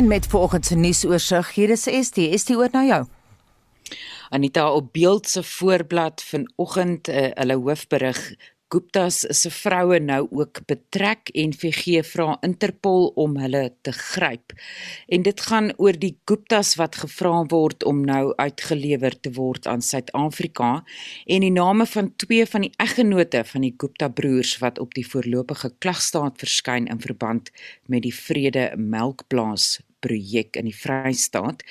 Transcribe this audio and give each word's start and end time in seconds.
En 0.00 0.06
met 0.06 0.26
volgens 0.26 0.66
se 0.66 0.76
nuusoorseig 0.76 1.54
hier 1.54 1.70
is 1.70 1.82
ST, 1.82 2.16
ST 2.40 2.50
oor 2.56 2.68
na 2.72 2.84
jou. 2.84 3.02
Anita 4.28 4.72
op 4.72 4.92
beeld 4.92 5.28
se 5.28 5.42
voorblad 5.42 6.22
vanoggend 6.22 7.08
uh, 7.08 7.26
hulle 7.34 7.56
hoofberig 7.56 8.20
Guptas 8.70 9.24
se 9.28 9.50
vroue 9.50 9.98
nou 9.98 10.28
ook 10.30 10.60
betrek 10.66 11.28
en 11.34 11.52
VG 11.52 12.04
vra 12.06 12.36
Interpol 12.46 13.08
om 13.18 13.34
hulle 13.42 13.64
te 13.82 13.92
gryp. 13.92 14.54
En 15.10 15.26
dit 15.26 15.40
gaan 15.40 15.72
oor 15.76 15.98
die 15.98 16.14
Guptas 16.24 16.76
wat 16.78 17.00
gevra 17.02 17.42
word 17.50 17.84
om 17.84 18.04
nou 18.06 18.30
uitgelewer 18.38 19.18
te 19.20 19.34
word 19.36 19.66
aan 19.66 19.82
Suid-Afrika 19.82 20.70
en 21.26 21.44
die 21.44 21.52
name 21.52 21.86
van 21.86 22.14
twee 22.16 22.46
van 22.46 22.68
die 22.68 22.72
eggenote 22.78 23.44
van 23.52 23.68
die 23.68 23.74
Gupta 23.76 24.08
broers 24.08 24.56
wat 24.64 24.78
op 24.78 24.94
die 24.94 25.06
voorlopige 25.06 25.74
klagstaat 25.78 26.40
verskyn 26.40 26.86
in 26.86 27.04
verband 27.04 27.52
met 27.84 28.06
die 28.06 28.14
Vrede 28.14 28.70
Melkplaas 28.78 29.80
projek 30.00 30.56
in 30.56 30.68
die 30.68 30.76
Vrystaat. 30.76 31.64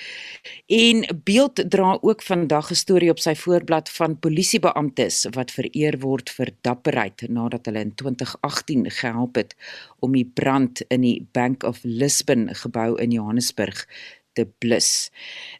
En 0.66 1.04
Beeld 1.24 1.64
dra 1.70 1.98
ook 2.00 2.22
vandag 2.22 2.70
'n 2.70 2.74
storie 2.74 3.10
op 3.10 3.18
sy 3.18 3.34
voorblad 3.34 3.90
van 3.90 4.18
polisiebeamptes 4.18 5.26
wat 5.34 5.50
vereer 5.50 5.98
word 5.98 6.30
vir 6.30 6.50
dapperheid 6.60 7.28
nadat 7.28 7.66
hulle 7.66 7.80
in 7.80 7.94
2018 7.94 8.90
gehelp 8.90 9.34
het 9.34 9.56
om 9.98 10.12
die 10.12 10.30
brand 10.34 10.80
in 10.88 11.00
die 11.00 11.26
Bank 11.32 11.62
of 11.62 11.78
Lisbon 11.82 12.48
gebou 12.54 13.00
in 13.00 13.10
Johannesburg 13.10 13.86
te 14.32 14.46
blus. 14.58 15.10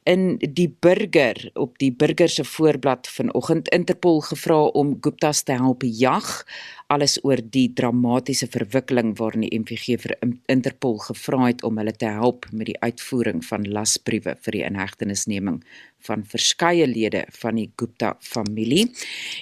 In 0.02 0.38
die 0.38 0.68
burger 0.80 1.50
op 1.58 1.78
die 1.82 1.92
burger 1.92 2.28
se 2.28 2.44
voorblad 2.44 3.08
vanoggend 3.08 3.68
Interpol 3.74 4.20
gevra 4.20 4.62
om 4.78 4.96
Gupta's 5.00 5.42
te 5.42 5.52
help 5.52 5.82
jag 5.86 6.44
alles 6.90 7.18
oor 7.22 7.38
die 7.54 7.68
dramatiese 7.78 8.48
verwikkeling 8.50 9.12
waarin 9.18 9.44
die 9.46 9.58
MVG 9.60 9.94
vir 10.02 10.16
Interpol 10.50 10.98
gevra 11.04 11.44
het 11.44 11.62
om 11.66 11.78
hulle 11.78 11.94
te 11.94 12.10
help 12.10 12.48
met 12.50 12.66
die 12.66 12.78
uitvoering 12.82 13.44
van 13.46 13.68
lasbriewe 13.70 14.34
vir 14.42 14.56
die 14.56 14.64
inhegtenisneming 14.66 15.60
van 16.06 16.24
verskeie 16.26 16.88
lede 16.88 17.26
van 17.42 17.60
die 17.60 17.68
Gupta 17.76 18.14
familie. 18.24 18.88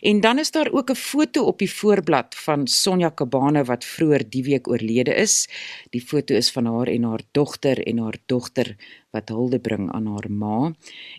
En 0.03 0.21
dan 0.21 0.43
is 0.43 0.51
daar 0.51 0.69
ook 0.73 0.91
'n 0.91 0.95
foto 0.95 1.45
op 1.45 1.59
die 1.59 1.71
voorblad 1.73 2.35
van 2.35 2.67
Sonja 2.67 3.09
Kabane 3.09 3.65
wat 3.65 3.85
vroeër 3.85 4.31
die 4.31 4.43
week 4.43 4.69
oorlede 4.69 5.15
is. 5.15 5.49
Die 5.91 6.03
foto 6.03 6.35
is 6.35 6.51
van 6.51 6.67
haar 6.67 6.89
en 6.89 7.03
haar 7.03 7.23
dogter 7.33 7.87
en 7.87 7.99
haar 7.99 8.19
dogter 8.27 8.77
wat 9.11 9.29
hulde 9.29 9.59
bring 9.59 9.93
aan 9.93 10.07
haar 10.07 10.31
ma. 10.31 10.73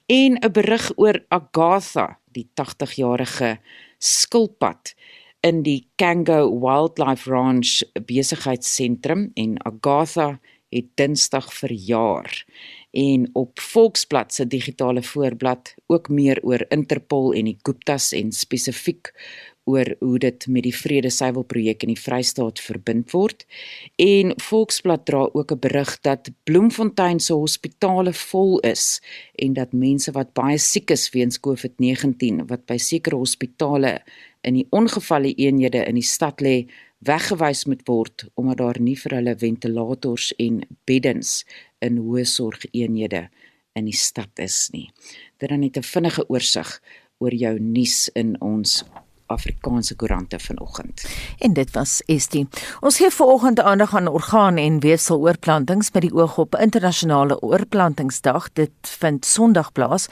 En 0.06 0.38
'n 0.38 0.52
berig 0.52 0.92
oor 0.96 1.26
Agatha, 1.28 2.20
die 2.32 2.50
80-jarige 2.54 3.58
skilpad 3.98 4.96
in 5.42 5.64
die 5.64 5.88
Kango 5.96 6.50
Wildlife 6.60 7.30
Ranch 7.30 7.82
besigheidsentrum 8.06 9.32
en 9.40 9.58
Agatha 9.66 10.40
het 10.70 10.86
Dinsdag 10.96 11.54
verjaar. 11.54 12.46
En 12.92 13.30
op 13.34 13.60
Volksblad 13.60 14.34
se 14.34 14.48
digitale 14.48 15.04
voorblad 15.04 15.76
ook 15.88 16.10
meer 16.10 16.40
oor 16.44 16.66
Interpol 16.70 17.34
en 17.34 17.50
die 17.50 17.58
Guptas 17.62 18.12
en 18.12 18.32
spesifiek 18.32 19.14
oor 19.70 19.92
hoe 20.00 20.18
dit 20.22 20.48
met 20.50 20.66
die 20.66 20.74
Vrede 20.76 21.12
Suiwel 21.14 21.46
projek 21.50 21.86
in 21.86 21.94
die 21.94 22.00
Vrystaat 22.00 22.62
verbind 22.64 23.14
word. 23.14 23.46
En 24.02 24.34
Volksblad 24.42 25.06
dra 25.06 25.28
ook 25.34 25.52
'n 25.52 25.60
berig 25.60 25.92
dat 26.02 26.30
Bloemfontein 26.44 27.20
se 27.20 27.34
hospitale 27.34 28.14
vol 28.14 28.60
is 28.60 29.02
en 29.36 29.54
dat 29.54 29.74
mense 29.74 30.12
wat 30.12 30.34
baie 30.34 30.58
siek 30.58 30.92
is 30.92 31.10
weens 31.10 31.40
COVID-19 31.40 32.48
wat 32.48 32.66
by 32.66 32.78
sekere 32.78 33.16
hospitale 33.16 34.02
in 34.42 34.54
die 34.54 34.68
ongevalle 34.70 35.34
eenhede 35.36 35.86
in 35.86 35.96
die 35.96 36.10
stad 36.16 36.42
lê 36.42 36.68
weggewys 37.00 37.66
moet 37.66 37.84
word 37.88 38.28
omdat 38.36 38.58
daar 38.58 38.80
nie 38.80 38.96
vir 38.96 39.16
hulle 39.18 39.36
ventilators 39.36 40.34
en 40.38 40.62
beddens 40.86 41.46
in 41.80 41.98
hoë 41.98 42.26
sorg 42.26 42.66
eenhede 42.72 43.30
in 43.76 43.86
die 43.86 43.96
stad 43.96 44.40
is 44.40 44.70
nie. 44.74 44.90
Dit 45.40 45.50
dan 45.50 45.60
net 45.60 45.78
'n 45.78 45.84
vinnige 45.84 46.24
oorsig 46.30 46.82
oor 47.20 47.34
jou 47.34 47.60
nuus 47.60 48.10
in 48.16 48.36
ons 48.42 48.84
Afrikaanse 49.30 49.96
koerante 49.96 50.40
vanoggend. 50.40 51.06
En 51.38 51.54
dit 51.54 51.72
was 51.72 52.02
Estie. 52.06 52.48
Ons 52.80 52.98
gee 52.98 53.10
vanoggend 53.14 53.60
aandag 53.60 53.96
aan 53.96 54.08
orgaan 54.08 54.58
en 54.58 54.80
weefseloorplantings 54.80 55.92
met 55.92 56.02
die 56.02 56.14
oog 56.14 56.38
op 56.38 56.56
internasionale 56.56 57.40
oorplantingsdag. 57.42 58.50
Dit 58.54 58.72
vind 58.82 59.26
Sondag 59.26 59.72
plaas. 59.72 60.08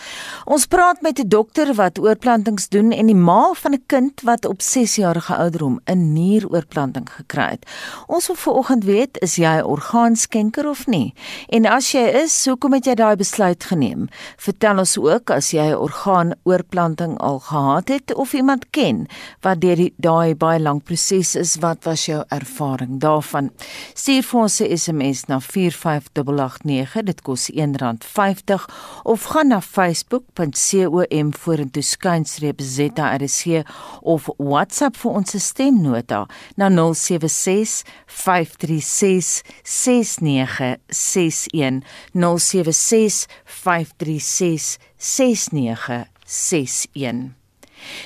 Ons 0.46 0.66
praat 0.66 1.02
met 1.02 1.20
'n 1.20 1.28
dokter 1.28 1.74
wat 1.74 2.00
oorplantings 2.00 2.70
doen 2.70 2.92
en 2.92 3.06
die 3.06 3.16
ma 3.16 3.54
van 3.54 3.74
'n 3.74 3.84
kind 3.86 4.22
wat 4.22 4.46
op 4.46 4.62
6 4.62 4.96
jarige 4.96 5.36
ouderdom 5.36 5.80
'n 5.86 6.14
nieroorplanting 6.14 7.10
gekry 7.10 7.50
het. 7.50 7.66
Ons 8.08 8.28
wil 8.28 8.36
vanoggend 8.36 8.84
weet, 8.84 9.22
is 9.22 9.36
jy 9.36 9.58
'n 9.58 9.64
orgaanskenker 9.64 10.70
of 10.70 10.88
nie? 10.88 11.14
En 11.48 11.66
as 11.66 11.92
jy 11.92 12.06
is, 12.24 12.46
hoekom 12.46 12.74
het 12.74 12.86
jy 12.86 12.94
daai 12.94 13.16
besluit 13.16 13.64
geneem? 13.64 14.08
Vertel 14.38 14.78
ons 14.78 14.98
ook 14.98 15.30
as 15.30 15.52
jy 15.52 15.72
'n 15.72 15.76
orgaanoorplanting 15.76 17.18
al 17.18 17.40
gehad 17.40 17.88
het 17.88 18.14
of 18.14 18.34
iemand 18.34 18.70
ken 18.70 19.07
wat 19.42 19.62
deur 19.62 19.90
daai 19.98 20.36
baie 20.36 20.60
lank 20.60 20.84
proses 20.84 21.36
is. 21.36 21.58
Wat 21.62 21.84
was 21.84 22.06
jou 22.06 22.24
ervaring 22.30 23.00
daarvan? 23.00 23.52
Stuur 23.94 24.24
vir 24.24 24.42
ons 24.42 24.62
'n 24.62 24.78
SMS 24.78 25.26
na 25.28 25.40
45889. 25.40 27.04
Dit 27.04 27.22
kos 27.22 27.52
R1.50 27.52 28.66
of 29.04 29.24
gaan 29.24 29.48
na 29.48 29.62
facebook.com 29.62 31.34
vorentoe 31.34 31.84
skynstreep 31.84 32.62
ZRC 32.62 33.64
of 34.02 34.30
WhatsApp 34.38 34.98
vir 34.98 35.12
ons 35.12 35.44
stemnota 35.44 36.28
na 36.56 36.70
076 36.70 37.84
536 38.06 39.44
6961 39.64 41.84
076 42.14 43.28
536 43.46 44.78
6961 44.98 47.47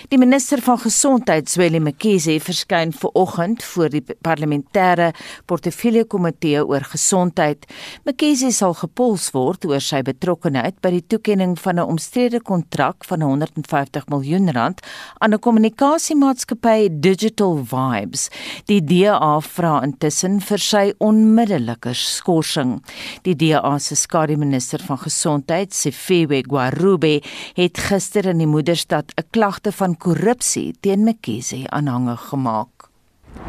Die 0.09 0.17
minister 0.17 0.61
van 0.61 0.79
Gesondheid, 0.79 1.49
Zweli 1.49 1.79
Mkhize, 1.79 2.39
verskyn 2.39 2.91
ver 2.93 3.13
oggend 3.13 3.63
voor 3.63 3.89
die 3.89 4.03
parlementêre 4.23 5.11
portefeulje 5.45 6.05
komitee 6.05 6.63
oor 6.65 6.83
gesondheid. 6.91 7.65
Mkhize 8.05 8.51
sal 8.51 8.75
gepols 8.79 9.29
word 9.35 9.65
oor 9.69 9.83
sy 9.83 10.01
betrokkeheid 10.05 10.79
by 10.83 10.91
die 10.97 11.03
toekenning 11.07 11.57
van 11.59 11.79
'n 11.79 11.87
omstrede 11.93 12.41
kontrak 12.41 13.05
van 13.05 13.21
150 13.21 14.07
miljoen 14.07 14.51
rand 14.51 14.81
aan 15.19 15.33
'n 15.33 15.39
kommunikasiemaatskappy 15.39 16.89
Digital 16.91 17.63
Vibes. 17.65 18.29
Die 18.65 18.81
DA 18.81 19.39
vra 19.39 19.81
intussen 19.83 20.39
vir 20.41 20.57
sy 20.57 20.93
onmiddellike 20.99 21.93
skorsing. 21.93 22.81
Die 23.23 23.35
DA 23.35 23.77
se 23.79 23.95
skademinister 23.95 24.79
van 24.79 24.97
gesondheid, 24.97 25.73
Sefewe 25.73 26.43
Gwarube, 26.47 27.21
het 27.55 27.77
gister 27.77 28.25
in 28.25 28.37
die 28.37 28.47
moederstad 28.47 29.11
'n 29.17 29.27
klagte 29.61 29.77
van 29.77 29.95
korrupsie 29.97 30.73
teen 30.81 31.03
McKinsey 31.05 31.65
aanhange 31.69 32.15
gemaak. 32.17 32.89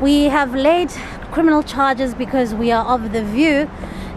We 0.01 0.29
have 0.29 0.55
laid 0.55 0.91
criminal 1.33 1.63
charges 1.63 2.15
because 2.15 2.55
we 2.55 2.71
are 2.71 2.85
of 2.85 3.13
the 3.13 3.25
view 3.25 3.69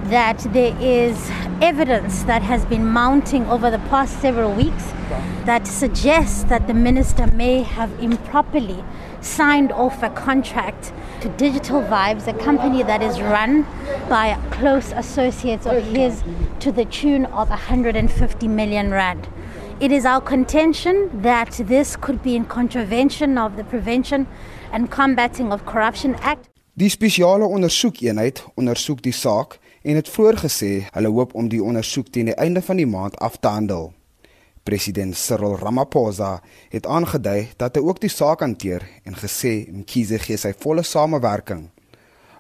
that 0.09 0.45
there 0.53 0.75
is 0.81 1.31
evidence 1.61 2.23
that 2.23 2.41
has 2.41 2.65
been 2.65 2.85
mounting 2.85 3.45
over 3.47 3.71
the 3.71 3.79
past 3.89 4.19
several 4.21 4.53
weeks 4.53 4.93
that 5.45 5.65
suggests 5.67 6.43
that 6.43 6.67
the 6.67 6.73
minister 6.73 7.27
may 7.27 7.63
have 7.63 7.89
improperly 7.99 8.83
signed 9.21 9.71
off 9.71 10.03
a 10.03 10.09
contract 10.09 10.91
to 11.21 11.29
Digital 11.29 11.81
Vibes, 11.81 12.27
a 12.27 12.33
company 12.33 12.83
that 12.83 13.01
is 13.01 13.21
run 13.21 13.65
by 14.09 14.37
close 14.51 14.91
associates 14.91 15.65
of 15.65 15.81
his 15.83 16.23
to 16.59 16.71
the 16.71 16.85
tune 16.85 17.25
of 17.27 17.49
150 17.49 18.47
million 18.47 18.91
rand. 18.91 19.27
It 19.77 19.91
is 19.91 20.05
our 20.05 20.21
contention 20.21 21.09
that 21.21 21.51
this 21.67 21.97
could 21.99 22.21
be 22.23 22.35
in 22.35 22.45
contravention 22.45 23.37
of 23.37 23.57
the 23.57 23.63
Prevention 23.63 24.25
and 24.71 24.89
Combating 24.89 25.51
of 25.51 25.65
Corruption 25.65 26.15
Act. 26.21 26.47
Die 26.73 26.89
spesiale 26.89 27.43
ondersoekeenheid 27.45 28.39
ondersoek 28.55 29.01
die 29.03 29.11
saak 29.11 29.57
en 29.83 29.99
het 29.99 30.07
voorgesê 30.07 30.87
hulle 30.95 31.11
hoop 31.11 31.35
om 31.35 31.51
die 31.51 31.59
ondersoek 31.63 32.07
teen 32.07 32.31
die 32.31 32.37
einde 32.39 32.63
van 32.63 32.79
die 32.79 32.87
maand 32.87 33.19
af 33.19 33.35
te 33.35 33.51
handel. 33.51 33.91
President 34.63 35.17
Cyril 35.19 35.59
Ramaphosa 35.59 36.39
het 36.71 36.87
aangedui 36.87 37.49
dat 37.59 37.75
hy 37.75 37.83
ook 37.83 37.99
die 37.99 38.15
saak 38.15 38.47
hanteer 38.47 38.87
en 39.03 39.19
gesê 39.19 39.65
Mkhize 39.67 40.23
gee 40.23 40.39
sy 40.39 40.55
volle 40.55 40.87
samewerking. 40.87 41.67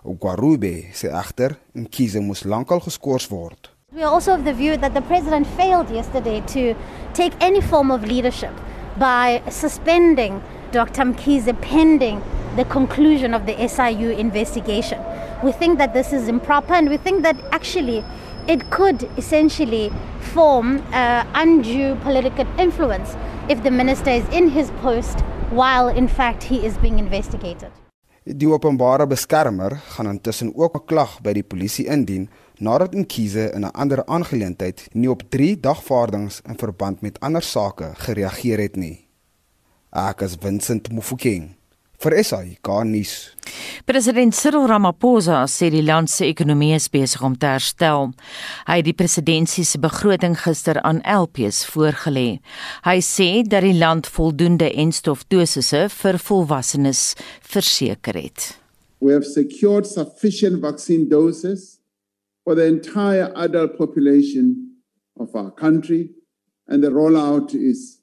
Ogwarube 0.07 0.75
sê 0.95 1.11
egter 1.11 1.59
Mkhize 1.75 2.23
moes 2.23 2.47
lankal 2.47 2.79
geskort 2.79 3.27
word. 3.27 3.74
We 3.95 4.03
are 4.03 4.11
also 4.11 4.33
of 4.33 4.43
the 4.43 4.51
view 4.51 4.75
that 4.75 4.93
the 4.93 5.01
president 5.03 5.47
failed 5.47 5.89
yesterday 5.89 6.41
to 6.47 6.75
take 7.13 7.31
any 7.39 7.61
form 7.61 7.91
of 7.91 8.03
leadership 8.03 8.51
by 8.97 9.41
suspending 9.49 10.43
Dr. 10.73 11.03
Mkize 11.03 11.61
pending 11.61 12.21
the 12.57 12.65
conclusion 12.65 13.33
of 13.33 13.45
the 13.45 13.55
SIU 13.69 14.09
investigation. 14.09 14.99
We 15.41 15.53
think 15.53 15.77
that 15.77 15.93
this 15.93 16.11
is 16.11 16.27
improper 16.27 16.73
and 16.73 16.89
we 16.89 16.97
think 16.97 17.23
that 17.23 17.37
actually 17.53 18.03
it 18.49 18.69
could 18.69 19.09
essentially 19.15 19.93
form 20.19 20.83
uh, 20.91 21.23
undue 21.33 21.95
political 22.03 22.45
influence 22.59 23.15
if 23.47 23.63
the 23.63 23.71
minister 23.71 24.09
is 24.09 24.27
in 24.33 24.49
his 24.49 24.71
post 24.81 25.21
while 25.51 25.87
in 25.87 26.09
fact 26.09 26.43
he 26.43 26.65
is 26.65 26.77
being 26.79 26.99
investigated. 26.99 27.71
Die 28.27 28.47
openbare 28.49 29.05
beskermer 29.07 29.75
gaan 29.93 30.07
intussen 30.09 30.51
ook 30.55 30.75
'n 30.75 30.85
klag 30.85 31.21
by 31.21 31.31
die 31.33 31.43
polisie 31.43 31.85
indien 31.85 32.29
nadat 32.59 32.93
Nkize 32.93 33.51
in 33.53 33.65
'n 33.65 33.71
ander 33.73 34.05
aangeleentheid 34.05 34.87
nie 34.91 35.09
op 35.09 35.23
3 35.29 35.59
dagvaardings 35.59 36.41
in 36.45 36.57
verband 36.57 37.01
met 37.01 37.19
ander 37.19 37.43
sake 37.43 37.91
gereageer 37.93 38.59
het 38.59 38.75
nie. 38.75 39.07
Ek 39.91 40.21
is 40.21 40.35
Vincent 40.39 40.91
Mufokeng 40.91 41.55
vir 42.05 42.23
SAI 42.23 42.57
Garnis. 42.61 43.33
President 43.85 44.35
Cyril 44.35 44.67
Ramaphosa 44.67 45.43
sê 45.47 45.69
die 45.73 45.83
land 45.85 46.09
se 46.09 46.25
ekonomie 46.25 46.73
is 46.75 46.87
besig 46.89 47.21
om 47.25 47.35
te 47.37 47.45
herstel. 47.45 48.11
Hy 48.67 48.79
het 48.81 48.87
die 48.89 48.97
presidentskap 48.97 49.65
se 49.65 49.79
begroting 49.79 50.35
gister 50.41 50.81
aan 50.81 51.01
LPS 51.05 51.65
voorgelê. 51.71 52.39
Hy 52.85 52.97
sê 53.05 53.29
dat 53.47 53.63
die 53.65 53.77
land 53.77 54.07
voldoende 54.07 54.71
enstofdosisse 54.73 55.85
vir 55.89 56.19
volwassenes 56.19 57.13
verseker 57.41 58.19
het. 58.19 58.55
We 58.99 59.13
have 59.13 59.27
secured 59.27 59.85
sufficient 59.85 60.61
vaccine 60.61 61.07
doses 61.11 61.74
for 62.45 62.55
the 62.55 62.65
entire 62.65 63.33
adult 63.35 63.77
population 63.77 64.75
of 65.19 65.35
our 65.35 65.51
country 65.51 66.11
and 66.67 66.83
the 66.83 66.89
rollout 66.89 67.53
is 67.53 68.01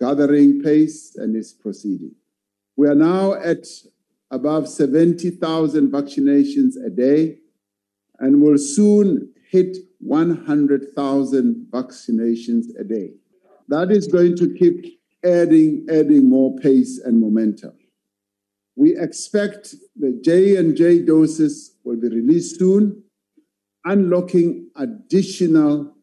gathering 0.00 0.62
pace 0.62 1.16
and 1.16 1.36
is 1.36 1.52
proceeding. 1.52 2.14
We 2.76 2.88
are 2.88 2.94
now 2.94 3.34
at 3.34 3.66
above 4.30 4.68
70,000 4.68 5.90
vaccinations 5.90 6.74
a 6.86 6.88
day 6.88 7.38
and 8.20 8.40
will 8.40 8.58
soon 8.58 9.32
hit 9.50 9.76
100,000 9.98 11.66
vaccinations 11.70 12.66
a 12.78 12.84
day. 12.84 13.10
That 13.68 13.90
is 13.90 14.06
going 14.06 14.36
to 14.36 14.54
keep 14.54 15.00
adding 15.24 15.86
adding 15.90 16.28
more 16.28 16.56
pace 16.56 16.98
and 16.98 17.20
momentum. 17.20 17.72
We 18.76 18.96
expect 18.96 19.74
the 19.96 20.18
J 20.24 20.56
and 20.56 20.76
J 20.76 21.00
doses 21.04 21.76
will 21.84 21.96
be 21.96 22.08
released 22.08 22.58
soon, 22.58 22.99
unlocking 23.84 24.70
additional 24.74 25.94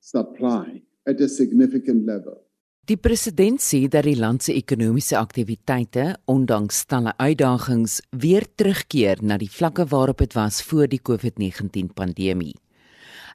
supply 0.00 0.82
at 1.06 1.20
a 1.20 1.28
significant 1.28 2.06
level. 2.06 2.42
Die 2.82 2.98
president 2.98 3.62
sê 3.62 3.84
dat 3.86 4.02
die 4.08 4.16
land 4.18 4.42
se 4.42 4.56
ekonomiese 4.58 5.14
aktiwiteite, 5.14 6.16
ondanks 6.26 6.80
talle 6.90 7.12
uitdagings, 7.14 8.00
weer 8.10 8.48
terugkeer 8.58 9.22
na 9.22 9.36
die 9.38 9.50
vlakke 9.50 9.86
waarop 9.86 10.18
dit 10.24 10.34
was 10.34 10.58
voor 10.66 10.90
die 10.90 10.98
COVID-19 10.98 11.92
pandemie. 11.94 12.56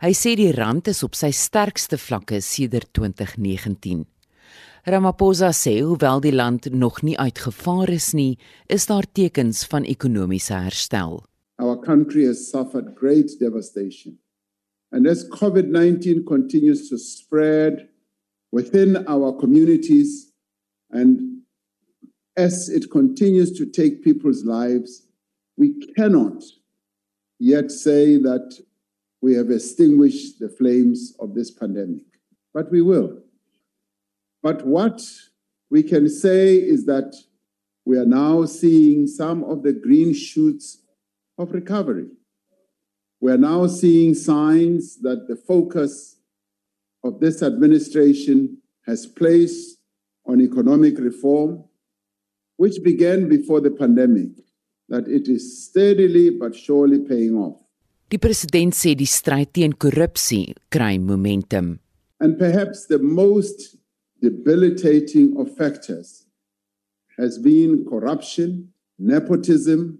Hy 0.03 0.11
sê 0.13 0.35
die 0.35 0.51
rand 0.51 0.91
is 0.91 0.99
op 1.07 1.15
sy 1.15 1.31
sterkste 1.31 1.95
vlakke 1.97 2.41
sedert 2.43 2.91
2019. 2.93 4.03
Ramaphosa 4.87 5.53
sê 5.55 5.77
hoewel 5.79 6.19
die 6.23 6.35
land 6.35 6.67
nog 6.71 6.99
nie 7.03 7.15
uitgevaar 7.15 7.89
is 7.95 8.11
nie, 8.13 8.35
is 8.67 8.91
daar 8.91 9.07
tekens 9.07 9.63
van 9.71 9.87
ekonomiese 9.87 10.59
herstel. 10.67 11.21
Our 11.59 11.77
country 11.77 12.25
has 12.25 12.49
suffered 12.49 12.95
great 12.95 13.31
devastation. 13.39 14.19
And 14.91 15.07
as 15.07 15.29
COVID-19 15.29 16.25
continues 16.27 16.89
to 16.89 16.97
spread 16.97 17.89
within 18.51 19.05
our 19.07 19.33
communities 19.33 20.31
and 20.91 21.41
as 22.37 22.69
it 22.69 22.91
continues 22.91 23.57
to 23.57 23.65
take 23.65 24.03
people's 24.03 24.45
lives, 24.45 25.07
we 25.57 25.73
cannot 25.95 26.43
yet 27.39 27.71
say 27.71 28.17
that 28.17 28.57
we 29.21 29.33
have 29.33 29.49
extinguished 29.49 30.39
the 30.39 30.47
flames 30.47 31.15
of 31.19 31.33
this 31.33 31.49
pandemic, 31.49 32.05
but 32.53 32.71
we 32.71 32.81
will. 32.81 33.17
But 34.43 34.65
what 34.65 35.01
we 35.71 35.81
can 35.81 36.07
say 36.07 36.55
is 36.55 36.85
that 36.85 37.15
we 37.85 37.97
are 37.97 38.05
now 38.05 38.45
seeing 38.45 39.07
some 39.07 39.43
of 39.43 39.63
the 39.63 39.73
green 39.73 40.13
shoots 40.13 40.83
of 41.37 41.51
recovery. 41.51 42.07
We 43.19 43.31
are 43.31 43.37
now 43.37 43.67
seeing 43.67 44.13
signs 44.13 44.97
that 45.01 45.27
the 45.27 45.35
focus 45.35 46.17
of 47.03 47.19
this 47.19 47.41
administration 47.41 48.57
has 48.85 49.05
placed 49.05 49.77
on 50.25 50.41
economic 50.41 50.97
reform, 50.99 51.63
which 52.57 52.83
began 52.83 53.27
before 53.29 53.61
the 53.61 53.71
pandemic, 53.71 54.31
that 54.89 55.07
it 55.07 55.27
is 55.27 55.65
steadily 55.65 56.29
but 56.29 56.55
surely 56.55 56.99
paying 56.99 57.35
off. 57.35 57.57
Die 58.09 58.17
president 58.17 58.73
sê 58.73 58.93
die 58.95 59.05
stryd 59.05 59.51
teen 59.51 59.73
korrupsie 59.73 60.55
kry 60.71 60.97
momentum. 60.97 61.79
And 62.21 62.37
perhaps 62.39 62.87
the 62.87 62.99
most 62.99 63.75
debilitating 64.21 65.35
of 65.37 65.55
factors 65.57 66.25
has 67.17 67.37
been 67.37 67.85
corruption, 67.85 68.71
nepotism, 68.97 69.99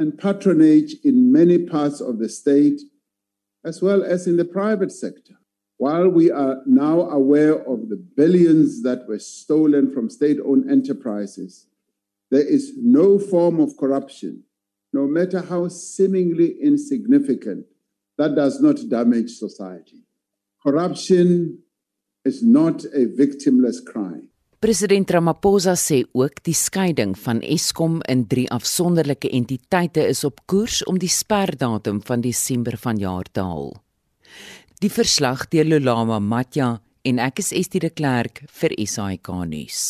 and 0.00 0.18
patronage 0.18 0.96
in 1.04 1.30
many 1.30 1.58
parts 1.58 2.00
of 2.00 2.18
the 2.18 2.28
state, 2.28 2.80
as 3.64 3.82
well 3.82 4.02
as 4.02 4.26
in 4.26 4.38
the 4.38 4.44
private 4.46 4.90
sector. 4.90 5.34
While 5.76 6.08
we 6.08 6.30
are 6.30 6.62
now 6.64 7.02
aware 7.02 7.54
of 7.54 7.90
the 7.90 7.96
billions 7.96 8.82
that 8.82 9.06
were 9.06 9.18
stolen 9.18 9.92
from 9.92 10.08
state 10.08 10.38
owned 10.42 10.70
enterprises, 10.70 11.66
there 12.30 12.46
is 12.46 12.72
no 12.76 13.18
form 13.18 13.60
of 13.60 13.76
corruption, 13.76 14.44
no 14.94 15.06
matter 15.06 15.42
how 15.42 15.68
seemingly 15.68 16.56
insignificant, 16.62 17.66
that 18.16 18.34
does 18.34 18.58
not 18.60 18.88
damage 18.88 19.32
society. 19.32 20.02
Corruption 20.62 21.58
is 22.24 22.42
not 22.42 22.84
a 22.84 23.04
victimless 23.06 23.84
crime. 23.84 24.29
President 24.60 25.08
Ramaphosa 25.10 25.72
sê 25.72 26.02
ook 26.12 26.42
die 26.44 26.52
skeiding 26.52 27.14
van 27.16 27.38
Eskom 27.40 27.94
in 28.12 28.26
drie 28.28 28.44
afsonderlike 28.52 29.30
entiteite 29.32 30.04
is 30.04 30.20
op 30.28 30.42
koers 30.52 30.82
om 30.84 30.98
die 31.00 31.08
sperdatum 31.08 32.02
van 32.04 32.20
Desember 32.20 32.76
vanjaar 32.76 33.30
te 33.32 33.40
haal. 33.40 33.72
Die 34.84 34.92
verslag 34.92 35.46
deur 35.48 35.64
Lolama 35.64 36.20
Matja 36.20 36.74
en 37.08 37.24
ek 37.24 37.40
is 37.40 37.54
Estie 37.56 37.80
de 37.80 37.88
Klerk 37.88 38.44
vir 38.60 38.76
SAK 38.84 39.32
nuus. 39.48 39.80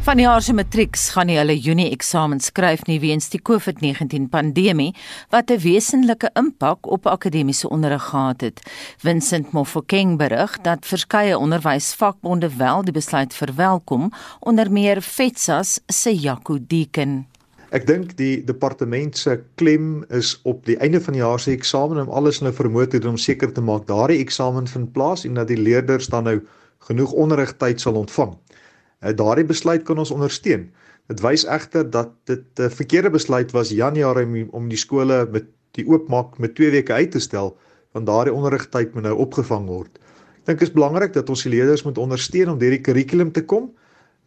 Van 0.00 0.16
die 0.16 0.24
jaar 0.24 0.40
se 0.40 0.54
matrieks 0.56 1.10
gaan 1.12 1.28
nie 1.28 1.34
hulle 1.36 1.52
Junie 1.60 1.90
eksamen 1.92 2.38
skryf 2.40 2.86
nie 2.88 2.96
weens 3.02 3.26
die 3.28 3.40
COVID-19 3.44 4.30
pandemie 4.32 4.94
wat 5.28 5.50
'n 5.50 5.60
wesenlike 5.60 6.30
impak 6.40 6.86
op 6.86 7.06
akademiese 7.06 7.68
onderrig 7.68 8.02
gehad 8.02 8.40
het. 8.40 8.60
Vincent 8.96 9.52
Mofokeng 9.52 10.16
berig 10.16 10.60
dat 10.60 10.86
verskeie 10.86 11.38
onderwysvakbonde 11.38 12.56
wel 12.56 12.84
die 12.84 12.92
besluit 12.92 13.34
verwelkom, 13.34 14.12
onder 14.40 14.72
meer 14.72 15.02
FETSAS 15.02 15.80
se 15.86 16.14
Jaco 16.16 16.58
Deeken. 16.66 17.26
Ek 17.70 17.86
dink 17.86 18.16
die 18.16 18.44
departement 18.44 19.18
se 19.18 19.40
klem 19.54 20.04
is 20.08 20.40
op 20.42 20.64
die 20.64 20.78
einde 20.78 21.00
van 21.00 21.12
die 21.12 21.22
jaar 21.22 21.40
se 21.40 21.50
eksamen 21.50 22.00
om 22.00 22.08
alles 22.08 22.40
nou 22.40 22.52
vermoë 22.52 22.86
te 22.86 22.98
doen 22.98 23.10
om 23.10 23.16
seker 23.16 23.52
te 23.52 23.60
maak 23.60 23.86
daardie 23.86 24.18
eksamen 24.18 24.66
vind 24.66 24.92
plaas 24.92 25.24
en 25.24 25.34
dat 25.34 25.48
die 25.48 25.60
leerders 25.60 26.06
dan 26.06 26.24
nou 26.24 26.40
genoeg 26.78 27.12
onderrigtyd 27.12 27.80
sal 27.80 27.94
ontvang. 27.94 28.38
Uh, 29.00 29.14
daardie 29.16 29.46
besluit 29.48 29.82
kan 29.88 29.98
ons 29.98 30.10
ondersteun. 30.12 30.68
Dit 31.08 31.22
wys 31.24 31.46
egter 31.48 31.90
dat 31.90 32.12
dit 32.28 32.44
'n 32.58 32.62
uh, 32.62 32.70
verkeerde 32.70 33.10
besluit 33.10 33.50
was 33.56 33.70
Januarie 33.70 34.26
om, 34.26 34.48
om 34.50 34.68
die 34.68 34.78
skole 34.78 35.28
met 35.32 35.46
die 35.78 35.86
oopmaak 35.86 36.38
met 36.38 36.54
2 36.54 36.70
weke 36.70 36.92
uit 36.92 37.10
te 37.10 37.18
stel 37.18 37.56
want 37.92 38.06
daardie 38.06 38.34
onderrigtyd 38.34 38.94
moet 38.94 39.02
nou 39.02 39.16
opgevang 39.18 39.66
word. 39.66 39.98
Ek 40.40 40.46
dink 40.46 40.58
dit 40.58 40.68
is 40.68 40.74
belangrik 40.74 41.12
dat 41.12 41.28
ons 41.28 41.42
die 41.42 41.52
leerders 41.52 41.82
moet 41.82 41.98
ondersteun 41.98 42.52
om 42.52 42.58
deur 42.58 42.70
die 42.70 42.84
kurrikulum 42.86 43.32
te 43.32 43.42
kom. 43.42 43.70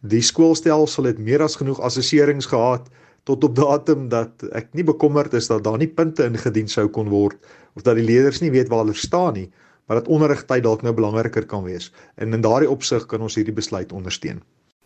Die 0.04 0.20
skoolstelsel 0.22 1.08
het 1.08 1.18
meer 1.18 1.42
as 1.42 1.56
genoeg 1.56 1.80
assesserings 1.80 2.46
gehad 2.46 2.90
tot 3.24 3.44
op 3.44 3.54
datum 3.56 4.08
dat 4.12 4.44
ek 4.52 4.68
nie 4.76 4.84
bekommerd 4.84 5.32
is 5.34 5.48
dat 5.48 5.64
daar 5.64 5.78
nie 5.80 5.88
punte 5.88 6.26
ingedien 6.28 6.68
sou 6.68 6.88
kon 6.92 7.08
word 7.08 7.38
of 7.74 7.86
dat 7.86 7.96
die 7.96 8.04
leerders 8.04 8.42
nie 8.44 8.52
weet 8.52 8.68
waar 8.68 8.84
hulle 8.84 8.94
staan 8.94 9.32
nie, 9.34 9.48
maar 9.88 10.02
dat 10.02 10.10
onderrigtyd 10.12 10.62
dalk 10.62 10.84
nou 10.84 10.92
belangriker 10.92 11.46
kan 11.48 11.64
wees. 11.64 11.90
En 12.20 12.36
in 12.36 12.44
daardie 12.44 12.70
opsig 12.70 13.06
kan 13.08 13.24
ons 13.24 13.34
hierdie 13.40 13.56
besluit 13.56 13.92
ondersteun. 13.92 14.42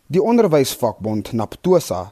Die 0.09 0.21
onderwysvakbond 0.25 1.35
Naptosa 1.37 2.07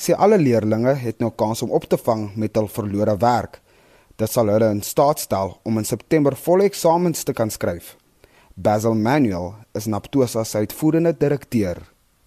sê 0.00 0.14
alle 0.16 0.38
leerders 0.40 1.02
het 1.02 1.18
nou 1.20 1.28
kans 1.36 1.60
om 1.60 1.74
op 1.76 1.84
te 1.84 1.98
vang 2.00 2.30
met 2.40 2.56
hul 2.56 2.64
verlore 2.64 3.12
werk. 3.20 3.58
Dit 4.16 4.32
sal 4.32 4.48
hulle 4.48 4.70
in 4.72 4.80
staat 4.80 5.20
stel 5.20 5.58
om 5.68 5.76
in 5.76 5.84
September 5.84 6.32
volle 6.32 6.64
eksamens 6.64 7.26
te 7.28 7.34
kan 7.36 7.50
skryf. 7.52 7.98
Basil 8.56 8.96
Manuel 8.96 9.50
is 9.76 9.84
Naptosa 9.84 10.46
se 10.48 10.62
uitvoerende 10.64 11.12
direkteur. 11.12 11.76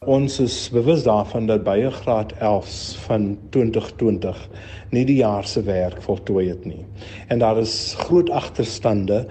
Ons 0.06 0.38
is 0.44 0.70
bewus 0.70 1.02
daarvan 1.08 1.50
dat 1.50 1.64
baie 1.66 1.90
graad 1.90 2.36
11s 2.38 2.94
van 3.08 3.26
2020 3.50 4.44
nie 4.94 5.08
die 5.10 5.24
jaar 5.24 5.50
se 5.50 5.64
werk 5.66 6.04
voltooi 6.06 6.52
het 6.52 6.68
nie. 6.70 6.86
En 7.34 7.42
daar 7.42 7.58
is 7.58 7.96
groot 7.98 8.30
agterstande 8.30 9.24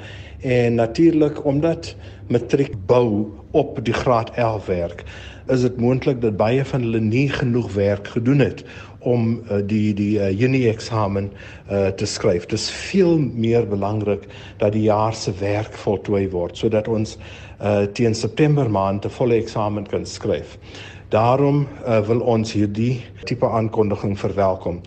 en 0.43 0.75
natuurlik 0.75 1.39
omdat 1.47 1.95
matriek 2.27 2.75
bou 2.91 3.31
op 3.55 3.79
die 3.87 3.95
graad 3.95 4.35
11 4.35 4.67
werk 4.67 5.07
is 5.53 5.61
dit 5.61 5.77
moontlik 5.77 6.21
dat 6.23 6.37
baie 6.37 6.65
van 6.65 6.81
hulle 6.87 7.01
nie 7.01 7.29
genoeg 7.29 7.73
werk 7.75 8.09
gedoen 8.17 8.39
het 8.39 8.65
om 9.05 9.35
uh, 9.37 9.61
die 9.67 9.93
die 9.95 10.17
uh, 10.17 10.31
Junie 10.33 10.69
eksamen 10.71 11.31
uh, 11.71 11.89
te 11.93 12.07
skryf. 12.09 12.47
Dit 12.49 12.59
is 12.59 12.71
veel 12.71 13.19
meer 13.19 13.69
belangrik 13.69 14.25
dat 14.59 14.73
die 14.73 14.87
jaar 14.87 15.15
se 15.15 15.35
werk 15.41 15.77
voltooi 15.85 16.29
word 16.33 16.57
sodat 16.57 16.89
ons 16.89 17.19
uh, 17.61 17.85
teen 17.93 18.15
September 18.15 18.71
maand 18.71 19.05
'n 19.05 19.17
volle 19.19 19.37
eksamen 19.37 19.87
kan 19.87 20.07
skryf. 20.07 20.59
Daarom 21.09 21.67
uh, 21.87 22.01
wil 22.07 22.21
ons 22.21 22.53
hierdie 22.53 23.03
tipe 23.25 23.47
aankondiging 23.47 24.19
verwelkom. 24.19 24.81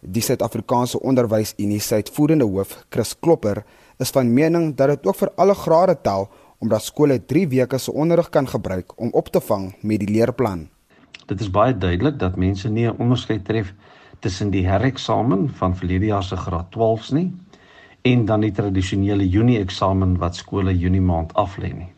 Die 0.00 0.22
Suid-Afrikaanse 0.22 1.00
Onderwysunie 1.00 1.80
se 1.80 1.94
uitvoerende 1.94 2.44
hoof, 2.44 2.84
Chris 2.88 3.18
Klopper, 3.18 3.64
is 3.98 4.10
van 4.10 4.32
mening 4.32 4.76
dat 4.76 4.88
dit 4.88 5.06
ook 5.06 5.16
vir 5.16 5.32
alle 5.36 5.54
grade 5.54 5.96
tel 6.02 6.28
omdat 6.60 6.84
skole 6.84 7.16
3 7.24 7.48
weke 7.48 7.78
se 7.78 7.92
onderrig 7.92 8.28
kan 8.28 8.48
gebruik 8.48 8.92
om 9.00 9.10
op 9.16 9.28
te 9.32 9.40
vang 9.40 9.74
met 9.80 10.00
die 10.00 10.10
leerplan. 10.12 10.68
Dit 11.26 11.40
is 11.40 11.50
baie 11.50 11.72
duidelik 11.72 12.18
dat 12.18 12.36
mense 12.36 12.68
nie 12.68 12.86
'n 12.86 12.98
onderskeid 12.98 13.44
tref 13.44 13.74
tussen 14.20 14.50
die 14.50 14.66
hereksamen 14.68 15.48
van 15.48 15.76
verlede 15.76 16.06
jaar 16.06 16.22
se 16.22 16.36
graad 16.36 16.70
12s 16.76 17.12
nie 17.12 17.32
en 18.02 18.24
dan 18.24 18.40
die 18.40 18.52
tradisionele 18.52 19.28
Junie 19.28 19.58
eksamen 19.58 20.18
wat 20.18 20.36
skole 20.36 20.78
Junie 20.78 21.00
maand 21.00 21.32
aflê 21.32 21.72
nie. 21.72 21.92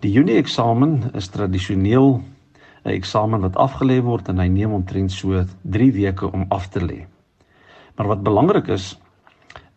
Die 0.00 0.12
Junie 0.12 0.36
eksamen 0.36 1.10
is 1.14 1.28
tradisioneel 1.28 2.22
'n 2.84 2.90
eksamen 2.90 3.40
wat 3.40 3.56
afgelê 3.56 4.02
word 4.02 4.28
en 4.28 4.38
hy 4.38 4.48
neem 4.48 4.72
omtrent 4.72 5.12
so 5.12 5.44
3 5.62 5.92
weke 5.92 6.32
om 6.32 6.44
af 6.48 6.68
te 6.68 6.80
lê. 6.80 7.06
Maar 7.96 8.06
wat 8.06 8.22
belangrik 8.22 8.68
is 8.68 8.98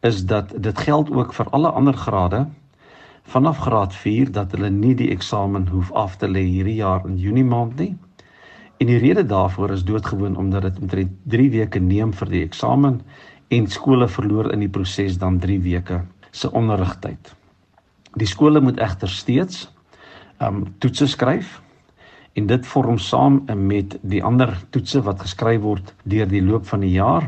is 0.02 0.26
dat 0.26 0.54
dit 0.64 0.78
geld 0.78 1.12
ook 1.12 1.34
vir 1.34 1.50
alle 1.50 1.70
ander 1.70 1.94
grade 1.94 2.48
vanaf 3.28 3.58
graad 3.58 3.96
4 3.96 4.32
dat 4.32 4.54
hulle 4.56 4.70
nie 4.72 4.94
die 4.96 5.10
eksamen 5.12 5.68
hoef 5.68 5.92
af 5.92 6.16
te 6.18 6.30
lê 6.32 6.46
hierdie 6.48 6.78
jaar 6.80 7.04
in 7.08 7.18
Junie 7.20 7.44
maand 7.44 7.76
nie. 7.82 7.96
En 8.80 8.88
die 8.88 9.00
rede 9.02 9.26
daarvoor 9.26 9.74
is 9.76 9.84
doodgewoon 9.84 10.38
omdat 10.38 10.62
dit 10.62 10.80
omtrent 10.80 11.16
3 11.34 11.50
weke 11.52 11.80
neem 11.80 12.14
vir 12.14 12.30
die 12.32 12.44
eksamen 12.46 13.02
en 13.48 13.68
skole 13.68 14.08
verloor 14.08 14.52
in 14.54 14.64
die 14.64 14.72
proses 14.72 15.18
dan 15.20 15.40
3 15.44 15.60
weke 15.66 16.02
se 16.32 16.52
onderrigtyd. 16.52 17.34
Die 18.16 18.28
skole 18.28 18.62
moet 18.62 18.80
egter 18.80 19.10
steeds 19.10 19.68
um 20.40 20.64
toetse 20.80 21.08
skryf 21.08 21.58
en 22.38 22.48
dit 22.48 22.68
vorm 22.70 23.00
saam 23.02 23.42
met 23.56 23.98
die 24.02 24.22
ander 24.24 24.54
toetse 24.70 25.02
wat 25.04 25.26
geskryf 25.26 25.62
word 25.62 25.92
deur 26.04 26.30
die 26.30 26.44
loop 26.46 26.68
van 26.70 26.86
die 26.86 26.94
jaar 26.94 27.28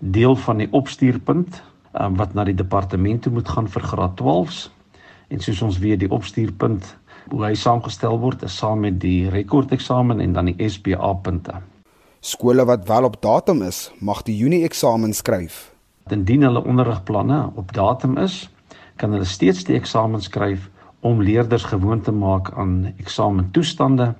deel 0.00 0.36
van 0.36 0.58
die 0.58 0.68
opstuurpunt 0.72 1.62
um, 1.92 2.16
wat 2.18 2.34
na 2.34 2.44
die 2.44 2.56
departement 2.56 3.22
toe 3.22 3.32
moet 3.32 3.48
gaan 3.48 3.68
vir 3.70 3.88
graad 3.92 4.18
12s 4.20 4.68
en 5.30 5.40
soos 5.40 5.62
ons 5.62 5.78
weet 5.78 6.02
die 6.02 6.10
opstuurpunt 6.10 6.86
hoe 7.30 7.42
hy 7.44 7.54
saamgestel 7.54 8.18
word 8.18 8.42
is 8.46 8.56
saam 8.58 8.82
met 8.84 8.98
die 9.02 9.30
rekordeksamen 9.30 10.20
en 10.20 10.32
dan 10.34 10.50
die 10.50 10.68
SPA 10.68 11.12
punte. 11.22 11.60
Skole 12.20 12.66
wat 12.68 12.88
wel 12.88 13.06
op 13.08 13.20
datum 13.22 13.62
is, 13.62 13.88
mag 14.00 14.24
die 14.26 14.36
Junie 14.36 14.64
eksamen 14.66 15.14
skryf. 15.16 15.70
Indien 16.10 16.42
hulle 16.42 16.64
onderrigplanne 16.66 17.38
op 17.60 17.72
datum 17.76 18.18
is, 18.18 18.42
kan 19.00 19.14
hulle 19.14 19.28
steeds 19.28 19.62
die 19.68 19.78
eksamen 19.78 20.20
skryf 20.20 20.66
om 21.06 21.22
leerders 21.22 21.64
gewoon 21.70 22.02
te 22.04 22.12
maak 22.12 22.50
aan 22.58 22.90
eksamentoestande 22.98 24.12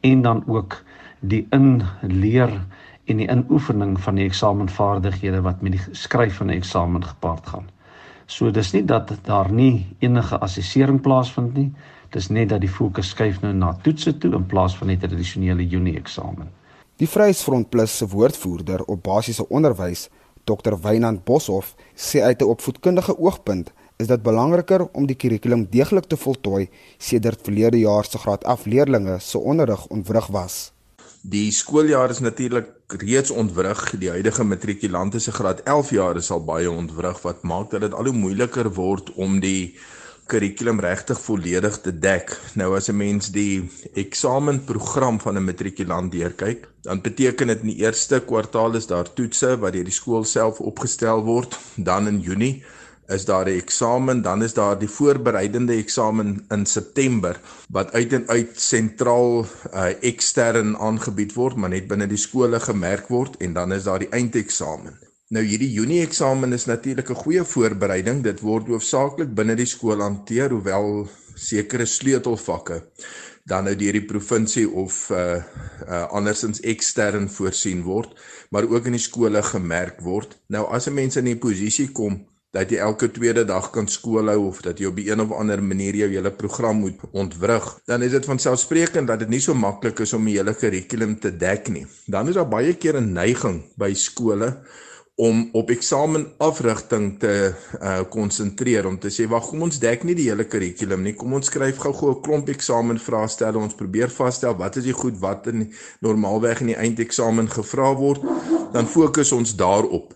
en 0.00 0.22
dan 0.22 0.44
ook 0.46 0.78
die 1.20 1.46
inleer 1.52 2.54
en 3.04 3.20
die 3.20 3.28
inoefening 3.28 3.98
van 4.00 4.16
die 4.16 4.24
eksamenvaardighede 4.30 5.42
wat 5.44 5.60
met 5.62 5.76
die 5.76 5.96
skryf 5.98 6.38
van 6.40 6.46
'n 6.46 6.56
eksamen 6.62 7.04
gepaard 7.04 7.46
gaan. 7.46 7.68
So 8.32 8.50
dis 8.50 8.72
nie 8.72 8.84
dat 8.88 9.10
daar 9.26 9.50
nie 9.52 9.84
enige 10.00 10.38
assessering 10.40 11.00
plaasvind 11.04 11.56
nie. 11.58 11.68
Dis 12.12 12.30
net 12.32 12.48
dat 12.52 12.62
die 12.64 12.70
fokus 12.70 13.12
skuif 13.12 13.40
nou 13.42 13.52
na 13.56 13.72
toetse 13.84 14.14
toe 14.20 14.32
in 14.38 14.46
plaas 14.48 14.76
van 14.78 14.92
die 14.92 14.98
tradisionele 15.00 15.66
Junie 15.68 15.98
eksamen. 16.00 16.48
Die 17.00 17.08
Vryheidsfront 17.08 17.70
Plus 17.70 17.96
se 17.98 18.08
woordvoerder 18.08 18.84
op 18.84 19.02
basiese 19.04 19.48
onderwys, 19.48 20.08
Dr. 20.44 20.76
Wynand 20.82 21.24
Boshoff, 21.24 21.74
sê 21.96 22.22
uit 22.22 22.42
'n 22.42 22.52
opvoedkundige 22.54 23.18
oogpunt 23.18 23.72
is 23.96 24.06
dit 24.06 24.22
belangriker 24.22 24.88
om 24.92 25.06
die 25.06 25.16
kurrikulum 25.16 25.66
deeglik 25.70 26.04
te 26.10 26.16
voltooi 26.16 26.68
sedert 26.98 27.44
verlede 27.46 27.78
jaar 27.78 28.04
se 28.04 28.18
graad 28.18 28.44
af 28.44 28.64
leerders 28.66 29.30
se 29.30 29.38
onderrig 29.38 29.86
ontwrig 29.86 30.26
was. 30.26 30.72
Die 31.22 31.52
skooljaar 31.52 32.10
is 32.10 32.18
natuurlik 32.18 32.66
reeds 33.00 33.30
ontwrig. 33.30 33.80
Die 33.98 34.10
huidige 34.10 34.44
matrikulante 34.44 35.20
se 35.20 35.32
graad 35.32 35.62
11 35.64 35.90
jaar 35.90 36.16
is 36.16 36.30
al 36.30 36.44
baie 36.44 36.70
ontwrig 36.70 37.22
wat 37.22 37.42
maak 37.42 37.70
dat 37.70 37.80
dit 37.80 37.94
al 37.94 38.10
hoe 38.10 38.16
moeiliker 38.16 38.68
word 38.72 39.12
om 39.14 39.40
die 39.40 39.74
kurrikulum 40.30 40.80
regtig 40.80 41.20
volledig 41.20 41.78
te 41.84 41.92
dek. 41.92 42.32
Nou 42.54 42.76
as 42.76 42.88
'n 42.88 42.96
mens 42.96 43.30
die 43.30 43.68
eksamenprogram 43.94 45.20
van 45.20 45.36
'n 45.36 45.44
matrikulant 45.44 46.12
deurkyk, 46.12 46.68
dan 46.82 47.00
beteken 47.00 47.46
dit 47.46 47.60
in 47.60 47.68
die 47.68 47.82
eerste 47.84 48.20
kwartaal 48.20 48.74
is 48.76 48.86
daar 48.86 49.12
toetse 49.12 49.58
wat 49.58 49.72
deur 49.72 49.84
die 49.84 49.92
skool 50.00 50.24
self 50.24 50.60
opgestel 50.60 51.22
word, 51.24 51.58
dan 51.76 52.06
in 52.06 52.20
Junie 52.20 52.64
is 53.12 53.24
daar 53.24 53.46
'n 53.46 53.58
eksamen, 53.58 54.22
dan 54.22 54.42
is 54.42 54.54
daar 54.54 54.78
die 54.78 54.88
voorbereidende 54.88 55.72
eksamen 55.72 56.44
in 56.48 56.66
September 56.66 57.40
wat 57.68 57.92
uit 57.92 58.12
en 58.12 58.28
uit 58.28 58.60
sentraal 58.60 59.46
uh, 59.74 59.84
ekstern 60.00 60.76
aangebied 60.76 61.34
word, 61.34 61.56
maar 61.56 61.70
net 61.70 61.88
binne 61.88 62.06
die 62.06 62.20
skole 62.26 62.60
gemerk 62.60 63.08
word 63.08 63.36
en 63.36 63.52
dan 63.52 63.72
is 63.72 63.84
daar 63.84 63.98
die 63.98 64.08
eindeksamen. 64.08 64.98
Nou 65.28 65.44
hierdie 65.44 65.72
Junie 65.72 66.02
eksamen 66.02 66.52
is 66.52 66.64
natuurlik 66.64 67.10
'n 67.10 67.22
goeie 67.24 67.44
voorbereiding. 67.44 68.22
Dit 68.22 68.40
word 68.40 68.66
hoofsaaklik 68.66 69.34
binne 69.34 69.54
die 69.54 69.66
skool 69.66 70.00
hanteer, 70.00 70.50
hoewel 70.50 71.08
sekere 71.34 71.86
sleutelvakke 71.86 72.82
dan 73.44 73.64
nou 73.64 73.74
deur 73.76 73.92
die 73.92 74.06
provinsie 74.06 74.68
of 74.68 75.10
uh, 75.10 75.42
uh 75.88 76.02
andersins 76.14 76.60
ekstern 76.60 77.28
voorsien 77.30 77.82
word, 77.82 78.14
maar 78.50 78.68
ook 78.68 78.86
in 78.86 78.92
die 78.92 79.02
skole 79.02 79.42
gemerk 79.42 80.00
word. 80.00 80.38
Nou 80.46 80.66
as 80.70 80.86
'n 80.86 80.94
mens 80.94 81.16
in 81.16 81.28
'n 81.28 81.38
posisie 81.38 81.90
kom 81.92 82.26
dat 82.52 82.70
jy 82.70 82.82
elke 82.84 83.08
tweede 83.10 83.46
dag 83.48 83.70
kan 83.72 83.88
skool 83.88 84.28
hou 84.28 84.48
of 84.50 84.60
dat 84.64 84.78
jy 84.78 84.90
op 84.90 84.98
'n 84.98 85.20
of 85.20 85.32
ander 85.32 85.62
manier 85.62 85.96
jou 85.96 86.10
hele 86.10 86.30
program 86.30 86.76
moet 86.76 87.00
ontwrig, 87.12 87.80
dan 87.86 88.02
is 88.02 88.10
dit 88.10 88.24
van 88.24 88.38
selfsprekend 88.38 89.08
dat 89.08 89.18
dit 89.18 89.28
nie 89.28 89.40
so 89.40 89.54
maklik 89.54 90.00
is 90.00 90.12
om 90.12 90.24
die 90.24 90.36
hele 90.36 90.54
kurrikulum 90.54 91.18
te 91.20 91.36
dek 91.36 91.68
nie. 91.68 91.86
Dan 92.06 92.28
is 92.28 92.34
daar 92.34 92.48
baie 92.48 92.74
keer 92.74 93.00
'n 93.00 93.12
neiging 93.12 93.62
by 93.76 93.94
skole 93.94 94.60
om 95.14 95.48
op 95.52 95.70
eksamenafrigting 95.70 97.18
te 97.18 97.54
uh 97.80 98.00
konsentreer 98.10 98.86
om 98.86 98.98
te 98.98 99.08
sê 99.08 99.26
wag 99.28 99.48
kom 99.48 99.62
ons 99.62 99.78
dek 99.78 100.04
nie 100.04 100.14
die 100.14 100.28
hele 100.28 100.44
kurrikulum 100.44 101.02
nie. 101.02 101.14
Kom 101.14 101.32
ons 101.32 101.46
skryf 101.46 101.78
gou-gou 101.78 102.10
'n 102.10 102.22
klomp 102.22 102.48
eksamenvraestelle 102.48 103.58
ons 103.58 103.74
probeer 103.74 104.10
vasstel 104.10 104.56
wat 104.56 104.76
is 104.76 104.84
die 104.84 104.92
goed 104.92 105.18
wat 105.20 105.46
in 105.46 105.72
normaalweg 106.00 106.60
in 106.60 106.66
die 106.66 106.76
eindeksamen 106.76 107.48
gevra 107.48 107.94
word. 107.94 108.20
Dan 108.72 108.86
fokus 108.86 109.32
ons 109.32 109.56
daarop 109.56 110.14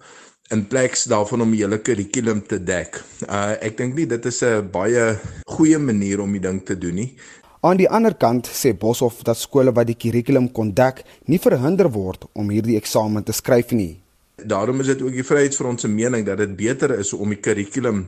in 0.51 0.67
plek 0.67 0.95
daarvan 1.11 1.43
om 1.43 1.51
die 1.51 1.63
hele 1.65 1.79
kurrikulum 1.83 2.43
te 2.47 2.59
dek. 2.63 3.01
Uh 3.27 3.57
ek 3.61 3.77
dink 3.79 3.97
nie 3.99 4.07
dit 4.07 4.27
is 4.27 4.43
'n 4.43 4.71
baie 4.71 5.19
goeie 5.47 5.79
manier 5.79 6.21
om 6.21 6.33
die 6.33 6.41
ding 6.41 6.63
te 6.65 6.79
doen 6.79 6.95
nie. 6.95 7.15
Aan 7.63 7.77
die 7.77 7.89
ander 7.89 8.15
kant 8.15 8.47
sê 8.47 8.73
Boshoff 8.79 9.23
dat 9.23 9.37
skole 9.37 9.73
wat 9.73 9.87
die 9.87 9.97
kurrikulum 9.99 10.53
kon 10.53 10.73
dek, 10.73 11.05
nie 11.27 11.39
verhinder 11.39 11.91
word 11.91 12.27
om 12.33 12.51
hierdie 12.51 12.77
eksamen 12.77 13.25
te 13.25 13.33
skryf 13.33 13.73
nie. 13.73 14.06
Daarom 14.45 14.81
is 14.81 14.87
dit 14.87 15.03
ook 15.03 15.15
die 15.17 15.25
Vryheidsfront 15.25 15.81
se 15.81 15.89
mening 15.89 16.27
dat 16.27 16.37
dit 16.39 16.57
beter 16.57 16.93
is 16.99 17.13
om 17.17 17.31
die 17.33 17.39
kurrikulum 17.41 18.03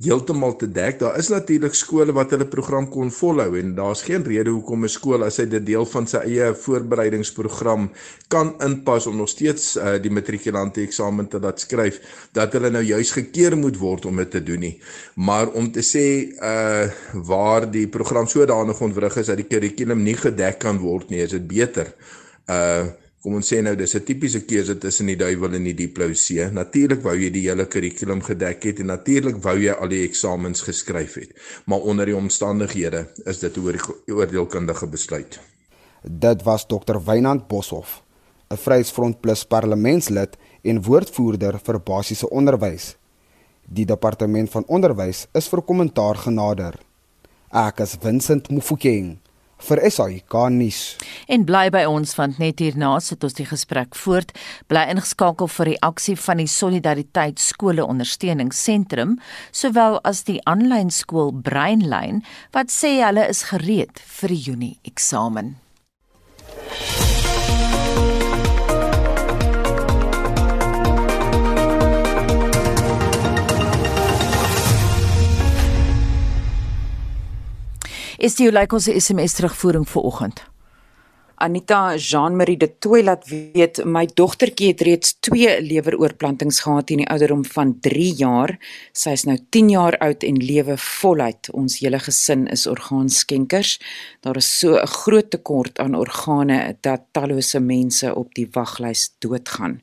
heeltemal 0.00 0.52
te 0.56 0.68
dek. 0.68 0.98
Daar 1.00 1.16
is 1.16 1.30
natuurlik 1.32 1.74
skole 1.74 2.12
wat 2.12 2.34
hulle 2.34 2.44
program 2.48 2.88
kon 2.92 3.08
volhou 3.12 3.56
en 3.56 3.72
daar's 3.78 4.02
geen 4.04 4.24
rede 4.24 4.52
hoekom 4.52 4.84
'n 4.84 4.92
skool 4.92 5.24
as 5.24 5.40
hy 5.40 5.46
dit 5.48 5.66
deel 5.66 5.86
van 5.86 6.06
sy 6.06 6.20
eie 6.28 6.52
voorbereidingsprogram 6.54 7.90
kan 8.28 8.54
inpas 8.60 9.06
om 9.06 9.16
nog 9.16 9.28
steeds 9.28 9.76
uh, 9.76 9.96
die 9.96 10.12
matrikulante 10.12 10.80
eksamen 10.84 11.28
te 11.28 11.40
laat 11.40 11.60
skryf 11.60 12.00
dat 12.32 12.52
hulle 12.52 12.70
nou 12.70 12.84
juis 12.84 13.10
gekeer 13.10 13.56
moet 13.56 13.76
word 13.76 14.04
om 14.04 14.16
dit 14.16 14.30
te 14.30 14.42
doen 14.42 14.60
nie. 14.60 14.80
Maar 15.16 15.48
om 15.48 15.72
te 15.72 15.80
sê 15.80 16.06
uh 16.36 16.88
waar 17.14 17.70
die 17.70 17.88
program 17.88 18.26
sodanig 18.26 18.80
ontwrig 18.80 19.16
is 19.16 19.26
dat 19.26 19.36
die 19.36 19.48
kurrikulum 19.48 20.02
nie 20.02 20.16
gedek 20.16 20.58
kan 20.58 20.78
word 20.78 21.08
nie, 21.08 21.24
is 21.24 21.30
dit 21.30 21.46
beter 21.48 21.94
uh 22.48 22.99
kom 23.20 23.36
ons 23.36 23.50
sê 23.52 23.60
nou 23.60 23.74
dis 23.76 23.94
'n 23.94 24.04
tipiese 24.04 24.40
keuse 24.48 24.78
tussen 24.78 25.06
die 25.06 25.16
duiwel 25.16 25.54
en 25.54 25.64
die 25.64 25.74
diplomasië. 25.74 26.50
Natuurlik 26.52 27.02
wou 27.02 27.14
jy 27.14 27.30
die 27.30 27.48
hele 27.48 27.66
kurrikulum 27.66 28.22
gedek 28.22 28.64
het 28.64 28.80
en 28.80 28.86
natuurlik 28.86 29.36
wou 29.44 29.56
jy 29.58 29.72
al 29.72 29.88
die 29.88 30.04
eksamens 30.04 30.62
geskryf 30.62 31.14
het. 31.14 31.30
Maar 31.66 31.80
onder 31.80 32.06
die 32.06 32.16
omstandighede 32.16 33.08
is 33.26 33.38
dit 33.38 33.56
'n 33.56 33.80
oordeelkundige 34.06 34.86
besluit. 34.86 35.40
Dit 36.02 36.42
was 36.42 36.66
Dr. 36.66 36.96
Wynand 37.04 37.46
Boshoff, 37.48 38.02
'n 38.50 38.56
Vryheidsfront 38.56 39.20
Plus 39.20 39.44
parlementslid 39.44 40.36
en 40.62 40.82
woordvoerder 40.82 41.60
vir 41.62 41.80
basiese 41.80 42.30
onderwys. 42.30 42.96
Die 43.68 43.84
departement 43.84 44.50
van 44.50 44.64
onderwys 44.66 45.26
is 45.32 45.48
vir 45.48 45.62
kommentaar 45.62 46.16
genader. 46.16 46.74
Ek 47.52 47.80
is 47.80 47.96
Vincent 48.00 48.50
Mufokeng 48.50 49.18
vir 49.68 49.82
SAK 49.90 50.36
nuus. 50.54 50.80
En 51.28 51.44
bly 51.48 51.68
by 51.72 51.84
ons 51.88 52.14
want 52.18 52.40
net 52.42 52.62
hierna 52.62 52.96
sit 53.04 53.24
ons 53.24 53.36
die 53.38 53.48
gesprek 53.48 53.96
voort. 53.98 54.32
Bly 54.70 54.86
ingeskakel 54.92 55.50
vir 55.56 55.72
die 55.72 55.80
aksie 55.86 56.16
van 56.20 56.42
die 56.42 56.48
Solidariteit 56.50 57.42
Skole 57.42 57.86
Ondersteuningsentrum 57.86 59.18
sowel 59.52 60.00
as 60.04 60.24
die 60.28 60.40
aanlyn 60.50 60.92
skool 60.94 61.32
Breinlyn 61.32 62.24
wat 62.56 62.72
sê 62.74 62.98
hulle 63.04 63.28
is 63.30 63.46
gereed 63.52 64.02
vir 64.20 64.36
die 64.36 64.42
Junie 64.50 64.76
eksamen. 64.88 65.56
Is 78.20 78.34
dit 78.36 78.44
hoe 78.44 78.52
lyk 78.52 78.74
ons 78.76 78.84
SMS 78.84 79.38
terugvoering 79.38 79.86
vir 79.88 80.04
oggend? 80.04 80.40
Anita 81.40 81.94
Jean-Marie 81.96 82.58
de 82.60 82.66
Tooi 82.84 82.98
laat 83.00 83.22
weet 83.30 83.78
my 83.88 84.02
dogtertjie 84.04 84.74
het 84.74 84.82
reeds 84.84 85.14
2 85.24 85.54
leweroorplantings 85.64 86.58
gehad 86.66 86.92
in 86.92 87.00
die 87.00 87.06
ouderdom 87.08 87.46
van 87.48 87.70
3 87.80 88.10
jaar. 88.18 88.52
Sy 88.92 89.14
is 89.16 89.24
nou 89.24 89.38
10 89.56 89.70
jaar 89.72 89.96
oud 90.04 90.26
en 90.28 90.36
lewe 90.36 90.76
voluit. 90.76 91.48
Ons 91.56 91.78
hele 91.80 92.02
gesin 92.04 92.44
is 92.52 92.66
orgaanskenkers. 92.68 93.78
Daar 94.20 94.36
is 94.36 94.50
so 94.58 94.76
'n 94.76 94.92
groot 95.00 95.30
tekort 95.30 95.80
aan 95.80 95.96
organe 95.96 96.76
dat 96.80 97.08
tallose 97.12 97.60
mense 97.60 98.14
op 98.14 98.34
die 98.34 98.48
waglys 98.52 99.08
doodgaan. 99.18 99.80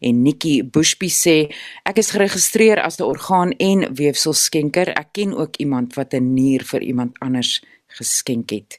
En 0.00 0.22
Nikki 0.22 0.62
Bushby 0.62 1.10
sê 1.10 1.50
ek 1.82 1.98
is 1.98 2.10
geregistreer 2.10 2.78
as 2.78 3.00
'n 3.00 3.02
orgaan 3.02 3.50
en 3.58 3.94
weefselskenker. 3.94 4.88
Ek 4.88 5.08
ken 5.12 5.34
ook 5.34 5.56
iemand 5.56 5.94
wat 5.94 6.14
'n 6.14 6.34
nier 6.34 6.62
vir 6.62 6.82
iemand 6.82 7.18
anders 7.18 7.60
geskenk 7.98 8.50
het. 8.50 8.78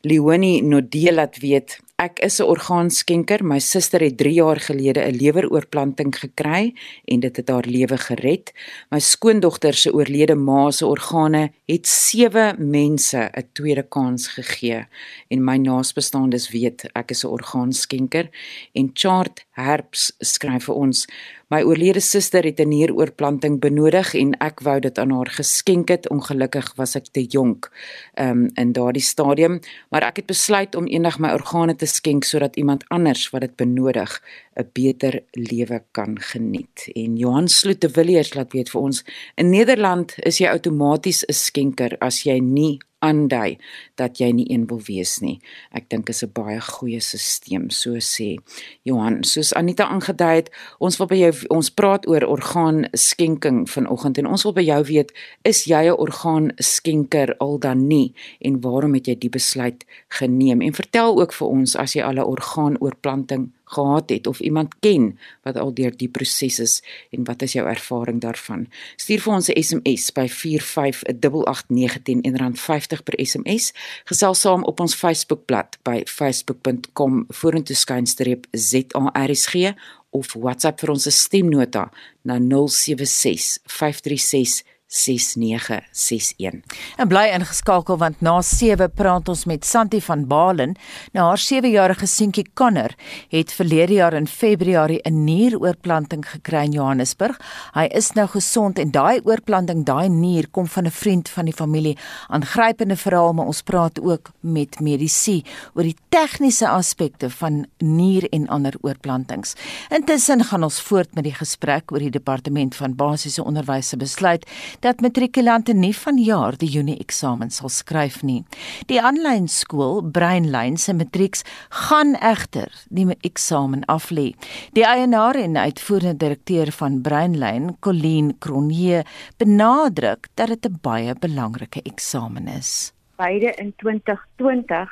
Leonie 0.00 0.62
Nodela 0.62 1.14
laat 1.20 1.38
weet 1.38 1.78
Ek 2.00 2.18
is 2.24 2.40
'n 2.40 2.48
orgaanskenker. 2.48 3.44
My 3.44 3.58
suster 3.58 4.00
het 4.00 4.16
3 4.16 4.32
jaar 4.32 4.60
gelede 4.60 5.00
'n 5.04 5.16
leweroorplanting 5.20 6.16
gekry 6.16 6.72
en 7.04 7.20
dit 7.20 7.36
het 7.36 7.48
haar 7.48 7.66
lewe 7.66 7.98
gered. 7.98 8.52
My 8.90 8.98
skoondogter 8.98 9.74
se 9.74 9.92
oorlede 9.92 10.34
ma 10.34 10.70
se 10.70 10.86
organe 10.86 11.52
het 11.66 11.86
7 11.86 12.56
mense 12.70 13.30
'n 13.36 13.48
tweede 13.52 13.82
kans 13.82 14.28
gegee 14.28 14.86
en 15.28 15.44
my 15.44 15.56
naasbestaandes 15.56 16.50
weet 16.50 16.88
ek 16.92 17.10
is 17.10 17.24
'n 17.24 17.28
orgaanskenker 17.28 18.30
en 18.72 18.90
Chart 18.94 19.44
Herbs 19.64 20.12
skryf 20.20 20.64
vir 20.64 20.74
ons 20.74 21.06
My 21.50 21.64
oorlede 21.66 21.98
suster 21.98 22.44
het 22.46 22.60
'n 22.60 22.68
nieroorplanting 22.68 23.58
benodig 23.60 24.14
en 24.14 24.38
ek 24.38 24.60
wou 24.60 24.80
dit 24.80 24.98
aan 24.98 25.10
haar 25.10 25.26
geskenk 25.26 25.88
het. 25.88 26.08
Ongelukkig 26.08 26.74
was 26.76 26.94
ek 26.94 27.06
te 27.10 27.24
jonk 27.24 27.70
um, 28.14 28.50
in 28.54 28.72
daardie 28.72 29.02
stadium, 29.02 29.58
maar 29.90 30.02
ek 30.02 30.16
het 30.16 30.26
besluit 30.26 30.74
om 30.74 30.86
eendag 30.86 31.18
my 31.18 31.32
organe 31.32 31.76
te 31.76 31.86
skenk 31.86 32.24
sodat 32.24 32.56
iemand 32.56 32.84
anders 32.88 33.30
wat 33.30 33.40
dit 33.40 33.56
benodig 33.56 34.22
'n 34.56 34.70
beter 34.72 35.22
lewe 35.32 35.82
kan 35.90 36.20
geniet. 36.20 36.88
En 36.94 37.16
Johan 37.16 37.48
Sloete 37.48 37.90
Villiers 37.90 38.34
laat 38.34 38.52
weet 38.52 38.70
vir 38.70 38.80
ons, 38.80 39.04
in 39.34 39.50
Nederland 39.50 40.14
is 40.18 40.38
jy 40.38 40.46
outomaties 40.48 41.24
'n 41.26 41.32
skenker 41.32 41.98
as 41.98 42.22
jy 42.22 42.38
nie 42.38 42.78
aandui 43.00 43.58
dat 44.00 44.20
jy 44.20 44.30
nie 44.32 44.46
een 44.52 44.66
wil 44.70 44.80
wees 44.86 45.18
nie. 45.20 45.38
Ek 45.72 45.88
dink 45.88 46.08
is 46.08 46.22
'n 46.22 46.32
baie 46.32 46.60
goeie 46.60 47.00
stelsel, 47.00 47.70
so 47.70 47.96
sê 48.00 48.38
Johan. 48.84 49.24
Soos 49.24 49.52
Anita 49.54 49.84
aangedui 49.84 50.36
het, 50.36 50.50
ons 50.78 50.98
wil 50.98 51.06
by 51.06 51.16
jou 51.16 51.32
ons 51.50 51.70
praat 51.70 52.06
oor 52.06 52.24
orgaan 52.24 52.86
skenking 52.92 53.68
vanoggend 53.68 54.18
en 54.18 54.26
ons 54.26 54.42
wil 54.42 54.52
by 54.52 54.62
jou 54.62 54.82
weet, 54.84 55.12
is 55.44 55.64
jy 55.64 55.88
'n 55.88 55.98
orgaan 55.98 56.52
skenker 56.56 57.34
al 57.38 57.58
dan 57.58 57.88
nie 57.88 58.14
en 58.40 58.60
waarom 58.60 58.94
het 58.94 59.06
jy 59.06 59.18
die 59.18 59.30
besluit 59.30 59.84
geneem? 60.08 60.60
En 60.60 60.72
vertel 60.72 61.20
ook 61.20 61.32
vir 61.32 61.48
ons 61.48 61.76
as 61.76 61.92
jy 61.94 62.02
al 62.02 62.14
'n 62.14 62.24
orgaanoorplanting 62.24 63.50
gehad 63.70 64.10
het 64.10 64.26
of 64.26 64.40
iemand 64.40 64.74
ken 64.80 65.18
wat 65.42 65.56
al 65.56 65.74
deur 65.74 65.96
die 65.96 66.08
proses 66.08 66.58
is 66.58 66.82
en 67.10 67.24
wat 67.24 67.42
is 67.42 67.52
jou 67.52 67.66
ervaring 67.68 68.20
daarvan? 68.20 68.66
Stuur 68.96 69.20
vir 69.20 69.32
ons 69.34 69.48
'n 69.48 69.62
SMS 69.62 70.12
by 70.12 70.28
4588910 70.28 72.20
en 72.22 72.36
rand 72.36 72.60
50 72.60 73.02
per 73.02 73.14
SMS. 73.26 73.72
Gesels 74.04 74.40
saam 74.40 74.64
op 74.64 74.80
ons 74.80 74.94
Facebookblad 74.94 75.78
by 75.82 76.02
facebook.com 76.04 77.24
vorentoe 77.28 77.76
skynstreep 77.76 78.46
ZARSG 78.50 79.74
of 80.10 80.32
WhatsApp 80.34 80.80
vir 80.80 80.90
ons 80.90 81.06
stemnota 81.14 81.90
na 82.26 82.38
076 82.38 83.58
536 83.64 84.64
6961. 84.90 86.62
En 86.98 87.08
bly 87.08 87.28
ingeskakel 87.30 87.98
want 88.00 88.20
na 88.26 88.40
7 88.42 88.90
praat 88.90 89.28
ons 89.30 89.44
met 89.46 89.64
Santi 89.64 90.00
van 90.02 90.24
Balen. 90.26 90.74
Nou 91.14 91.28
haar 91.28 91.38
7-jarige 91.38 92.08
seentjie 92.10 92.46
Connor 92.58 92.96
het 93.30 93.52
verlede 93.54 94.00
jaar 94.00 94.16
in 94.18 94.26
Februarie 94.26 95.00
'n 95.02 95.24
nieroorplanting 95.24 96.26
gekry 96.30 96.64
in 96.64 96.72
Johannesburg. 96.72 97.38
Hy 97.72 97.86
is 97.94 98.12
nou 98.12 98.26
gesond 98.26 98.78
en 98.78 98.90
daai 98.90 99.20
oorplanting, 99.24 99.84
daai 99.84 100.08
nier 100.08 100.48
kom 100.50 100.66
van 100.66 100.86
'n 100.86 100.90
vriend 100.90 101.28
van 101.28 101.44
die 101.44 101.54
familie. 101.54 101.98
Aangrypende 102.28 102.96
verhaal, 102.96 103.32
maar 103.32 103.46
ons 103.46 103.62
praat 103.62 104.00
ook 104.00 104.30
met 104.40 104.80
medisy 104.80 105.42
oor 105.74 105.82
die 105.82 105.96
tegniese 106.08 106.68
aspekte 106.68 107.30
van 107.30 107.66
nier 107.78 108.28
en 108.28 108.48
ander 108.48 108.74
oorplantings. 108.80 109.54
Intussen 109.88 110.44
gaan 110.44 110.62
ons 110.62 110.80
voort 110.80 111.14
met 111.14 111.24
die 111.24 111.34
gesprek 111.34 111.92
oor 111.92 111.98
die 111.98 112.10
departement 112.10 112.76
van 112.76 112.94
basiese 112.94 113.44
onderwys 113.44 113.88
se 113.88 113.96
besluit 113.96 114.46
dat 114.80 115.00
matrikulante 115.04 115.74
nie 115.76 115.92
vanjaar 115.96 116.56
die 116.60 116.68
Junie 116.72 116.96
eksamen 117.00 117.50
sal 117.52 117.68
skryf 117.72 118.20
nie. 118.24 118.40
Die 118.88 119.00
aanlyn 119.00 119.48
skool 119.48 120.00
Breinlyn 120.02 120.78
se 120.80 120.94
matrieks 120.96 121.44
gaan 121.88 122.14
egter 122.16 122.72
die 122.88 123.06
eksamen 123.26 123.84
aflê. 123.92 124.30
Die 124.76 124.86
eienaar 124.86 125.36
en 125.36 125.56
uitvoerende 125.56 126.16
direkteur 126.24 126.72
van 126.72 127.00
Breinlyn, 127.04 127.76
Colleen 127.80 128.34
Cronje, 128.38 129.04
benadruk 129.38 130.28
dat 130.34 130.48
dit 130.48 130.66
'n 130.66 130.78
baie 130.82 131.14
belangrike 131.14 131.82
eksamen 131.82 132.48
is. 132.48 132.92
Beide 133.16 133.52
in 133.58 133.72
2020 133.76 134.88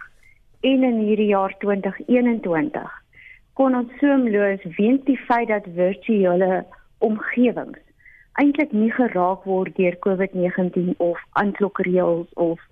en 0.61 0.83
in 0.83 0.99
hierdie 1.07 1.33
jaar 1.33 1.55
2021 1.59 2.91
kon 3.55 3.75
ons 3.75 3.91
soemloos 3.99 4.63
weens 4.77 5.05
die 5.05 5.19
feit 5.19 5.49
dat 5.49 5.65
virtuele 5.75 6.65
omgewings 6.99 7.88
eintlik 8.43 8.73
nie 8.73 8.91
geraak 8.95 9.45
word 9.49 9.77
deur 9.77 9.97
COVID-19 10.07 10.95
of 11.05 11.19
aanklokreëls 11.41 12.31
of 12.37 12.63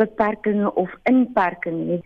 beperkings 0.00 0.72
of 0.80 0.94
inperkings 1.10 1.86
nie. 1.92 2.00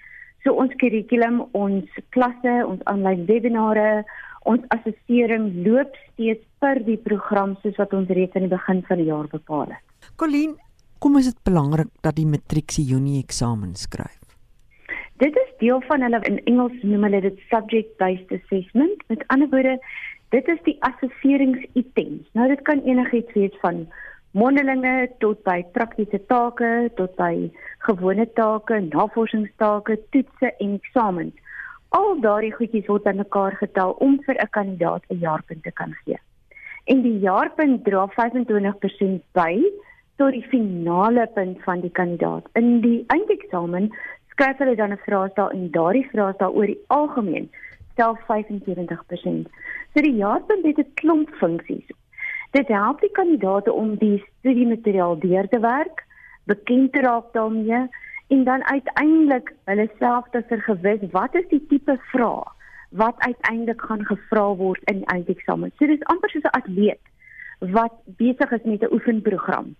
So 0.45 0.53
ons 0.61 0.75
kurrikulum, 0.81 1.41
ons 1.57 2.01
klasse, 2.13 2.55
ons 2.67 2.83
aanlyn 2.91 3.25
webinare, 3.31 4.05
ons 4.51 4.65
assessering 4.75 5.47
loop 5.65 5.95
steeds 6.11 6.45
per 6.61 6.83
die 6.85 6.99
program 7.01 7.55
soos 7.63 7.79
wat 7.81 7.95
ons 7.97 8.13
reeds 8.13 8.37
aan 8.37 8.45
die 8.49 8.53
begin 8.53 8.83
van 8.89 9.01
die 9.01 9.09
jaar 9.09 9.31
bepaal 9.33 9.71
het. 9.73 10.11
Colleen, 10.21 10.59
kom 11.01 11.17
is 11.21 11.31
dit 11.31 11.41
belangrik 11.49 11.89
dat 12.05 12.19
die 12.19 12.29
matriek 12.29 12.75
se 12.75 12.85
Junie 12.85 13.23
eksamen 13.23 13.73
skryf? 13.79 14.21
Dit 15.23 15.37
is 15.39 15.51
deel 15.63 15.81
van 15.89 16.03
hulle 16.03 16.19
in 16.29 16.41
Engels 16.51 16.77
noem 16.83 17.07
hulle 17.07 17.21
dit 17.25 17.41
subject 17.49 17.97
based 18.03 18.33
assessment. 18.35 19.05
Met 19.09 19.23
ander 19.33 19.49
woorde, 19.53 19.79
Dit 20.35 20.49
is 20.49 20.59
die 20.67 20.75
assesseringsitems. 20.83 22.27
Nou 22.35 22.49
dit 22.51 22.63
kan 22.67 22.81
enigiets 22.83 23.33
wees 23.39 23.55
van 23.63 23.85
mondelinge 24.35 24.95
tot 25.23 25.43
by 25.47 25.61
praktiese 25.77 26.19
take, 26.27 26.71
tot 26.99 27.13
by 27.21 27.51
gewone 27.87 28.27
take, 28.35 28.81
navorsingstake, 28.89 29.99
toetse 30.11 30.51
en 30.51 30.73
eksamens. 30.81 31.37
Al 31.95 32.19
daardie 32.25 32.51
goedjies 32.57 32.89
word 32.91 33.07
aan 33.07 33.23
mekaar 33.23 33.55
getel 33.61 33.95
om 34.07 34.17
vir 34.27 34.35
'n 34.43 34.51
kandidaat 34.59 35.05
'n 35.09 35.23
jaarpunt 35.27 35.63
te 35.63 35.73
kan 35.73 35.95
gee. 36.03 36.19
En 36.91 37.03
die 37.03 37.19
jaarpunt 37.19 37.85
dra 37.85 38.07
25% 38.17 39.23
by 39.33 39.63
tot 40.17 40.33
die 40.33 40.47
finale 40.51 41.31
punt 41.35 41.63
van 41.63 41.81
die 41.81 41.91
kandidaat. 41.91 42.49
In 42.55 42.81
die 42.81 43.05
eindeksamen 43.07 43.91
skryf 44.31 44.59
hulle 44.59 44.75
dan 44.75 44.93
'n 44.93 45.05
vraestel 45.07 45.51
en 45.51 45.71
daardie 45.71 46.09
vraestel 46.11 46.55
oor 46.55 46.67
die 46.67 46.83
algemeen 46.87 47.51
stel 47.95 48.19
75%. 48.29 49.51
So 49.95 50.03
die 50.03 50.17
jaarpunt 50.19 50.67
het 50.67 50.79
'n 50.79 50.95
klomp 51.01 51.31
funksies. 51.41 51.89
Dit 52.51 52.69
help 52.69 53.01
die 53.01 53.11
kandidaate 53.11 53.73
om 53.73 53.97
die 53.97 54.25
studiemateriaal 54.39 55.19
deur 55.19 55.49
te 55.49 55.61
werk, 55.61 56.05
bekend 56.45 56.93
te 56.93 57.01
raak 57.01 57.33
daarmee 57.33 57.89
en 58.29 58.45
dan 58.45 58.65
uiteindelik 58.65 59.55
hulle 59.65 59.89
self 59.99 60.29
te 60.31 60.43
vergewis 60.49 61.11
wat 61.11 61.35
is 61.35 61.49
die 61.49 61.67
tipe 61.69 61.99
vrae 62.13 62.45
wat 62.91 63.15
uiteindelik 63.19 63.81
gaan 63.83 64.05
gevra 64.07 64.55
word 64.55 64.81
in 64.85 65.01
die 65.03 65.07
eindeksamen. 65.07 65.73
So 65.79 65.87
dis 65.87 66.05
amper 66.13 66.31
soos 66.31 66.47
'n 66.47 66.57
atleet 66.61 67.03
wat 67.59 67.95
besig 68.05 68.51
is 68.53 68.65
met 68.65 68.83
'n 68.83 68.93
oefenprogram 68.93 69.75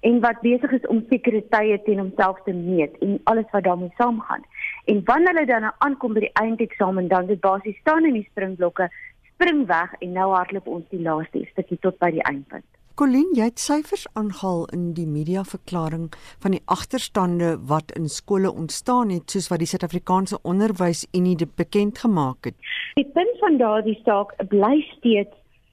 en 0.00 0.20
wat 0.20 0.40
besig 0.40 0.70
is 0.72 0.86
om 0.86 1.04
sekere 1.08 1.42
tye 1.48 1.82
teen 1.82 1.98
homself 1.98 2.38
te 2.44 2.52
meet 2.52 2.98
en 2.98 3.20
alles 3.24 3.50
wat 3.50 3.64
daarmee 3.64 3.92
saamgaan. 3.96 4.42
En 4.84 5.02
wanneer 5.04 5.34
hulle 5.34 5.46
dan 5.46 5.72
aankom 5.78 6.14
by 6.16 6.20
die 6.26 6.34
eindeksamen, 6.40 7.08
dan 7.08 7.26
dit 7.26 7.40
basies 7.40 7.78
staan 7.80 8.04
in 8.04 8.16
die 8.18 8.28
springblokke 8.30 8.88
spring 9.32 9.66
weg 9.66 9.94
en 10.00 10.12
nou 10.12 10.30
hardloop 10.34 10.66
ons 10.66 10.86
die 10.90 11.02
laaste 11.02 11.44
stukkie 11.50 11.78
tot 11.82 11.98
by 12.02 12.10
die 12.14 12.24
eindpunt. 12.30 12.66
Colleen, 12.94 13.30
jy 13.32 13.46
het 13.48 13.60
syfers 13.62 14.04
aangehaal 14.20 14.66
in 14.76 14.90
die 14.92 15.06
media 15.08 15.42
verklaring 15.48 16.10
van 16.44 16.52
die 16.52 16.60
agterstande 16.74 17.54
wat 17.70 17.94
in 17.96 18.10
skole 18.12 18.50
ontstaan 18.52 19.10
het 19.14 19.32
soos 19.32 19.48
wat 19.48 19.62
die 19.62 19.68
Suid-Afrikaanse 19.70 20.38
Onderwysunie 20.42 21.36
dit 21.40 21.54
bekend 21.56 22.02
gemaak 22.04 22.50
het. 22.50 22.58
Die 23.00 23.08
punt 23.14 23.38
van 23.40 23.56
daardie 23.62 23.96
saak 24.04 24.34
bly 24.52 24.82
steeds 24.90 25.32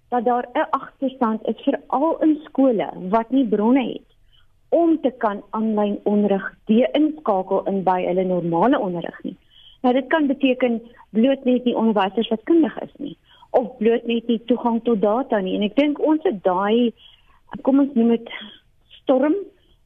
dat 0.10 0.26
daar 0.26 0.48
'n 0.54 0.70
agterstand 0.72 1.48
is 1.48 1.60
veral 1.66 2.18
in 2.22 2.40
skole 2.46 2.90
wat 3.10 3.30
nie 3.30 3.48
bronne 3.48 3.84
het 3.84 4.09
om 4.70 4.98
te 5.02 5.12
kan 5.18 5.42
aanlyn 5.58 6.00
onderrig 6.04 6.46
deinskakel 6.70 7.66
in 7.72 7.84
by 7.84 8.02
hulle 8.06 8.24
normale 8.24 8.80
onderrig 8.80 9.24
nie. 9.24 9.38
Nou 9.82 9.94
dit 9.94 10.08
kan 10.08 10.28
beteken 10.28 10.82
bloot 11.16 11.44
net 11.44 11.64
nie 11.66 11.76
onderwysers 11.76 12.30
wat 12.30 12.44
kundig 12.44 12.76
is 12.84 12.96
nie 12.98 13.18
of 13.50 13.78
bloot 13.78 14.06
net 14.06 14.28
nie 14.28 14.42
toegang 14.46 14.82
tot 14.86 15.02
data 15.02 15.40
nie 15.42 15.56
en 15.58 15.66
ek 15.66 15.78
dink 15.80 16.02
ons 16.06 16.26
het 16.28 16.44
daai 16.46 16.94
kom 17.66 17.82
ons 17.82 17.96
noem 17.98 18.14
dit 18.14 18.34
storm 19.00 19.38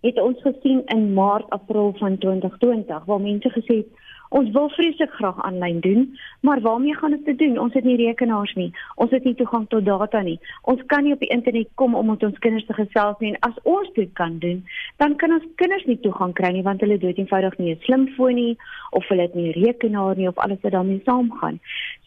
het 0.04 0.18
ons 0.20 0.40
gesien 0.44 0.82
in 0.92 1.14
Maart, 1.16 1.48
April 1.56 1.94
van 2.00 2.18
2020 2.20 3.06
waar 3.08 3.22
mense 3.24 3.52
gesê 3.56 3.78
het 3.84 4.02
Ons 4.34 4.50
wil 4.50 4.70
vreeslik 4.74 5.12
graag 5.14 5.42
aanlyn 5.46 5.80
doen, 5.80 6.08
maar 6.42 6.62
waarmee 6.62 6.96
gaan 6.98 7.14
ons 7.14 7.26
dit 7.26 7.38
doen? 7.38 7.60
Ons 7.62 7.76
het 7.78 7.86
nie 7.86 7.98
rekenaars 8.00 8.54
nie. 8.58 8.72
Ons 8.96 9.12
het 9.14 9.28
nie 9.28 9.36
toegang 9.38 9.68
tot 9.70 9.86
data 9.86 10.22
nie. 10.26 10.40
Ons 10.72 10.82
kan 10.90 11.06
nie 11.06 11.14
op 11.14 11.22
die 11.22 11.30
internet 11.36 11.70
kom 11.82 11.94
om 11.96 12.10
met 12.10 12.26
ons 12.26 12.40
kinders 12.42 12.66
te 12.66 12.74
gesels 12.74 13.20
nie. 13.22 13.36
En 13.36 13.52
as 13.52 13.60
ons 13.70 13.92
dit 13.94 14.10
kan 14.18 14.40
doen, 14.42 14.64
dan 15.04 15.14
kan 15.22 15.36
ons 15.38 15.46
kinders 15.62 15.86
nie 15.86 16.00
toegang 16.02 16.34
kry 16.34 16.50
nie 16.56 16.66
want 16.66 16.82
hulle 16.82 16.98
het 16.98 17.22
eenvoudig 17.22 17.60
nie 17.60 17.76
'n 17.76 17.86
slimfoon 17.86 18.36
nie 18.36 18.58
of 18.92 19.08
hulle 19.08 19.22
het 19.22 19.36
nie 19.36 19.50
'n 19.54 19.66
rekenaar 19.66 20.18
nie 20.18 20.28
of 20.28 20.38
alles 20.38 20.62
wat 20.62 20.72
daarmee 20.72 21.02
saamgaan. 21.06 21.60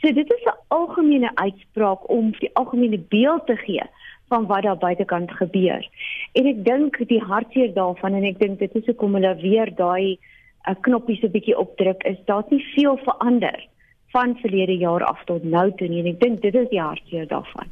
So 0.02 0.12
dit 0.12 0.32
is 0.32 0.44
'n 0.44 0.58
algemene 0.68 1.30
uitspraak 1.34 2.10
om 2.10 2.34
die 2.40 2.50
algemene 2.54 2.98
beeld 2.98 3.46
te 3.46 3.56
gee 3.56 3.86
van 4.28 4.46
wat 4.46 4.62
daar 4.62 4.78
buitekant 4.78 5.30
gebeur. 5.30 5.88
En 6.32 6.46
ek 6.46 6.64
dink 6.64 7.08
die 7.08 7.22
hartseer 7.22 7.74
daarvan 7.74 8.14
en 8.14 8.24
ek 8.24 8.38
dink 8.38 8.58
dit 8.58 8.74
is 8.74 8.86
hoekom 8.86 9.14
hulle 9.14 9.34
weer 9.36 9.74
daai 9.74 10.18
'n 10.66 10.80
knoppie 10.82 11.18
so 11.20 11.28
bietjie 11.28 11.58
opdruk 11.58 12.02
is 12.02 12.18
daar 12.26 12.44
nie 12.50 12.64
veel 12.74 12.96
verander 13.04 13.66
van 14.14 14.36
verlede 14.42 14.76
jaar 14.76 15.04
af 15.04 15.24
tot 15.24 15.44
nou 15.44 15.70
toe 15.76 15.88
nie 15.88 16.00
en 16.00 16.12
ek 16.14 16.20
dink 16.20 16.42
dit 16.42 16.54
is 16.54 16.68
die 16.68 16.80
hartseer 16.80 17.26
daarvan. 17.28 17.68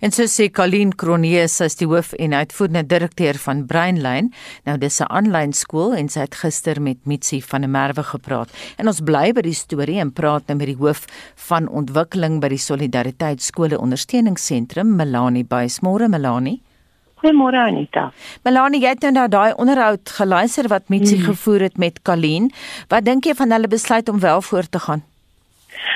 En 0.00 0.12
so 0.14 0.26
sê 0.30 0.46
Colleen 0.52 0.92
Cronier, 0.94 1.48
sy 1.50 1.66
is 1.70 1.78
die 1.80 1.88
hoof 1.90 2.12
en 2.22 2.36
uitvoerende 2.36 2.84
direkteur 2.86 3.38
van 3.42 3.64
Brainline. 3.66 4.30
Nou 4.68 4.76
dis 4.78 5.00
'n 5.00 5.10
aanlyn 5.10 5.52
skool 5.52 5.94
en 5.94 6.08
sy 6.08 6.20
het 6.20 6.34
gister 6.34 6.80
met 6.80 7.06
Mitsi 7.06 7.40
van 7.42 7.60
der 7.60 7.70
Merwe 7.70 8.02
gepraat. 8.02 8.50
En 8.78 8.86
ons 8.86 9.00
bly 9.00 9.32
by 9.32 9.42
die 9.42 9.54
storie 9.54 9.98
en 9.98 10.12
praat 10.12 10.46
nou 10.46 10.56
met 10.58 10.66
die 10.66 10.78
hoof 10.78 11.06
van 11.48 11.68
ontwikkeling 11.68 12.40
by 12.40 12.48
die 12.48 12.64
Solidariteit 12.68 13.42
Skole 13.42 13.78
Ondersteuningsentrum, 13.78 14.96
Melanie 14.96 15.44
Buysmore. 15.44 16.08
Melanie 16.08 16.62
Goeiemôre 17.16 17.56
Anita. 17.56 18.10
Melanie, 18.44 18.82
jy 18.84 18.90
het 18.92 19.04
nou 19.06 19.12
na 19.16 19.26
daai 19.32 19.56
onderhoud 19.56 20.10
geluister 20.18 20.68
wat 20.68 20.90
Mitsi 20.92 21.16
hmm. 21.16 21.28
gevoer 21.30 21.68
het 21.70 21.78
met 21.80 22.02
Kalien. 22.04 22.50
Wat 22.92 23.08
dink 23.08 23.24
jy 23.24 23.32
van 23.38 23.56
hulle 23.56 23.72
besluit 23.72 24.08
om 24.12 24.20
wel 24.20 24.42
voort 24.44 24.70
te 24.70 24.82
gaan? 24.84 25.04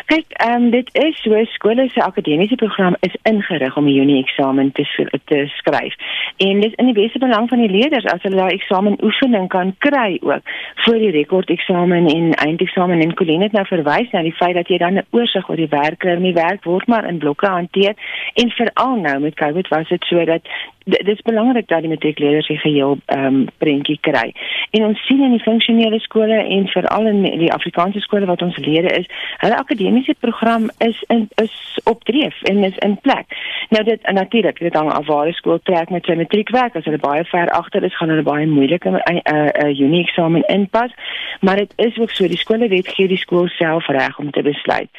Kyk, 0.06 0.32
ehm 0.42 0.62
um, 0.62 0.70
dit 0.70 0.88
is 0.92 1.20
so 1.22 1.44
skole 1.44 1.88
se 1.88 2.02
akademiese 2.02 2.54
program 2.54 2.96
is 3.00 3.14
ingerig 3.22 3.76
om 3.76 3.84
die 3.84 3.94
Junie 3.94 4.18
eksamen 4.22 4.72
te 4.72 4.84
te 5.24 5.44
skryf. 5.56 5.94
En 6.36 6.60
dit 6.60 6.70
is 6.70 6.76
in 6.76 6.90
die 6.90 6.96
beste 6.96 7.18
belang 7.18 7.48
van 7.48 7.58
die 7.58 7.70
leerders 7.70 8.08
as 8.12 8.22
hulle 8.22 8.36
daai 8.36 8.56
eksamen 8.56 8.98
oefening 9.04 9.48
kan 9.48 9.74
kry 9.78 10.18
ook 10.22 10.54
vir 10.86 10.98
die 11.04 11.12
rekord 11.18 11.50
eksamen 11.50 12.08
en 12.14 12.32
eindeksamen 12.46 13.00
en 13.00 13.14
Colleen 13.14 13.44
het 13.46 13.52
nou 13.52 13.66
verwys 13.68 14.10
na 14.12 14.24
die 14.26 14.36
feit 14.40 14.56
dat 14.58 14.68
jy 14.68 14.78
dan 14.78 14.98
'n 14.98 15.06
oorsig 15.10 15.48
oor 15.48 15.56
die 15.56 15.70
werk 15.70 15.98
kry. 15.98 16.16
Die 16.16 16.34
werk 16.34 16.64
word 16.64 16.86
maar 16.86 17.08
in 17.08 17.18
blokke 17.18 17.46
hanteer 17.46 17.94
en 18.34 18.50
veral 18.50 18.96
nou 18.96 19.18
met 19.20 19.34
COVID 19.34 19.68
was 19.68 19.88
dit 19.88 20.04
so 20.04 20.24
dat 20.24 20.42
dit 20.90 21.08
is 21.08 21.22
belangrik 21.22 21.68
dat 21.68 21.80
die 21.80 21.88
matriekleerders 21.88 22.46
die 22.46 22.58
geheel 22.58 22.98
ehm 23.06 23.24
um, 23.24 23.46
prentjie 23.58 23.98
kry. 24.00 24.32
En 24.70 24.84
ons 24.84 25.06
sien 25.06 25.22
in 25.22 25.30
die 25.36 25.42
funksionele 25.42 25.98
skole 26.00 26.38
en 26.56 26.68
veral 26.68 27.06
in 27.06 27.22
die 27.22 27.52
Afrikaanse 27.52 28.00
skole 28.00 28.26
wat 28.26 28.42
ons 28.42 28.56
lede 28.56 28.90
is, 28.98 29.06
hulle 29.42 29.56
akademiese 29.56 30.14
program 30.18 30.70
is 30.78 31.02
in 31.08 31.28
is 31.42 31.78
opdreef 31.84 32.42
en 32.42 32.64
is 32.64 32.78
in 32.86 32.98
plek. 33.00 33.26
Nou 33.68 33.84
dit 33.84 34.10
natuurlik, 34.12 34.58
dit 34.58 34.74
hang 34.74 34.90
af 34.92 35.06
waar 35.06 35.24
die 35.24 35.34
skool 35.34 35.60
trek 35.62 35.90
met 35.90 36.04
sy 36.04 36.16
matriekwerk. 36.18 36.76
As 36.76 36.84
hulle 36.84 37.02
baie 37.02 37.24
ver 37.24 37.50
agter 37.50 37.84
is, 37.84 37.96
gaan 37.96 38.12
hulle 38.12 38.26
baie 38.26 38.46
moeilike 38.46 38.90
'n 38.90 38.94
uh, 38.94 39.20
uh, 39.32 39.48
uh, 39.64 39.80
unie 39.80 40.02
eksamen 40.04 40.42
inpas, 40.48 40.92
maar 41.40 41.56
dit 41.56 41.72
is 41.76 41.98
ook 41.98 42.10
so 42.10 42.28
die 42.28 42.38
skole 42.38 42.68
wet 42.68 42.88
gee 42.88 43.08
die 43.08 43.20
skool 43.20 43.48
self 43.48 43.86
reg 43.86 44.18
om 44.18 44.30
te 44.30 44.42
besluit. 44.42 44.90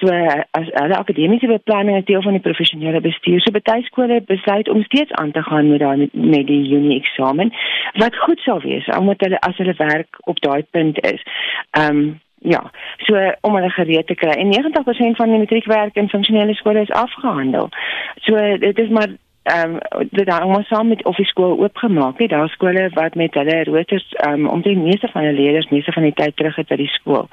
So 0.00 0.08
as 0.50 0.68
hulle 0.72 0.96
akademiese 0.96 1.46
beplanning 1.46 1.96
is 1.96 2.04
deel 2.04 2.22
van 2.22 2.32
die 2.32 2.44
professionele 2.44 3.00
bestuur, 3.00 3.40
so 3.40 3.50
baie 3.50 3.82
skole 3.82 4.20
besluit 4.26 4.68
om 4.68 4.82
steeds 4.82 5.12
aan 5.12 5.30
te 5.30 5.37
gaan 5.42 5.70
met 5.70 5.80
daai 5.80 6.08
met 6.12 6.46
die 6.46 6.62
Junie 6.68 6.98
eksamen 6.98 7.52
wat 7.92 8.16
goed 8.16 8.40
sal 8.40 8.60
wees 8.60 8.86
omdat 8.96 9.20
hulle 9.20 9.40
as 9.40 9.56
hulle 9.56 9.74
werk 9.76 10.18
op 10.20 10.40
daai 10.40 10.62
punt 10.70 11.00
is. 11.12 11.22
Ehm 11.70 11.96
um, 11.96 12.20
ja, 12.40 12.70
so 12.96 13.18
om 13.40 13.54
hulle 13.54 13.70
gereed 13.70 14.06
te 14.06 14.14
kry. 14.14 14.30
En 14.30 14.52
90% 14.52 15.16
van 15.16 15.30
die 15.30 15.38
matriekwerk 15.38 15.96
in 15.96 16.08
funksionele 16.08 16.54
skole 16.54 16.80
is 16.80 16.90
afgehandel. 16.90 17.68
So 18.14 18.58
dit 18.58 18.78
is 18.78 18.88
maar 18.88 19.08
ehm 19.48 19.74
um, 19.74 20.06
dit 20.10 20.28
hang 20.28 20.52
maar 20.52 20.64
saam 20.64 20.88
met 20.88 21.04
of 21.04 21.16
die 21.16 21.26
skool 21.26 21.58
oopgemaak 21.58 22.18
het. 22.18 22.30
Daar 22.30 22.48
skole 22.48 22.90
wat 22.94 23.14
met 23.14 23.34
hulle 23.34 23.64
roosters 23.64 24.06
ehm 24.12 24.44
um, 24.44 24.48
om 24.48 24.62
die 24.62 24.76
meeste 24.76 25.08
van 25.12 25.22
hulle 25.22 25.40
leerders 25.40 25.68
meeste 25.68 25.92
van 25.92 26.02
die 26.02 26.12
tyd 26.12 26.36
terug 26.36 26.56
het 26.56 26.68
by 26.68 26.76
die 26.76 26.92
skool. 26.98 27.28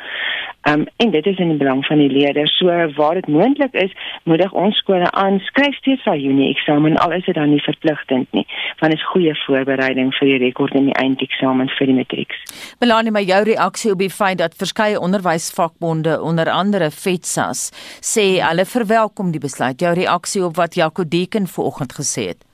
Ehm 0.62 0.80
um, 0.80 0.88
en 0.96 1.12
dit 1.12 1.26
is 1.26 1.38
in 1.38 1.50
die 1.54 1.58
belang 1.58 1.86
van 1.86 1.98
die 1.98 2.10
leerders. 2.10 2.58
So 2.58 2.68
waar 2.96 3.14
dit 3.14 3.28
moontlik 3.28 3.74
is, 3.74 3.92
moedig 4.24 4.54
ons 4.54 4.78
skole 4.78 5.12
aan 5.12 5.40
skryf 5.40 5.76
steeds 5.76 6.04
vir 6.04 6.18
Junie 6.18 6.50
eksamen 6.54 6.98
al 6.98 7.12
is 7.20 7.26
dit 7.26 7.36
dan 7.36 7.50
nie 7.50 7.62
verpligtend 7.62 8.32
nie. 8.32 8.46
Want 8.80 8.92
dit 8.92 9.02
is 9.02 9.08
goeie 9.08 9.36
voorbereiding 9.46 10.14
vir 10.20 10.32
die 10.32 10.38
rekord 10.46 10.74
en 10.74 10.90
die 10.90 10.98
eindeksamen 11.02 11.70
vir 11.78 11.92
die 11.92 11.98
matrieks. 12.00 12.42
Melanie, 12.80 13.12
maar 13.12 13.28
jou 13.28 13.44
reaksie 13.44 13.92
op 13.92 14.00
die 14.00 14.10
feit 14.10 14.38
dat 14.38 14.56
verskeie 14.58 15.00
onderwysvakbonde 15.00 16.22
onder 16.22 16.50
andere 16.50 16.92
FETSAS 16.92 17.70
sê 18.02 18.26
hulle 18.40 18.66
verwelkom 18.66 19.32
die 19.32 19.44
besluit. 19.44 19.82
Jou 19.82 19.94
reaksie 19.94 20.44
op 20.46 20.56
wat 20.56 20.76
Jaco 20.76 21.08
Deken 21.08 21.48
vanoggend 21.48 21.94
gesê 22.06 22.30
het. 22.32 22.45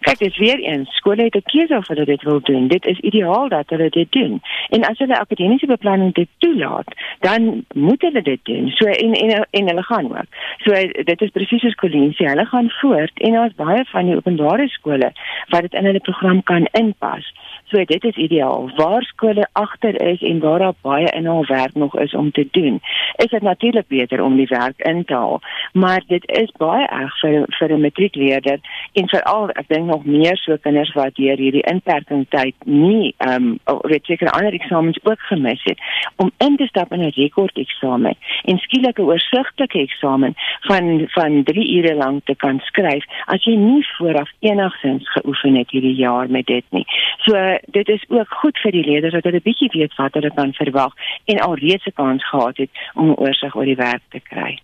Kyk, 0.00 0.18
dit 0.18 0.30
is 0.30 0.38
weer 0.38 0.58
eens, 0.58 0.96
skole 0.96 1.22
het 1.22 1.34
'n 1.34 1.42
keuse 1.44 1.76
of 1.76 1.88
hulle 1.88 2.04
dit 2.04 2.22
wil 2.22 2.40
doen. 2.40 2.68
Dit 2.68 2.86
is 2.86 2.98
ideaal 2.98 3.48
dat 3.48 3.70
hulle 3.70 3.88
dit 3.88 4.12
doen. 4.12 4.40
En 4.68 4.84
as 4.84 4.98
hulle 4.98 5.18
akademiese 5.18 5.66
beplanning 5.66 6.14
dit 6.14 6.28
toelaat, 6.38 6.88
dan 7.20 7.64
moet 7.74 8.02
hulle 8.02 8.22
dit 8.22 8.40
doen. 8.42 8.70
So 8.70 8.86
en 8.86 9.12
en 9.12 9.46
en 9.50 9.66
hulle 9.68 9.82
gaan 9.82 10.04
ook. 10.04 10.30
So 10.58 10.72
dit 11.04 11.20
is 11.22 11.30
presies 11.30 11.60
soos 11.60 12.14
sê, 12.16 12.24
hulle 12.24 12.46
gaan 12.46 12.70
voort 12.70 13.18
en 13.20 13.32
daar's 13.32 13.54
baie 13.54 13.84
van 13.84 14.06
die 14.06 14.16
openbare 14.16 14.68
skole 14.68 15.12
wat 15.48 15.60
dit 15.60 15.74
in 15.74 15.84
hulle 15.84 16.00
program 16.00 16.42
kan 16.42 16.68
inpas. 16.72 17.32
So 17.64 17.84
dit 17.84 18.04
is 18.04 18.16
ideaal. 18.16 18.70
Waar 18.76 19.02
skole 19.02 19.48
agter 19.52 20.00
is 20.02 20.22
en 20.22 20.38
waar 20.38 20.58
daar 20.58 20.74
baie 20.80 21.10
inhaalwerk 21.10 21.74
nog 21.74 21.98
is 21.98 22.14
om 22.14 22.30
te 22.30 22.48
doen, 22.50 22.80
is 23.16 23.30
dit 23.30 23.42
natuurlik 23.42 23.88
beter 23.88 24.22
om 24.22 24.36
die 24.36 24.46
werk 24.46 24.78
in 24.78 25.04
te 25.04 25.14
haal. 25.14 25.40
Maar 25.72 26.02
dit 26.06 26.26
is 26.26 26.52
baie 26.56 26.86
erg 26.86 27.18
vir 27.20 27.44
vir 27.58 27.72
'n 27.72 27.80
matriekleerder 27.80 28.58
en 28.92 29.08
veral 29.08 29.50
dink 29.76 29.90
nog 29.90 30.04
meer 30.04 30.36
so 30.42 30.56
kinders 30.64 30.92
wat 30.98 31.16
deur 31.20 31.40
hierdie 31.44 31.64
inperking 31.72 32.26
tyd 32.34 32.54
nie 32.64 33.14
ehm 33.18 33.58
um, 33.66 33.80
weet 33.90 34.04
seker 34.08 34.32
ander 34.32 34.56
eksamens 34.56 34.98
ook 35.04 35.20
gemis 35.30 35.62
het 35.68 35.80
om 36.16 36.32
in 36.46 36.56
te 36.56 36.66
stap 36.66 36.92
in 36.92 37.04
'n 37.04 37.14
rekord 37.16 37.58
eksamen 37.66 38.16
en 38.44 38.58
skielik 38.58 38.98
'n 38.98 39.08
oorsigtelike 39.12 39.78
eksamen 39.78 40.34
van 40.68 41.06
van 41.16 41.42
3 41.44 41.76
ure 41.76 41.94
lank 41.94 42.24
te 42.24 42.34
kan 42.34 42.60
skryf 42.70 43.04
as 43.26 43.44
jy 43.44 43.54
nie 43.54 43.86
vooraf 43.96 44.30
enigsins 44.40 45.10
geoefen 45.12 45.54
het 45.54 45.70
hierdie 45.70 45.94
jaar 45.94 46.30
met 46.30 46.46
dit 46.46 46.64
nie. 46.70 46.86
So 47.24 47.58
dit 47.66 47.88
is 47.88 48.04
ook 48.08 48.30
goed 48.42 48.58
vir 48.58 48.72
die 48.72 48.84
leerders 48.84 49.12
dat 49.12 49.24
hulle 49.24 49.42
'n 49.42 49.48
bietjie 49.48 49.70
weet 49.72 49.94
wat 49.96 50.14
hulle 50.14 50.32
kan 50.34 50.52
verwag 50.52 50.92
en 51.24 51.38
alreeds 51.38 51.86
'n 51.86 51.94
kans 51.94 52.28
gehad 52.28 52.56
het 52.56 52.70
om 52.94 53.10
'n 53.10 53.20
oorsig 53.24 53.56
oor 53.56 53.64
die 53.64 53.82
werk 53.88 54.02
te 54.10 54.20
kry. 54.20 54.58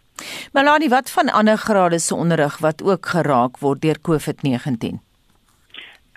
Melanie, 0.53 0.89
wat 0.89 1.11
van 1.11 1.31
ander 1.31 1.57
grade 1.57 1.99
se 1.99 2.15
onderrig 2.15 2.59
wat 2.59 2.83
ook 2.83 3.07
geraak 3.07 3.59
word 3.59 3.81
deur 3.83 3.99
COVID-19? 4.01 4.99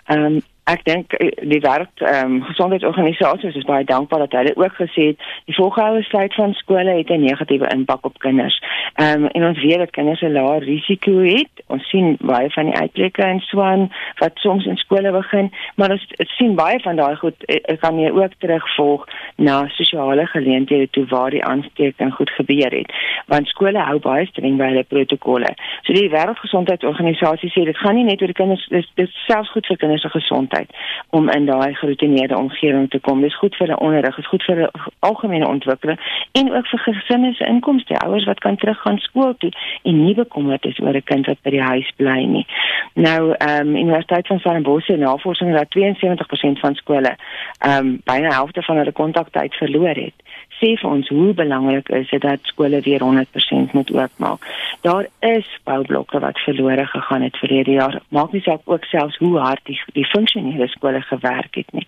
Ehm 0.06 0.24
um, 0.24 0.42
ek 0.66 0.82
dink 0.86 1.14
eh, 1.14 1.30
die 1.46 1.60
wêreld 1.62 2.02
ehm 2.02 2.38
um, 2.38 2.44
gesondheidsorganisasies 2.48 3.54
is 3.60 3.66
baie 3.68 3.84
dankbaar 3.86 4.24
dat 4.24 4.32
hulle 4.34 4.54
ook 4.58 4.74
gesê 4.80 5.04
het 5.12 5.26
die 5.46 5.54
volgehoue 5.54 6.02
sluit 6.02 6.34
van 6.34 6.54
skole 6.58 6.96
het 6.96 7.10
'n 7.10 7.22
negatiewe 7.22 7.68
impak 7.74 8.06
op 8.06 8.18
kinders. 8.18 8.56
Ehm 8.94 9.24
um, 9.24 9.26
en 9.26 9.46
ons 9.46 9.62
weet 9.62 9.78
dat 9.78 9.90
kinders 9.90 10.22
'n 10.22 10.32
laer 10.32 10.62
risiko 10.62 11.18
het. 11.18 11.52
Ons 11.66 11.88
sien 11.88 12.16
baie 12.20 12.50
van 12.50 12.64
die 12.64 12.74
uitbreke 12.80 13.22
in 13.22 13.40
Swan 13.40 13.92
wat 14.18 14.32
soms 14.34 14.66
in 14.66 14.76
skole 14.76 15.12
begin, 15.12 15.52
maar 15.74 15.90
ons 15.90 16.06
sien 16.16 16.54
baie 16.54 16.80
van 16.80 16.96
daai 16.96 17.16
goed 17.16 17.44
eh, 17.44 17.56
eh, 17.62 17.78
kan 17.78 17.98
jy 17.98 18.10
ook 18.10 18.34
terugvolg 18.38 19.06
na 19.36 19.68
sosiale 19.68 20.26
geleenthede 20.26 20.90
toe 20.90 21.06
waar 21.06 21.30
die 21.30 21.44
aansteking 21.44 22.14
goed 22.14 22.30
gebeur 22.30 22.70
het. 22.70 22.92
Want 23.26 23.46
skole 23.46 23.78
hou 23.78 23.98
baie 23.98 24.26
streng 24.26 24.56
by 24.56 24.64
hulle 24.64 24.84
protokolle. 24.84 25.54
So 25.82 25.92
die 25.92 26.10
wêreldgesondheidsorganisasie 26.10 27.50
sê 27.50 27.64
dit 27.64 27.78
gaan 27.78 27.94
nie 27.94 28.04
net 28.04 28.20
oor 28.20 28.34
die 28.34 28.42
kinders 28.42 28.66
dis 28.68 28.90
dis 28.94 29.24
selfs 29.26 29.50
goed 29.50 29.66
vir 29.66 29.76
kinders 29.76 30.02
se 30.02 30.08
gesondheid 30.08 30.55
tyd 30.56 30.72
om 31.16 31.30
in 31.30 31.46
daai 31.46 31.74
geroutineerde 31.74 32.36
omgewing 32.38 32.90
te 32.90 33.00
kom. 33.00 33.22
Dis 33.24 33.38
goed 33.38 33.56
vir 33.60 33.72
die 33.72 33.78
onderrig, 33.78 34.18
is 34.18 34.28
goed 34.32 34.44
vir 34.48 34.62
die 34.62 34.68
algemene 35.08 35.48
ontwikkeling 35.48 36.00
en 36.40 36.52
ook 36.52 36.68
vir 36.72 36.84
gesinne 36.88 37.32
se 37.34 37.46
inkomste. 37.46 37.98
Ouers 38.04 38.26
wat 38.30 38.42
kan 38.44 38.56
teruggaan 38.56 38.98
skool 39.04 39.34
toe 39.38 39.52
en 39.82 40.02
nie 40.04 40.14
bekommerd 40.14 40.64
is 40.64 40.80
oor 40.80 40.96
'n 40.96 41.08
kind 41.12 41.26
wat 41.26 41.42
by 41.42 41.50
die 41.50 41.62
huis 41.62 41.90
bly 41.96 42.20
nie. 42.24 42.46
Nou, 42.94 43.34
ehm 43.38 43.68
um, 43.68 43.76
Universiteit 43.76 44.26
van 44.26 44.38
Stellenbosch 44.38 44.86
se 44.86 44.96
navorsing 44.96 45.54
dat 45.54 45.68
72% 45.76 46.60
van 46.60 46.74
skole 46.74 47.16
ehm 47.58 47.86
um, 47.86 48.00
byna 48.04 48.34
helfte 48.34 48.62
van 48.62 48.76
hulle 48.76 48.92
kontaktyd 48.92 49.54
verloor 49.54 49.94
het 49.94 50.25
sê 50.58 50.72
vir 50.80 50.90
ons 50.90 51.08
hoe 51.08 51.32
belangrik 51.34 51.88
is 51.88 52.08
dit 52.10 52.22
dat 52.22 52.40
skole 52.42 52.80
weer 52.80 53.02
100% 53.04 53.72
moet 53.72 53.92
oopmaak. 53.92 54.46
Daar 54.80 55.08
is 55.20 55.48
boublokke 55.64 56.18
wat 56.18 56.38
verlore 56.38 56.86
gegaan 56.86 57.22
het 57.22 57.36
verlede 57.36 57.70
jaar. 57.70 58.00
Maak 58.08 58.32
nie 58.32 58.42
saak 58.42 58.64
ook 58.64 58.84
selfs 58.84 59.16
hoe 59.16 59.38
hard 59.38 59.64
die 59.64 59.80
die 59.92 60.06
funksionele 60.06 60.68
skole 60.68 61.02
gewerk 61.02 61.54
het 61.54 61.72
nie. 61.72 61.86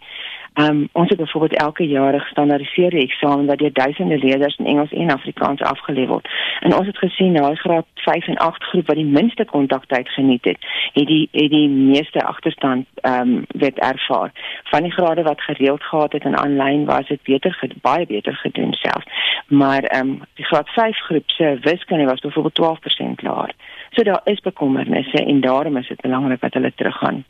Um 0.54 0.88
ons 0.92 1.08
het 1.08 1.18
byvoorbeeld 1.18 1.60
elke 1.60 1.86
jaar 1.86 2.14
'n 2.14 2.20
gestandaardiseerde 2.20 2.98
eksamen 2.98 3.46
wat 3.46 3.58
deur 3.58 3.72
duisende 3.72 4.18
leerders 4.18 4.56
in 4.56 4.66
Engels 4.66 4.92
en 4.92 5.10
Afrikaans 5.10 5.60
afgelê 5.60 6.06
word. 6.06 6.28
En 6.60 6.76
ons 6.76 6.86
het 6.86 6.98
gesien 6.98 7.34
daai 7.34 7.54
graad 7.54 7.86
5 7.94 8.26
en 8.26 8.36
8 8.36 8.62
groep 8.64 8.86
wat 8.86 8.96
die 8.96 9.04
minste 9.04 9.44
kontaktyd 9.44 10.08
geniet 10.08 10.44
het, 10.44 10.58
het 10.92 11.06
die 11.06 11.28
het 11.32 11.50
die 11.50 11.68
meeste 11.68 12.24
agterstand 12.24 12.86
um 13.02 13.44
word 13.46 13.78
ervaar. 13.78 14.30
Van 14.62 14.82
die 14.82 14.92
grade 14.92 15.22
wat 15.22 15.40
gereeld 15.40 15.82
gehad 15.82 16.12
het 16.12 16.24
en 16.24 16.38
aanlyn 16.38 16.84
was 16.84 17.06
dit 17.06 17.22
beter 17.22 17.72
baie 17.82 18.06
beter 18.06 18.34
gedoen 18.34 18.72
self. 18.72 19.04
Maar 19.46 19.98
um 19.98 20.22
die 20.34 20.44
graad 20.44 20.68
5 20.68 20.96
groep 20.96 21.30
se 21.30 21.58
wiskunde 21.60 22.04
was 22.04 22.20
byvoorbeeld 22.20 22.78
12% 23.20 23.22
laer. 23.22 23.52
So 23.90 24.02
daar 24.02 24.20
is 24.24 24.40
bekommernisse 24.40 25.24
en 25.24 25.40
daarom 25.40 25.76
is 25.76 25.88
dit 25.88 26.00
belangrik 26.00 26.40
dat 26.40 26.52
hulle 26.52 26.72
teruggaan 26.74 27.24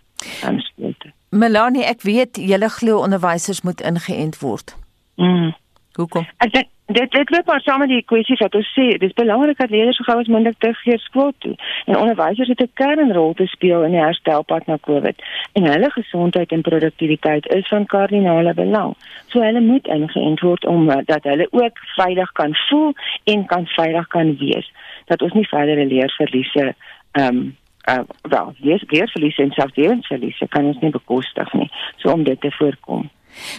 aan 0.45 0.61
skool. 0.61 0.95
Melanie, 1.31 1.85
ek 1.85 2.03
weet 2.03 2.37
julle 2.41 2.69
glo 2.69 3.03
onderwysers 3.05 3.61
moet 3.61 3.81
ingeënt 3.81 4.39
word. 4.41 4.77
Mm. 5.17 5.53
Hoekom? 5.99 6.27
Ek 6.39 6.53
dink 6.53 6.69
dit 6.89 7.11
dit 7.13 7.31
loop 7.31 7.47
maar 7.47 7.61
saam 7.61 7.83
met 7.83 7.91
die 7.93 8.05
kwessie 8.11 8.37
wat 8.41 8.55
ons 8.57 8.69
sê, 8.73 8.87
dis 9.03 9.13
belangrik 9.19 9.59
dat 9.61 9.73
leerders 9.75 9.99
so 10.01 10.07
gou 10.07 10.17
as 10.23 10.31
moontlik 10.33 10.57
terugkeer 10.63 11.01
skool 11.05 11.35
toe. 11.45 11.53
En 11.85 11.99
onderwysers 11.99 12.49
het 12.49 12.63
'n 12.65 12.71
kernrol 12.81 13.35
te 13.35 13.47
speel 13.47 13.85
in 13.85 13.93
die 13.93 14.01
herstelpad 14.01 14.67
na 14.67 14.79
COVID. 14.81 15.23
En 15.53 15.69
hulle 15.69 15.91
gesondheid 15.91 16.53
en 16.53 16.63
produktiwiteit 16.63 17.47
is 17.47 17.69
van 17.69 17.87
kardinale 17.87 18.55
belang. 18.55 18.95
So 19.27 19.41
hulle 19.41 19.61
moet 19.61 19.87
ingeënt 19.87 20.41
word 20.41 20.65
om 20.65 20.91
eh, 20.91 21.05
dat 21.05 21.23
hulle 21.25 21.49
ook 21.51 21.79
veilig 21.97 22.33
kan 22.33 22.55
voel 22.69 22.95
en 23.25 23.47
kan 23.47 23.67
veilig 23.67 24.07
kan 24.07 24.37
wees. 24.37 24.73
Dat 25.05 25.23
ons 25.23 25.33
nie 25.33 25.49
verdere 25.49 25.87
leerverliese 25.87 26.75
ehm 27.13 27.37
um, 27.37 27.57
uh, 27.89 28.01
wel, 28.23 28.55
leer, 28.59 28.83
leerverliese 28.87 29.43
en 29.43 29.55
selfdewensverliese 29.57 30.49
kan 30.49 30.67
ons 30.71 30.81
nie 30.85 30.93
bekostig 30.95 31.53
nie. 31.53 31.71
So 32.03 32.13
om 32.13 32.25
dit 32.25 32.41
te 32.41 32.53
voorkom. 32.59 33.09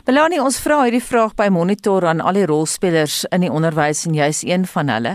Belanie, 0.05 0.41
ons 0.43 0.57
vra 0.63 0.81
hierdie 0.83 1.03
vraag 1.03 1.35
by 1.39 1.47
Monitor 1.53 2.07
aan 2.09 2.23
al 2.25 2.39
die 2.39 2.47
rolspelers 2.49 3.21
in 3.35 3.45
die 3.45 3.51
onderwys 3.53 4.03
en 4.09 4.17
jy's 4.17 4.41
een 4.47 4.65
van 4.67 4.91
hulle. 4.91 5.13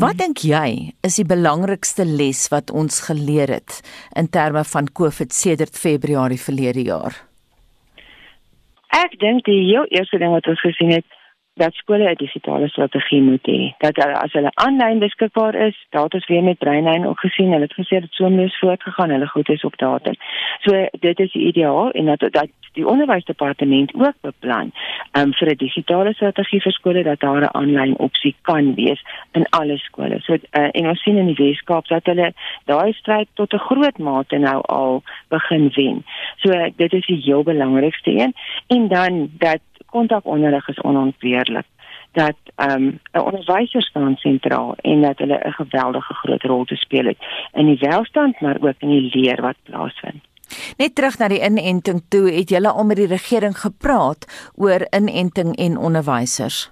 Wat 0.00 0.18
dink 0.20 0.42
jy 0.44 0.92
is 1.06 1.16
die 1.20 1.28
belangrikste 1.28 2.04
les 2.04 2.46
wat 2.52 2.72
ons 2.74 3.00
geleer 3.06 3.54
het 3.54 3.80
in 4.18 4.28
terme 4.28 4.64
van 4.74 4.90
COVID 4.90 5.32
sedert 5.32 5.78
Februarie 5.78 6.40
verlede 6.40 6.84
jaar? 6.90 7.16
Ek 8.94 9.16
dink 9.18 9.46
die 9.48 9.62
heel 9.72 9.88
eerste 9.90 10.20
ding 10.22 10.34
wat 10.34 10.46
ons 10.50 10.60
gesien 10.62 10.92
het, 10.94 11.06
dat 11.54 11.74
skole 11.74 12.10
'n 12.10 12.14
digitale 12.14 12.68
strategie 12.68 13.22
moet 13.22 13.46
hê. 13.46 13.74
Dat 13.78 13.96
hulle 13.96 14.16
as 14.18 14.32
hulle 14.32 14.50
aanlyn 14.54 14.98
beskikbaar 14.98 15.54
is, 15.54 15.86
dat 15.90 16.14
ons 16.14 16.26
weer 16.26 16.42
met 16.42 16.58
Breinlyn 16.58 17.06
ook 17.06 17.20
gesien, 17.20 17.52
hulle 17.52 17.68
het 17.68 17.78
gesê 17.80 18.00
dit 18.00 18.12
soms 18.12 18.58
voortgegaan, 18.58 19.10
hulle 19.10 19.26
goed 19.26 19.48
is 19.48 19.64
op 19.64 19.76
datum. 19.76 20.14
So 20.60 20.88
dit 21.00 21.20
is 21.20 21.34
ideaal 21.34 21.90
en 21.90 22.04
dat 22.04 22.20
dat 22.20 22.48
die 22.72 22.86
onderwysdepartement 22.86 23.94
ook 23.94 24.14
beplan 24.20 24.72
um, 25.18 25.32
vir 25.32 25.48
'n 25.48 25.56
digitale 25.56 26.12
strategie 26.12 26.60
vir 26.60 26.72
skole 26.72 27.02
dat 27.02 27.20
daar 27.20 27.42
'n 27.42 27.56
aanlyn 27.56 27.98
opsie 27.98 28.34
kan 28.42 28.74
wees 28.74 29.04
in 29.32 29.46
alle 29.50 29.78
skole. 29.78 30.20
So 30.20 30.32
uh, 30.32 30.68
en 30.72 30.88
ons 30.88 31.02
sien 31.02 31.16
in 31.16 31.26
die 31.26 31.44
Weskaap 31.44 31.86
dat 31.86 32.06
hulle 32.06 32.32
daai 32.64 32.92
stryd 32.92 33.28
tot 33.34 33.52
'n 33.52 33.58
groot 33.58 33.98
mate 33.98 34.38
nou 34.38 34.60
al 34.62 35.02
begin 35.28 35.70
wen. 35.74 36.04
So 36.36 36.50
dit 36.76 36.92
is 36.92 37.06
die 37.06 37.20
heel 37.22 37.42
belangrikste 37.42 38.10
een 38.10 38.34
en 38.66 38.88
dan 38.88 39.30
dat 39.38 39.60
kontakonderrig 39.86 40.68
is 40.68 40.80
onontbeerlik 40.80 41.43
dat 42.12 42.36
ehm 42.54 42.70
um, 42.70 43.00
'n 43.12 43.20
onderwyser 43.20 43.82
staan 43.82 44.16
sentraal 44.16 44.74
en 44.76 45.02
dat 45.02 45.18
hulle 45.18 45.40
'n 45.44 45.52
geweldige 45.52 46.14
groot 46.14 46.42
rol 46.42 46.64
te 46.64 46.76
speel 46.76 47.04
het 47.04 47.18
in 47.52 47.66
die 47.66 47.78
welstand 47.80 48.40
maar 48.40 48.56
ook 48.60 48.78
in 48.78 48.88
die 48.88 49.10
leer 49.12 49.40
wat 49.40 49.56
plaasvind. 49.62 50.22
Net 50.76 50.94
terug 50.94 51.18
na 51.18 51.28
die 51.28 51.42
inenting 51.42 52.02
toe, 52.08 52.30
het 52.30 52.48
julle 52.48 52.70
al 52.70 52.84
met 52.84 52.96
die 52.96 53.06
regering 53.06 53.58
gepraat 53.58 54.50
oor 54.54 54.86
inenting 54.90 55.56
en 55.56 55.76
onderwysers? 55.76 56.70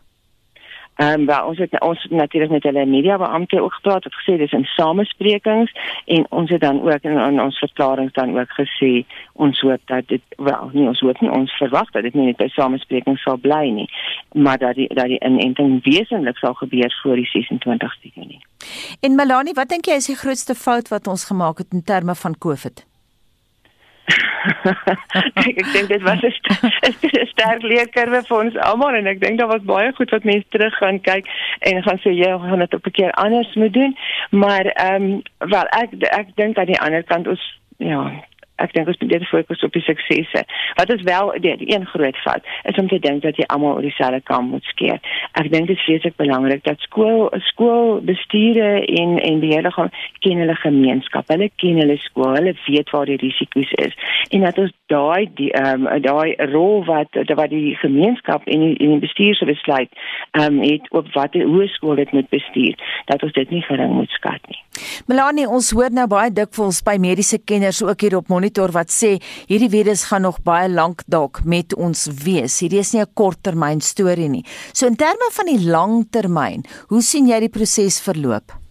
Ehm 1.02 1.20
um, 1.20 1.26
wel 1.26 1.46
ons 1.46 1.58
het 1.58 1.80
ons 1.80 2.06
natuurlik 2.10 2.50
met 2.50 2.62
hulle 2.62 2.86
media 2.86 3.16
beampte 3.18 3.62
ook 3.62 3.72
gepraat 3.72 4.04
het 4.04 4.14
gesê 4.14 4.36
dis 4.38 4.52
in 4.52 4.64
samesprekings 4.64 5.72
en 6.04 6.26
ons 6.28 6.50
het 6.50 6.60
dan 6.60 6.82
ook 6.82 7.02
in, 7.02 7.18
in 7.18 7.40
ons 7.42 7.58
verklaring 7.58 8.12
dan 8.12 8.38
ook 8.38 8.52
gesê 8.60 8.92
ons 9.32 9.60
hoop 9.60 9.80
dat 9.84 10.08
dit 10.08 10.22
wel 10.36 10.70
nie 10.72 10.86
ons 10.86 11.00
hoop 11.00 11.20
nie 11.20 11.30
ons 11.30 11.56
verwag 11.62 11.90
dat 11.90 12.02
dit 12.02 12.14
nie 12.14 12.26
net 12.26 12.36
by 12.36 12.48
samesprekings 12.54 13.22
sal 13.22 13.40
bly 13.48 13.64
nie 13.78 13.88
maar 14.32 14.58
dat 14.58 14.74
die 14.74 14.88
dat 14.94 15.10
die 15.14 15.20
inenting 15.24 15.80
wesentlik 15.84 16.38
sal 16.38 16.54
gebeur 16.54 16.98
voor 17.02 17.16
die 17.16 17.28
26ste 17.34 18.14
Junie. 18.14 18.40
En 19.00 19.14
Melanie, 19.14 19.54
wat 19.54 19.68
dink 19.68 19.86
jy 19.86 19.98
is 19.98 20.10
die 20.10 20.16
grootste 20.16 20.54
fout 20.54 20.88
wat 20.88 21.06
ons 21.06 21.24
gemaak 21.24 21.58
het 21.58 21.72
in 21.72 21.84
terme 21.84 22.14
van 22.14 22.38
COVID? 22.38 22.91
ek 25.46 25.58
ek 25.62 25.68
dink 25.72 25.88
dit 25.88 26.02
was 26.02 26.22
'n 26.22 26.32
sterk 27.32 27.62
leerkurwe 27.62 28.22
vir 28.28 28.38
ons 28.38 28.56
almal 28.68 28.98
en 28.98 29.06
ek 29.06 29.20
dink 29.20 29.38
daar 29.38 29.52
was 29.52 29.64
baie 29.68 29.92
goed 29.98 30.10
wat 30.10 30.24
mense 30.24 30.48
terug 30.48 30.74
gaan 30.80 31.00
kyk 31.00 31.30
en 31.70 31.82
gaan 31.86 32.00
sê 32.02 32.14
jy 32.16 32.32
gaan 32.46 32.64
dit 32.64 32.74
op 32.74 32.86
'n 32.86 32.96
keer 32.98 33.12
anders 33.12 33.54
moet 33.54 33.72
doen. 33.72 33.96
Maar 34.30 34.66
ehm 34.66 35.02
um, 35.02 35.22
wel 35.38 35.66
ek 35.82 35.90
ek 36.10 36.34
dink 36.34 36.58
aan 36.58 36.72
die 36.72 36.80
ander 36.80 37.02
kant 37.02 37.28
ons 37.28 37.44
ja 37.78 38.02
ek 38.64 38.74
dink 38.76 38.90
ons 38.92 39.00
moet 39.02 39.12
dit 39.14 39.28
fokus 39.30 39.64
op 39.66 39.76
die 39.76 39.84
suksese. 39.86 40.44
Wat 40.78 40.92
is 40.94 41.02
wel 41.08 41.32
die, 41.44 41.56
die 41.62 41.70
een 41.74 41.86
groot 41.92 42.18
fout 42.24 42.46
is 42.70 42.78
om 42.80 42.88
te 42.88 43.00
dink 43.02 43.22
dat 43.26 43.38
jy 43.40 43.46
almal 43.52 43.76
oor 43.76 43.86
dieselfde 43.86 44.22
kam 44.28 44.50
moet 44.54 44.66
skeer. 44.72 45.00
Ek 45.40 45.50
dink 45.52 45.70
dit 45.70 45.76
is 45.76 45.84
vreeslik 45.86 46.16
belangrik 46.20 46.64
dat 46.68 46.80
skool 46.86 47.28
skoolbestuure 47.52 48.70
en 48.86 49.18
en 49.22 49.40
beheerliggaam 49.44 49.92
ken 50.24 50.42
hulle 50.44 50.58
gemeenskap. 50.62 51.28
Hulle 51.32 51.50
ken 51.62 51.80
hulle 51.82 51.98
skool, 52.06 52.36
hulle 52.38 52.54
weet 52.66 52.90
waar 52.90 53.10
die 53.10 53.20
risiko's 53.20 53.72
is 53.86 53.96
en 54.32 54.46
dat 54.46 54.58
ons 54.58 54.72
daai 54.92 55.28
die 55.38 55.50
ehm 55.52 55.86
um, 55.86 56.02
daai 56.04 56.34
rol 56.52 56.84
wat 56.88 57.18
wat 57.36 57.50
die 57.50 57.74
gemeenskap 57.80 58.46
en 58.46 58.64
die, 58.66 58.74
en 58.84 58.94
die 58.96 59.02
bestuur 59.04 59.34
se 59.38 59.48
besluit 59.48 59.90
ehm 60.38 60.58
um, 60.58 60.60
het 60.62 60.88
op 60.90 61.08
wat 61.16 61.34
hoe 61.34 61.66
skool 61.74 61.96
dit 62.00 62.12
moet 62.12 62.28
bestuur, 62.28 62.74
dat 63.10 63.22
ons 63.22 63.32
dit 63.32 63.50
nie 63.50 63.62
gering 63.66 63.92
moet 63.96 64.10
skat 64.10 64.40
nie. 64.48 64.60
Melanie, 65.06 65.48
ons 65.48 65.70
hoor 65.76 65.92
nou 65.92 66.06
baie 66.08 66.30
dikwels 66.32 66.80
by 66.86 66.96
mediese 67.00 67.38
kenners 67.44 67.82
ook 67.84 68.00
hier 68.00 68.16
op 68.16 68.28
monitor 68.32 68.51
wat 68.72 68.90
sê 68.90 69.20
hierdie 69.48 69.70
virus 69.70 70.04
gaan 70.04 70.22
nog 70.22 70.42
baie 70.42 70.68
lank 70.68 71.02
dalk 71.06 71.44
met 71.44 71.74
ons 71.74 72.08
wees. 72.24 72.60
Hierdie 72.60 72.80
is 72.80 72.92
nie 72.92 73.00
'n 73.00 73.14
korttermyn 73.14 73.80
storie 73.80 74.28
nie. 74.28 74.44
So 74.72 74.86
in 74.86 74.96
terme 74.96 75.30
van 75.32 75.46
die 75.46 75.58
langtermyn, 75.58 76.64
hoe 76.88 77.02
sien 77.02 77.26
jy 77.26 77.40
die 77.40 77.48
proses 77.48 78.00
verloop? 78.00 78.61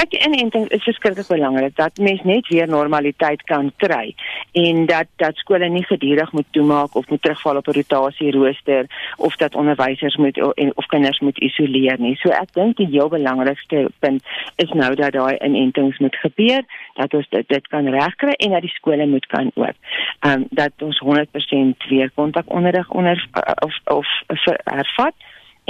Kyk, 0.00 0.14
inenting 0.24 0.68
is 0.72 0.80
verskriklik 0.82 1.26
belangrik 1.28 1.74
dat 1.76 1.98
mens 2.00 2.22
net 2.24 2.46
weer 2.48 2.68
normaliteit 2.68 3.42
kan 3.44 3.66
kry 3.76 4.14
en 4.56 4.86
dat 4.88 5.08
dat 5.20 5.36
skole 5.36 5.68
nie 5.68 5.84
gedurig 5.84 6.32
moet 6.32 6.46
toemaak 6.56 6.94
of 6.96 7.08
moet 7.08 7.22
terugval 7.22 7.56
op 7.56 7.66
'n 7.68 7.76
rotasie 7.76 8.30
rooster 8.32 8.86
of 9.16 9.36
dat 9.36 9.54
onderwysers 9.54 10.16
moet 10.16 10.38
en 10.54 10.72
of 10.76 10.86
kinders 10.86 11.20
moet 11.20 11.38
isoleer 11.38 12.00
nie. 12.00 12.16
So 12.16 12.30
ek 12.30 12.52
dink 12.52 12.76
die 12.76 12.86
heel 12.86 13.08
belangrikste 13.08 13.90
punt 13.98 14.24
is 14.56 14.72
nou 14.72 14.94
dat 14.94 15.12
daai 15.12 15.36
inentings 15.36 15.98
moet 15.98 16.16
gebeur, 16.16 16.62
dat 16.94 17.14
ons 17.14 17.28
dit, 17.28 17.48
dit 17.48 17.68
kan 17.68 17.88
regkry 17.88 18.32
en 18.32 18.50
dat 18.50 18.62
die 18.62 18.74
skole 18.74 19.06
moet 19.06 19.26
kan 19.26 19.50
oop. 19.54 19.76
Ehm 20.20 20.32
um, 20.32 20.46
dat 20.50 20.72
ons 20.78 21.02
100% 21.04 21.88
weer 21.88 22.10
kontakonderrig 22.14 22.90
onder 22.90 23.28
of 23.60 23.74
of, 23.84 24.08
of 24.26 24.44
hervat 24.64 25.14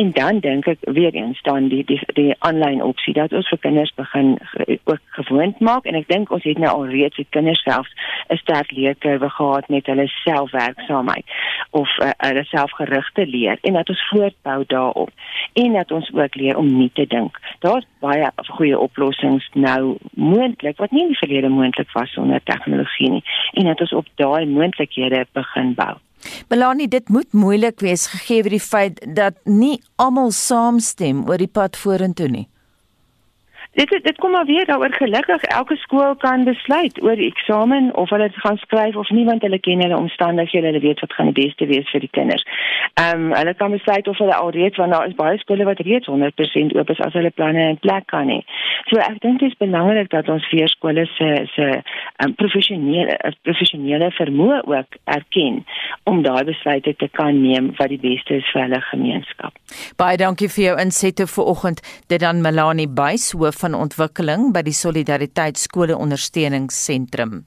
en 0.00 0.10
dan 0.16 0.38
dink 0.40 0.66
ek 0.66 0.78
weer 0.96 1.14
eens 1.14 1.40
dan 1.42 1.68
die 1.68 1.82
die 1.84 2.00
die 2.16 2.34
aanlyn 2.38 2.80
opsie 2.82 3.12
dat 3.16 3.32
ons 3.36 3.48
vir 3.52 3.58
kinders 3.66 3.92
begin 3.98 4.38
ook 4.88 5.00
gewoond 5.18 5.60
maak 5.60 5.84
en 5.84 5.98
ek 5.98 6.08
dink 6.08 6.32
ons 6.32 6.46
het 6.48 6.58
nou 6.62 6.70
al 6.72 6.86
reeds 6.94 7.20
die 7.20 7.26
kinders 7.36 7.60
self 7.66 7.88
'n 8.32 8.40
sterk 8.40 8.72
leerkurwe 8.72 9.30
gehad 9.36 9.68
met 9.68 9.86
hulle 9.92 10.06
selfwerksaamheid 10.08 11.24
of 11.70 11.88
uh, 11.98 12.10
hulle 12.16 12.44
selfgerigte 12.44 13.26
leer 13.26 13.58
en 13.60 13.72
dat 13.72 13.88
ons 13.88 14.08
voortbou 14.08 14.64
daarop 14.66 15.10
en 15.52 15.72
dat 15.72 15.92
ons 15.92 16.10
ook 16.14 16.34
leer 16.34 16.56
om 16.56 16.76
nie 16.78 16.90
te 16.94 17.06
dink. 17.06 17.38
Daar's 17.58 17.86
baie 17.98 18.30
goeie 18.36 18.78
oplossings 18.78 19.48
nou 19.52 19.96
moontlik 20.14 20.78
wat 20.78 20.90
nie 20.90 21.02
in 21.02 21.12
die 21.12 21.22
verlede 21.22 21.48
moontlik 21.48 21.92
was 21.92 22.12
sonder 22.12 22.40
tegnologie 22.44 23.10
nie 23.10 23.24
en 23.52 23.64
dat 23.64 23.80
ons 23.80 23.92
op 23.92 24.06
daai 24.14 24.46
moontlikhede 24.46 25.26
begin 25.32 25.74
bou. 25.74 25.96
Belanie, 26.48 26.88
dit 26.88 27.08
moet 27.08 27.32
moeilik 27.32 27.80
wees 27.80 28.06
gegee 28.12 28.42
die 28.58 28.60
feit 28.60 29.00
dat 29.16 29.38
nie 29.44 29.80
almal 29.96 30.30
saamstem 30.30 31.24
oor 31.28 31.38
die 31.38 31.50
pad 31.50 31.76
vorentoe 31.76 32.28
nie 32.28 32.49
dit 33.72 34.00
dit 34.02 34.18
kom 34.18 34.30
maar 34.30 34.46
weer 34.46 34.66
daaroor 34.66 34.92
gelukkig 34.92 35.42
elke 35.42 35.76
skool 35.76 36.14
kan 36.16 36.44
besluit 36.44 37.02
oor 37.02 37.16
die 37.16 37.30
eksamen 37.30 37.94
of 37.94 38.10
hulle 38.10 38.30
gaan 38.32 38.56
skryf 38.56 38.96
of 38.96 39.10
nie 39.10 39.24
want 39.24 39.42
hulle 39.42 39.60
ken 39.60 39.82
hulle 39.82 39.96
omstandighede 39.96 40.66
hulle 40.66 40.80
weet 40.80 41.00
wat 41.00 41.12
gaan 41.12 41.30
die 41.32 41.44
beste 41.44 41.66
wees 41.66 41.90
vir 41.90 42.00
die 42.00 42.10
kinders. 42.10 42.44
Ehm 42.94 43.30
um, 43.30 43.36
hulle 43.38 43.54
kan 43.54 43.70
besluit 43.70 44.08
of 44.08 44.18
hulle 44.18 44.34
alreeds 44.34 44.76
want 44.76 44.92
daar 44.92 45.06
is 45.06 45.14
baie 45.14 45.38
skole 45.38 45.64
wat 45.64 45.82
reeds 45.86 46.10
100% 46.10 46.74
oop 46.78 46.90
is 46.90 47.02
as 47.06 47.12
hulle 47.12 47.30
planne 47.30 47.68
in 47.68 47.78
plek 47.78 48.06
kan 48.06 48.28
hê. 48.28 48.40
So 48.90 48.98
ek 48.98 49.20
dink 49.22 49.38
dit 49.40 49.52
is 49.52 49.58
belangrik 49.62 50.10
dat 50.10 50.28
ons 50.28 50.48
vir 50.50 50.68
skole 50.68 51.06
se 51.14 51.30
se 51.54 51.68
um, 52.24 52.34
professionele 52.34 53.34
professionele 53.42 54.10
vermoë 54.18 54.60
ook 54.66 54.98
erken 55.04 55.62
om 56.10 56.22
daai 56.26 56.44
besluite 56.50 56.96
te 56.98 57.08
kan 57.20 57.42
neem 57.42 57.70
wat 57.78 57.94
die 57.94 58.02
beste 58.02 58.40
is 58.42 58.50
vir 58.52 58.66
hulle 58.66 58.82
gemeenskap. 58.90 59.54
Baie 59.96 60.18
dankie 60.18 60.50
vir 60.50 60.64
jou 60.64 60.76
insette 60.86 61.26
vanoggend. 61.26 61.86
Dit 62.10 62.26
dan 62.26 62.42
Melanie 62.42 62.88
Buys 62.88 63.30
hoof 63.32 63.59
van 63.60 63.76
ontwikkeling 63.76 64.50
by 64.54 64.62
die 64.66 64.74
Solidariteit 64.76 65.58
Skole 65.58 65.96
Ondersteuningsentrum. 65.96 67.44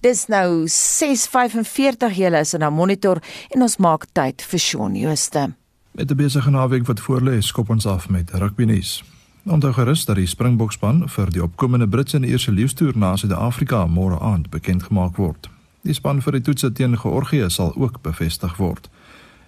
Dis 0.00 0.26
nou 0.30 0.66
6:45 0.70 2.14
julle 2.14 2.40
is 2.40 2.54
in 2.54 2.62
'n 2.62 2.72
monitor 2.72 3.22
en 3.50 3.62
ons 3.62 3.76
maak 3.76 4.06
tyd 4.12 4.42
vir 4.42 4.58
Shaun 4.58 4.94
Jooste. 4.94 5.54
Met 5.92 6.10
'n 6.10 6.16
besige 6.16 6.50
naweek 6.50 6.86
wat 6.86 7.00
voorlê, 7.00 7.42
skop 7.42 7.70
ons 7.70 7.86
af 7.86 8.08
met 8.08 8.30
rugby 8.30 8.64
nuus. 8.64 9.02
Onthou 9.44 9.72
gerus 9.72 10.04
dat 10.04 10.16
die 10.16 10.26
Springbokspan 10.26 11.08
vir 11.08 11.30
die 11.30 11.42
opkomende 11.42 11.88
Britse 11.88 12.16
en 12.16 12.24
Ierse 12.24 12.52
liefstoer 12.52 12.96
na 12.96 13.16
Suid-Afrika 13.16 13.86
môre 13.86 14.18
aand 14.20 14.50
bekend 14.50 14.82
gemaak 14.82 15.16
word. 15.16 15.48
Die 15.82 15.94
span 15.94 16.22
vir 16.22 16.32
die 16.32 16.40
toetse 16.40 16.72
teen 16.72 16.98
Georgië 16.98 17.50
sal 17.50 17.72
ook 17.76 18.02
bevestig 18.02 18.56
word. 18.56 18.90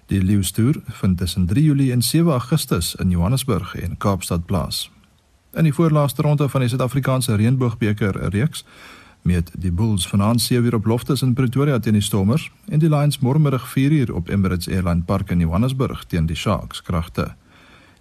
Die 0.07 0.21
liefstoer 0.21 0.81
vind 0.87 1.17
tussen 1.17 1.45
3 1.45 1.63
Julie 1.63 1.91
en 1.91 2.01
7 2.01 2.31
Augustus 2.31 2.95
in 2.95 3.09
Johannesburg 3.09 3.75
en 3.75 3.97
Kaapstad 3.97 4.45
plaas. 4.45 4.91
In 5.53 5.63
die 5.63 5.73
voorlaaste 5.73 6.21
ronde 6.21 6.49
van 6.49 6.61
die 6.61 6.69
Suid-Afrikaanse 6.69 7.35
Reënboogbeker 7.35 8.15
reeks 8.31 8.65
met 9.21 9.51
die 9.53 9.71
Bulls 9.71 10.07
vanaand 10.07 10.41
7uur 10.51 10.73
op 10.73 10.85
Loftus 10.85 11.21
in 11.21 11.33
Pretoria 11.33 11.79
teen 11.79 11.93
die 11.93 12.01
Stormers 12.01 12.51
en 12.69 12.79
die 12.79 12.89
Lions 12.89 13.19
môremiddag 13.19 13.65
4uur 13.73 14.13
op 14.15 14.29
Emirates 14.29 14.69
Airline 14.69 15.03
Park 15.03 15.29
in 15.29 15.39
Johannesburg 15.39 16.05
teen 16.07 16.25
die 16.25 16.35
Sharks 16.35 16.81
kragte. 16.81 17.33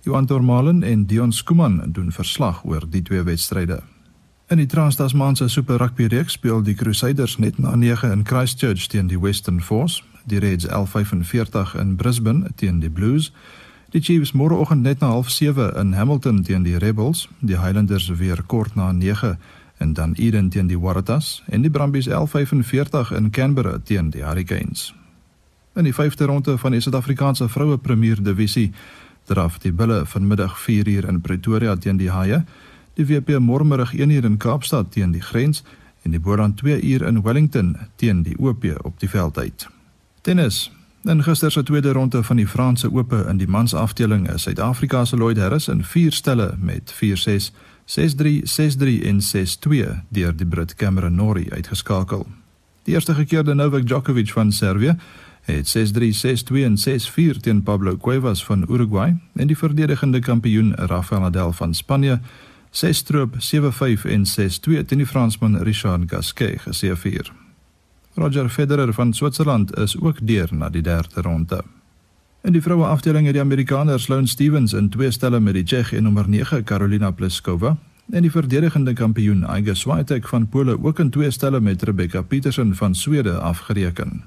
Johan 0.03 0.27
Dormalen 0.27 0.83
en 0.83 1.07
Dion 1.07 1.33
Skuman 1.33 1.83
doen 1.93 2.13
verslag 2.13 2.65
oor 2.65 2.87
die 2.89 3.03
twee 3.03 3.23
wedstryde. 3.23 3.83
In 4.49 4.57
die 4.57 4.67
Trans-Tasmaanse 4.67 5.49
Super 5.49 5.81
Rugby 5.81 6.07
reeks 6.07 6.33
speel 6.33 6.63
die 6.63 6.75
Crusaders 6.75 7.39
net 7.39 7.59
na 7.59 7.75
9 7.77 8.13
in 8.13 8.25
Christchurch 8.25 8.89
teen 8.89 9.07
die 9.07 9.21
Western 9.21 9.61
Force, 9.61 10.05
die 10.25 10.39
Reds 10.39 10.69
11:45 10.69 11.75
in 11.81 11.97
Brisbane 11.97 12.51
teen 12.55 12.81
die 12.81 12.91
Blues. 12.91 13.33
Die 13.91 14.01
Chiefs 14.01 14.31
môreoggend 14.33 14.85
net 14.87 15.01
na 15.01 15.09
07:30 15.23 15.75
in 15.81 15.95
Hamilton 15.95 16.43
teen 16.43 16.63
die 16.63 16.77
Rebels, 16.79 17.29
die 17.41 17.59
Highlanders 17.59 18.07
weer 18.09 18.43
kort 18.47 18.75
na 18.75 18.93
9 18.93 19.39
en 19.79 19.93
dan 19.93 20.13
Eden 20.15 20.49
teen 20.49 20.67
die 20.67 20.79
Waratahs 20.79 21.43
en 21.47 21.63
die 21.63 21.71
Brumbies 21.71 22.07
11:45 22.09 23.11
in 23.17 23.31
Canberra 23.31 23.79
teen 23.85 24.11
die 24.11 24.23
Hurricanes. 24.23 24.95
In 25.75 25.85
die 25.85 25.95
5de 25.95 26.25
ronde 26.25 26.59
van 26.59 26.73
die 26.73 26.81
Suid-Afrikaanse 26.81 27.49
Vroue 27.49 27.79
Premier 27.79 28.23
Divisie 28.23 28.73
draf 29.25 29.59
die 29.59 29.73
Bulle 29.73 30.07
vanmiddag 30.07 30.59
4uur 30.59 31.09
in 31.09 31.21
Pretoria 31.21 31.77
teen 31.77 31.97
die 31.97 32.11
Haie, 32.11 32.45
die 32.95 33.07
WP 33.07 33.39
môremiddag 33.39 33.95
1uur 33.95 34.25
in 34.25 34.37
Kaapstad 34.37 34.93
teen 34.93 35.11
die 35.13 35.23
Grens 35.23 35.65
en 36.03 36.11
die 36.11 36.21
Boland 36.21 36.63
2uur 36.63 37.07
in 37.07 37.23
Wellington 37.23 37.77
teen 37.97 38.23
die 38.23 38.39
OP 38.39 38.65
op 38.83 39.01
die 39.01 39.09
veldheid. 39.09 39.69
Tennis. 40.23 40.71
In 41.05 41.23
gister 41.23 41.51
se 41.51 41.63
tweede 41.63 41.93
ronde 41.93 42.23
van 42.23 42.37
die 42.37 42.47
Franse 42.47 42.93
Ope 42.93 43.25
in 43.29 43.37
die 43.37 43.49
mansafdeling 43.49 44.29
is 44.31 44.43
Suid-Afrika 44.43 45.05
se 45.05 45.17
Lloyd 45.17 45.39
Harris 45.39 45.69
in 45.69 45.85
4 45.85 46.13
stelle 46.13 46.55
met 46.59 46.95
4-6 46.95 47.51
6-3, 47.91 48.43
6-3 48.45 49.01
en 49.03 49.21
6-2 49.21 49.89
deur 50.09 50.37
die 50.37 50.47
Brit 50.47 50.75
Cameron 50.75 51.15
Norrie 51.15 51.53
uitgeskakel. 51.53 52.27
Die 52.83 52.95
eerste 52.95 53.15
gekeerde 53.15 53.55
Novak 53.55 53.87
Djokovic 53.87 54.31
van 54.33 54.53
Servië 54.53 54.97
het 55.43 55.77
6-3, 55.77 56.13
6-2 56.53 56.63
en 56.69 56.77
6-4 57.37 57.41
teen 57.41 57.63
Pablo 57.63 57.97
Cuevas 57.97 58.45
van 58.45 58.67
Uruguay 58.69 59.17
en 59.35 59.47
die 59.47 59.59
verdedigende 59.59 60.19
kampioen 60.19 60.75
Rafael 60.75 61.21
Nadal 61.21 61.53
van 61.53 61.75
Spanje 61.75 62.21
6-stroop, 62.71 63.35
7-5 63.35 64.05
en 64.05 64.25
6-2 64.27 64.85
teen 64.87 64.99
die 64.99 65.07
Fransman 65.07 65.57
Richard 65.57 66.03
Gasquet 66.07 66.61
geseëvier. 66.61 67.40
Roger 68.21 68.49
Federer 68.49 68.93
van 68.93 69.13
Switserland 69.13 69.77
is 69.77 70.01
ook 70.01 70.19
deur 70.27 70.49
na 70.53 70.69
die 70.69 70.83
derde 70.83 71.21
ronde. 71.21 71.63
In 72.45 72.53
die 72.53 72.61
vroue 72.63 72.85
afdeling 72.85 73.25
het 73.25 73.35
die 73.35 73.43
Amerikaner 73.43 74.01
Sloane 74.01 74.29
Stevens 74.29 74.75
in 74.77 74.91
twee 74.93 75.11
stelle 75.11 75.41
met 75.41 75.57
die 75.57 75.63
Tsjech 75.65 75.95
en 75.97 76.03
nommer 76.03 76.29
9 76.29 76.65
Karolina 76.65 77.11
Pliskova 77.11 77.77
en 78.11 78.23
die 78.23 78.31
verdedigende 78.31 78.93
kampioen 78.93 79.47
Iga 79.49 79.75
Swiatek 79.75 80.29
van 80.29 80.49
Pole 80.49 80.77
ook 80.83 81.01
in 81.01 81.11
twee 81.11 81.31
stelle 81.31 81.61
met 81.61 81.83
Rebecca 81.83 82.23
Peterson 82.23 82.75
van 82.75 82.95
Swede 82.95 83.39
afgereken. 83.39 84.23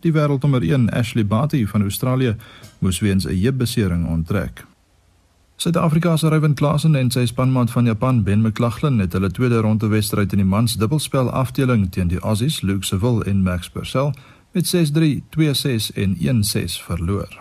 Die 0.00 0.12
wêreldnommer 0.12 0.64
1 0.64 0.88
Ashley 0.90 1.26
Barty 1.26 1.66
van 1.66 1.82
Australië 1.82 2.36
moes 2.78 3.00
weens 3.00 3.26
'n 3.26 3.36
heupbesering 3.36 4.08
onttrek. 4.08 4.64
Suid-Afrika 5.60 6.16
se 6.16 6.28
Ryan 6.28 6.54
Klassen 6.54 6.94
en 6.94 7.10
sy 7.12 7.26
spanmaat 7.28 7.70
van 7.70 7.84
Japan 7.84 8.22
Ben 8.24 8.40
McLaughlin 8.40 8.98
het 8.98 9.12
hulle 9.12 9.28
tweede 9.30 9.58
ronde 9.60 9.90
wedstryd 9.92 10.32
in 10.32 10.40
die 10.40 10.46
mans 10.48 10.78
dubbelspel 10.80 11.28
afdeling 11.36 11.82
teen 11.92 12.08
die 12.08 12.18
Aussies 12.24 12.62
Luke 12.64 12.86
Seville 12.88 13.24
en 13.28 13.42
Max 13.44 13.68
Purcell 13.68 14.14
met 14.56 14.64
6-3, 14.64 15.20
2-6 15.36 15.90
en 16.00 16.16
1-6 16.16 16.78
verloor. 16.86 17.36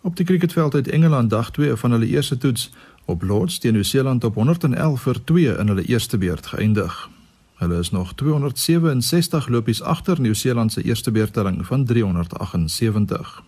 Op 0.00 0.16
die 0.16 0.26
cricketveld 0.26 0.72
het 0.72 0.88
Engeland 0.88 1.30
dag 1.30 1.48
2 1.50 1.76
van 1.76 1.90
hulle 1.96 2.06
eerste 2.06 2.38
toets 2.38 2.70
op 3.04 3.22
Lords 3.22 3.58
teen 3.58 3.72
Nieu-Seeland 3.72 4.24
op 4.24 4.34
111 4.34 5.00
vir 5.00 5.24
2 5.24 5.56
in 5.56 5.72
hulle 5.72 5.84
eerste 5.84 6.18
beurt 6.18 6.46
geëindig. 6.46 7.08
Hulle 7.54 7.78
is 7.78 7.90
nog 7.90 8.12
267 8.14 9.48
lopies 9.48 9.82
agter 9.82 10.20
Nieu-Seeland 10.20 10.72
se 10.72 10.82
eerste 10.82 11.10
beurtelling 11.10 11.66
van 11.66 11.84
378. 11.84 13.42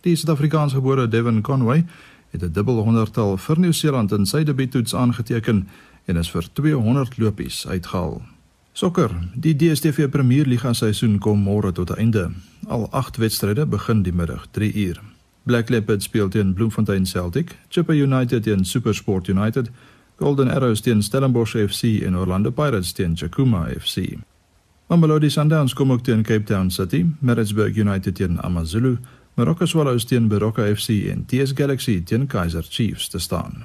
Die 0.00 0.16
Suid-Afrikaanse 0.16 0.74
gebore 0.74 1.08
Devon 1.08 1.40
Conway 1.40 1.84
het 2.30 2.42
'n 2.42 2.52
dubbel 2.52 2.84
100-tal 2.84 3.36
vir 3.36 3.58
Nieu-Seeland 3.58 4.12
in 4.12 4.26
sy 4.26 4.42
debuuttoets 4.44 4.94
aangeteken 4.94 5.68
en 6.04 6.16
is 6.16 6.30
vir 6.30 6.48
200 6.52 7.18
lopies 7.18 7.66
uitgehaal. 7.66 8.22
Sokker. 8.72 9.10
Die 9.34 9.56
DStv 9.56 10.08
Premier 10.08 10.46
Liga 10.46 10.72
seisoen 10.72 11.18
kom 11.18 11.42
môre 11.42 11.72
tot 11.72 11.90
'n 11.90 11.98
einde. 11.98 12.30
Al 12.66 12.88
8 12.90 13.16
wedstryde 13.16 13.66
begin 13.66 14.02
die 14.02 14.12
middag 14.12 14.46
3 14.50 14.74
uur. 14.74 15.00
Black 15.42 15.68
Leopards 15.68 16.04
speel 16.04 16.28
teen 16.28 16.52
Bloemfontein 16.54 17.06
Celtic, 17.06 17.56
Chippa 17.68 17.92
United 17.92 18.42
teen 18.42 18.64
SuperSport 18.64 19.28
United, 19.28 19.70
Golden 20.16 20.50
Arrows 20.50 20.80
teen 20.80 21.02
Stellenbosch 21.02 21.56
FC 21.56 21.82
en 21.82 22.16
Orlando 22.16 22.50
Pirates 22.50 22.92
teen 22.92 23.16
Chakuma 23.16 23.66
FC. 23.78 24.18
Mamelodi 24.86 25.30
Sundowns 25.30 25.72
kom 25.72 25.92
ook 25.92 26.02
teen 26.02 26.22
Cape 26.22 26.44
Town 26.44 26.70
City, 26.70 27.06
Maritzburg 27.18 27.76
United 27.76 28.14
teen 28.14 28.38
AmaZulu, 28.40 28.98
Marokko 29.34 29.66
Swallows 29.66 30.04
teen 30.04 30.28
Baroka 30.28 30.62
FC 30.74 30.88
en 31.12 31.24
TS 31.26 31.52
Galaxy 31.54 32.00
teen 32.02 32.26
Kaizer 32.26 32.64
Chiefs 32.68 33.08
te 33.08 33.18
staan. 33.18 33.64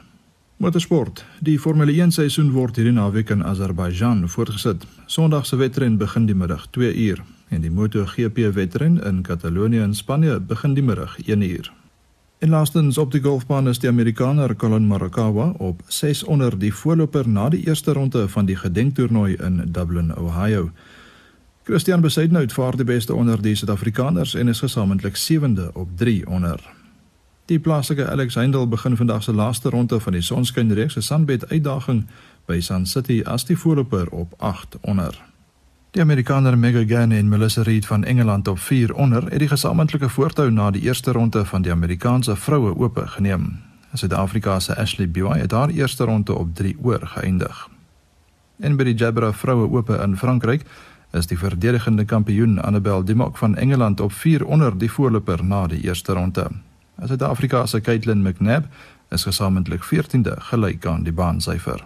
Motorsport. 0.57 1.25
Die 1.39 1.59
Formule 1.59 1.91
1 1.91 2.11
seisoen 2.11 2.51
word 2.53 2.77
hierdie 2.79 2.93
naweek 2.95 3.29
in 3.33 3.41
Azerbaijan 3.43 4.21
voortgesit. 4.29 4.85
Sondag 5.05 5.45
se 5.45 5.57
wedren 5.59 5.97
begin 5.97 6.29
die 6.29 6.35
middag 6.35 6.67
2 6.71 6.93
uur 7.07 7.23
en 7.49 7.61
die 7.61 7.71
MotoGP 7.71 8.53
wedren 8.53 9.01
in 9.03 9.21
Katalonië 9.21 9.81
in 9.83 9.95
Spanje 9.95 10.39
begin 10.39 10.73
die 10.73 10.83
middag 10.83 11.17
1 11.25 11.41
uur. 11.41 11.73
En 12.39 12.49
laastens 12.49 12.97
op 12.97 13.11
die 13.11 13.21
golfbaan 13.21 13.67
is 13.67 13.79
die 13.79 13.89
Amerikaner 13.89 14.55
Collin 14.55 14.85
Morikawa 14.87 15.53
op 15.57 15.81
6 15.87 16.23
onder 16.23 16.59
die 16.59 16.73
voorloper 16.73 17.27
na 17.29 17.49
die 17.49 17.65
eerste 17.67 17.93
ronde 17.93 18.27
van 18.29 18.45
die 18.45 18.55
gedenktoernooi 18.55 19.35
in 19.35 19.63
Dublin, 19.71 20.15
Ohio. 20.17 20.69
Christian 21.65 22.01
Besaidnout 22.01 22.53
vaar 22.53 22.75
die 22.77 22.85
beste 22.85 23.13
onder 23.13 23.41
die 23.41 23.55
Suid-Afrikaners 23.55 24.35
en 24.35 24.47
is 24.47 24.59
gesamentlik 24.59 25.15
7de 25.17 25.71
op 25.73 25.89
3 25.97 26.27
onder. 26.27 26.59
Die 27.45 27.59
plaaslike 27.59 28.09
Alex 28.09 28.35
Heindel 28.35 28.67
begin 28.67 28.95
vandag 28.95 29.23
se 29.23 29.33
laaste 29.33 29.69
ronde 29.69 29.99
van 29.99 30.13
die 30.13 30.21
Sonskynreeks 30.21 30.93
se 30.93 31.01
Sunbet 31.01 31.49
uitdaging 31.49 32.05
by 32.45 32.59
Sun 32.59 32.85
City 32.85 33.23
as 33.25 33.45
die 33.45 33.57
voorloper 33.57 34.09
op 34.09 34.33
8 34.37 34.77
onder. 34.81 35.23
Die 35.91 36.01
Amerikaner 36.01 36.57
Megan 36.57 36.87
Gann 36.87 37.11
en 37.11 37.29
Melissa 37.29 37.61
Reid 37.61 37.85
van 37.85 38.03
Engeland 38.03 38.47
op 38.47 38.59
4 38.59 38.93
onder 38.93 39.23
het 39.23 39.39
die 39.39 39.49
gesamentlike 39.49 40.09
voortou 40.09 40.51
na 40.51 40.71
die 40.71 40.81
eerste 40.81 41.11
ronde 41.11 41.45
van 41.45 41.61
die 41.61 41.71
Amerikaanse 41.71 42.35
vroue 42.35 42.77
ope 42.77 43.07
geneem. 43.07 43.61
Suid-Afrika 43.93 44.59
se 44.59 44.75
Ashley 44.75 45.09
Buy 45.09 45.39
het 45.39 45.51
haar 45.51 45.69
eerste 45.69 46.03
ronde 46.03 46.33
op 46.33 46.55
3 46.55 46.77
oor 46.81 47.07
geëindig. 47.07 47.69
En 48.59 48.75
by 48.75 48.83
die 48.83 48.95
Jabra 48.95 49.33
vroue 49.33 49.71
ope 49.71 49.97
in 50.03 50.17
Frankryk 50.17 50.61
is 51.15 51.27
die 51.31 51.37
verdedigende 51.37 52.05
kampioen 52.05 52.59
Annabel 52.61 53.03
Dimok 53.03 53.37
van 53.37 53.55
Engeland 53.55 53.99
op 53.99 54.13
4 54.13 54.45
onder 54.45 54.77
die 54.77 54.91
voorloper 54.91 55.43
na 55.43 55.67
die 55.67 55.81
eerste 55.83 56.13
ronde. 56.13 56.47
Suid-Afrika 57.03 57.65
se 57.65 57.81
Caitlin 57.81 58.21
McNabb 58.21 58.65
is 59.09 59.23
gesamentlik 59.23 59.83
14de 59.83 60.35
gelyk 60.37 60.85
aan 60.85 61.03
die 61.03 61.13
baansyfer. 61.13 61.83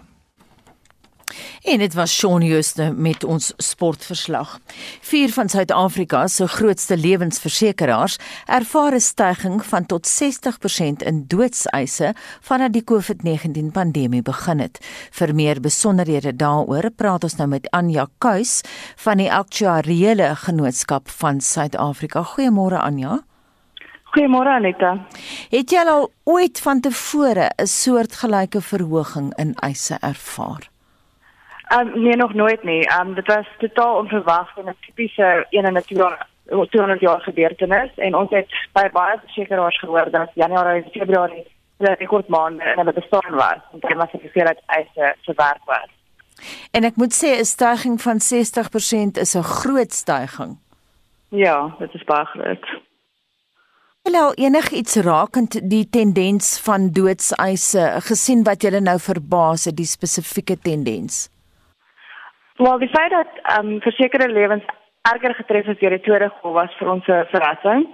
En 1.62 1.78
dit 1.78 1.94
was 1.94 2.16
Shaun 2.16 2.42
Jooste 2.42 2.92
met 2.96 3.24
ons 3.24 3.52
sportverslag. 3.56 4.58
Vier 5.00 5.32
van 5.32 5.48
Suid-Afrika 5.48 6.26
se 6.26 6.48
grootste 6.48 6.96
lewensversekeraars 6.96 8.18
ervaar 8.46 8.94
'n 8.94 9.00
stygings 9.00 9.66
van 9.66 9.86
tot 9.86 10.06
60% 10.06 11.02
in 11.02 11.24
doodseise 11.26 12.14
vanaf 12.40 12.70
die 12.70 12.84
COVID-19 12.84 13.70
pandemie 13.72 14.22
begin 14.22 14.58
het. 14.58 14.78
Vir 15.10 15.34
meer 15.34 15.60
besonderhede 15.60 16.36
daaroor 16.36 16.90
praat 16.90 17.24
ons 17.24 17.36
nou 17.36 17.48
met 17.48 17.70
Anja 17.70 18.06
Kuis 18.18 18.60
van 18.96 19.16
die 19.16 19.32
Aktuariële 19.32 20.36
Genootskap 20.36 21.08
van 21.08 21.40
Suid-Afrika. 21.40 22.22
Goeiemôre 22.22 22.78
Anja. 22.78 23.20
Goeiemôre 24.10 24.50
Aneta. 24.50 24.96
Het 25.52 25.70
jy 25.70 25.82
al 25.86 26.08
ooit 26.24 26.60
van 26.60 26.80
tevore 26.80 27.50
'n 27.56 27.66
soortgelyke 27.66 28.60
verhoging 28.60 29.34
in 29.38 29.54
eise 29.54 29.96
ervaar? 30.00 30.69
Um, 31.78 32.02
nee, 32.02 32.16
nog 32.16 32.34
nooit 32.34 32.62
nie. 32.62 33.00
Um, 33.00 33.14
dit 33.14 33.26
was 33.26 33.46
totaal 33.58 33.96
onverwags 33.96 34.56
en 34.56 34.64
'n 34.64 34.76
tipiese 34.80 35.46
een 35.50 35.64
in 35.64 35.76
'n 35.76 35.82
200 36.68 37.00
jaar 37.00 37.20
gebeurtenis 37.20 37.90
en 37.94 38.14
ons 38.14 38.30
het 38.30 38.48
by 38.72 38.88
baie 38.92 39.18
versekeraars 39.18 39.78
gehoor 39.78 40.10
dat 40.10 40.30
Januarie 40.34 40.82
en 40.82 40.90
Februarie 40.90 41.46
die 41.76 41.94
rekordmaande 41.94 42.64
in 42.64 42.78
hulle 42.78 42.92
bestaan 42.92 43.34
was 43.34 43.62
en 43.72 43.78
dit 43.80 43.94
was 43.94 44.08
gesê 44.12 44.42
dat 44.44 44.62
eise 44.66 45.14
verwerk 45.22 45.64
was. 45.64 45.90
En 46.70 46.84
ek 46.84 46.96
moet 46.96 47.14
sê 47.14 47.38
'n 47.38 47.44
stygings 47.44 48.02
van 48.02 48.20
60% 48.20 49.16
is 49.16 49.34
'n 49.34 49.42
groot 49.42 49.92
stygings. 49.92 50.58
Ja, 51.28 51.74
dit 51.78 51.94
is 51.94 52.04
baie 52.04 52.24
groot. 52.24 52.66
Hallo, 54.02 54.32
enigiets 54.32 54.96
rakend 54.96 55.70
die 55.70 55.88
tendens 55.90 56.60
van 56.60 56.90
doodseise 56.90 58.00
gesien 58.00 58.42
wat 58.42 58.62
julle 58.62 58.80
nou 58.80 58.98
verbaas 58.98 59.64
het 59.64 59.76
die 59.76 59.86
spesifieke 59.86 60.58
tendens? 60.58 61.28
Wel, 62.60 62.78
die 62.78 62.88
feit 62.88 63.10
dat 63.10 63.58
um, 63.58 63.80
versekerde 63.80 64.28
lewens 64.28 64.64
erger 65.02 65.34
getref 65.34 65.66
is 65.66 65.78
deur 65.78 65.90
die 65.90 66.00
tweede 66.00 66.28
golf 66.40 66.54
was 66.54 66.74
vir 66.78 66.88
ons 66.94 67.06
'n 67.06 67.24
verrassing. 67.32 67.86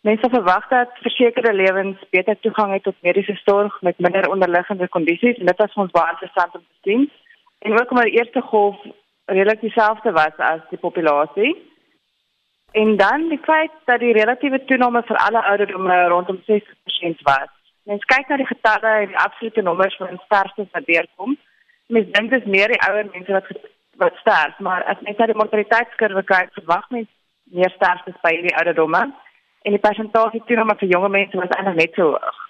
Mense 0.00 0.28
verwag 0.30 0.68
dat 0.68 0.90
versekerde 1.04 1.52
lewens 1.52 1.98
beter 2.10 2.36
toegang 2.40 2.72
het 2.72 2.82
tot 2.82 2.94
mediese 3.00 3.34
sorg 3.44 3.80
met 3.80 3.98
minder 3.98 4.30
onderliggende 4.30 4.88
kondisies 4.88 5.38
en 5.38 5.46
dit 5.46 5.58
was 5.58 5.72
vir 5.72 5.82
ons 5.82 5.90
baie 5.90 6.10
interessant 6.10 6.54
om 6.54 6.60
te 6.60 6.78
sien. 6.82 7.10
En 7.58 7.72
ook 7.72 7.90
omdat 7.90 8.04
die 8.04 8.18
eerste 8.18 8.40
golf 8.40 8.76
redelik 9.24 9.60
dieselfde 9.60 10.12
was 10.12 10.36
as 10.36 10.62
die 10.70 10.78
populasie. 10.78 11.56
En 12.72 12.96
dan 12.96 13.28
die 13.28 13.42
feit 13.42 13.74
dat 13.84 14.00
die 14.00 14.12
relatiewe 14.12 14.64
toename 14.64 15.02
vir 15.02 15.16
alle 15.16 15.42
ouderdomme 15.42 16.08
rondom 16.08 16.42
60% 16.50 17.22
was. 17.22 17.50
Mens 17.82 18.04
kyk 18.04 18.28
na 18.28 18.36
die 18.36 18.52
getalle 18.54 18.88
en 18.88 19.06
die 19.06 19.24
absolute 19.26 19.62
nommers 19.62 19.96
van 19.96 20.20
sterftes 20.24 20.70
wat 20.72 20.86
deurkom. 20.86 21.38
Mens 21.86 22.10
dink 22.10 22.30
dit 22.30 22.40
is 22.40 22.48
meer 22.48 22.68
die 22.68 22.82
ouer 22.88 23.06
mense 23.12 23.32
wat 23.32 23.46
wat 23.96 24.14
sterf, 24.20 24.58
maar 24.58 24.84
as 24.84 25.00
mens 25.00 25.18
na 25.18 25.26
die 25.26 25.36
mortaliteitskurwe 25.36 26.22
kyk, 26.22 26.52
verwag 26.52 26.88
mens 26.90 27.08
meer 27.52 27.70
sterftes 27.76 28.16
by 28.22 28.32
die 28.46 28.56
ouderdomme 28.56 29.02
en 29.62 29.76
die 29.76 29.82
persentasie 29.82 30.42
toename 30.46 30.76
vir 30.80 30.88
jonger 30.94 31.10
mense 31.10 31.36
was 31.36 31.52
eintlik 31.56 31.78
net 31.80 31.94
so 31.98 32.14
hoog. 32.14 32.40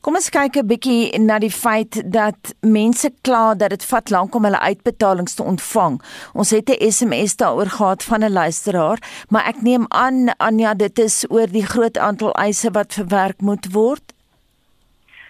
Kom 0.00 0.14
ons 0.14 0.28
kyk 0.30 0.56
'n 0.56 0.68
bietjie 0.70 1.18
na 1.18 1.38
die 1.42 1.50
feit 1.50 1.98
dat 2.12 2.54
mense 2.62 3.10
kla 3.26 3.54
dat 3.54 3.70
dit 3.70 3.84
vat 3.90 4.10
lank 4.10 4.34
om 4.34 4.44
hulle 4.44 4.60
uitbetalings 4.60 5.34
te 5.34 5.42
ontvang. 5.42 6.00
Ons 6.34 6.50
het 6.50 6.70
'n 6.70 6.90
SMS 6.90 7.36
daaroor 7.36 7.70
gehad 7.78 8.02
van 8.04 8.22
'n 8.22 8.32
luisteraar, 8.32 8.98
maar 9.28 9.44
ek 9.48 9.62
neem 9.62 9.84
aan 9.88 10.30
Anja 10.38 10.74
dit 10.74 10.98
is 10.98 11.26
oor 11.30 11.46
die 11.46 11.66
groot 11.66 11.98
aantal 11.98 12.32
eise 12.32 12.70
wat 12.70 12.94
verwerk 12.94 13.40
moet 13.40 13.72
word. 13.72 14.14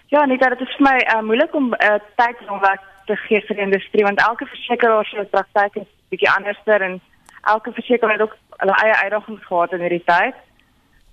Ja, 0.07 0.25
nee, 0.25 0.37
dit 0.37 0.61
is 0.61 0.75
vir 0.77 0.87
my 0.89 0.97
uh, 1.15 1.21
moeilik 1.21 1.53
om 1.53 1.73
uh, 1.73 1.99
tyd 2.15 2.37
om 2.49 2.59
wat 2.59 2.81
te 3.07 3.15
gee 3.27 3.41
vir 3.47 3.55
die 3.55 3.65
industrie 3.65 4.03
want 4.05 4.21
elke 4.23 4.45
versekeraar 4.45 5.05
se 5.05 5.25
praktyk 5.31 5.79
is 5.81 5.87
bietjie 6.11 6.29
anderster 6.31 6.83
en 6.87 6.99
elke 7.53 7.71
versekeraar 7.71 8.17
het 8.17 8.25
ook 8.25 8.35
hulle 8.61 8.75
eie 8.83 8.95
uitdagings 9.03 9.45
gehad 9.45 9.73
in 9.73 9.83
hierdie 9.85 10.05
tyd. 10.05 10.37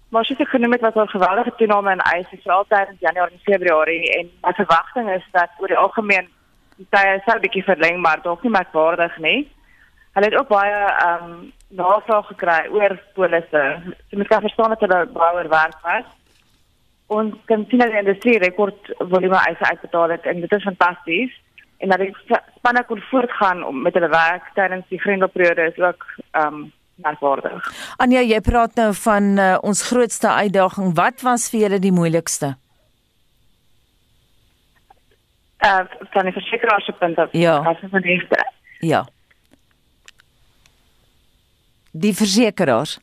Maar 0.09 0.26
soos 0.26 0.40
ek 0.45 0.53
genoem 0.55 0.76
het 0.76 0.84
wat 0.86 0.97
'n 0.97 1.14
geweldige 1.16 1.55
toename 1.59 1.92
in 1.92 2.07
eise 2.14 2.36
vir 2.45 2.53
altyd 2.53 2.88
in 2.88 2.97
Januarie 3.01 3.36
en 3.36 3.47
Februarie 3.51 4.12
en 4.18 4.30
my 4.42 4.53
verwagting 4.53 5.11
is 5.11 5.26
dat 5.32 5.51
oor 5.59 5.68
die 5.68 5.82
algemeen 5.84 6.28
die 6.76 6.86
tye 6.90 7.20
sal 7.26 7.40
bietjie 7.40 7.64
verleng 7.64 8.01
maar 8.01 8.22
dalk 8.22 8.42
nie 8.42 8.51
merkwaardig 8.51 9.18
nie. 9.18 9.51
Hulle 10.14 10.26
het 10.26 10.38
ook 10.38 10.49
baie 10.49 10.74
ehm 10.74 11.24
um, 11.24 11.53
navraag 11.68 12.26
gekry 12.26 12.68
oor 12.70 12.99
polisse. 13.14 13.62
So 14.11 14.16
mens 14.16 14.28
kan 14.28 14.40
verstaan 14.40 14.70
dat 14.70 14.80
hulle 14.80 15.07
baie 15.07 15.49
werk 15.49 15.80
was. 15.82 16.05
Ons 17.07 17.34
kan 17.45 17.66
sien 17.68 17.78
dat 17.78 17.90
die 17.90 17.99
industrie 17.99 18.38
rekord 18.38 18.95
volume 18.99 19.36
eise 19.36 19.64
uitbetaal 19.64 20.09
het 20.09 20.22
en 20.22 20.40
dit 20.40 20.53
is 20.53 20.62
fantasties 20.62 21.43
en 21.79 21.89
dat 21.89 21.99
die 21.99 22.14
spanne 22.57 22.85
kon 22.85 23.01
voortgaan 23.11 23.64
om 23.64 23.83
met 23.83 23.95
hulle 23.95 24.09
werk 24.09 24.51
tydens 24.55 24.89
die 24.89 25.01
grendelperiode 25.01 25.70
is 25.72 25.79
ook 25.79 26.07
ehm 26.31 26.55
um, 26.55 26.72
merkwaardig. 26.95 27.72
Anja, 27.97 28.20
jy 28.22 28.41
praat 28.41 28.77
nou 28.79 28.93
van 28.95 29.25
uh, 29.39 29.55
ons 29.66 29.81
grootste 29.83 30.31
uitdaging. 30.31 30.93
Wat 30.95 31.25
was 31.27 31.49
vir 31.51 31.64
julle 31.64 31.81
die 31.83 31.93
moeilikste? 31.93 32.55
Uh, 35.64 35.81
van 36.12 36.29
die 36.29 36.37
versekeraars 36.37 36.87
se 36.87 36.93
punt 36.93 37.18
af. 37.18 37.33
Ja. 37.33 37.57
As 37.66 37.83
van 37.91 38.05
die 38.05 38.14
eerste. 38.14 38.39
Ja. 38.79 39.03
Die 41.91 42.14
versekeraars. 42.14 42.99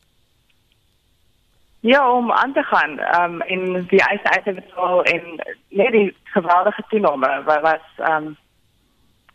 Ja, 1.81 2.11
om 2.11 2.31
aan 2.31 2.53
te 2.53 2.63
gaan, 2.63 2.99
ehm 2.99 3.33
um, 3.33 3.41
in 3.41 3.85
die 3.89 4.01
eise 4.03 4.29
uit 4.29 4.43
te 4.43 4.53
betaal 4.53 5.03
en 5.03 5.21
net 5.69 5.91
die 5.91 6.15
geweldige 6.23 6.83
toename 6.89 7.43
wat 7.43 7.61
was 7.61 7.85
ehm 7.97 8.27
um, 8.27 8.37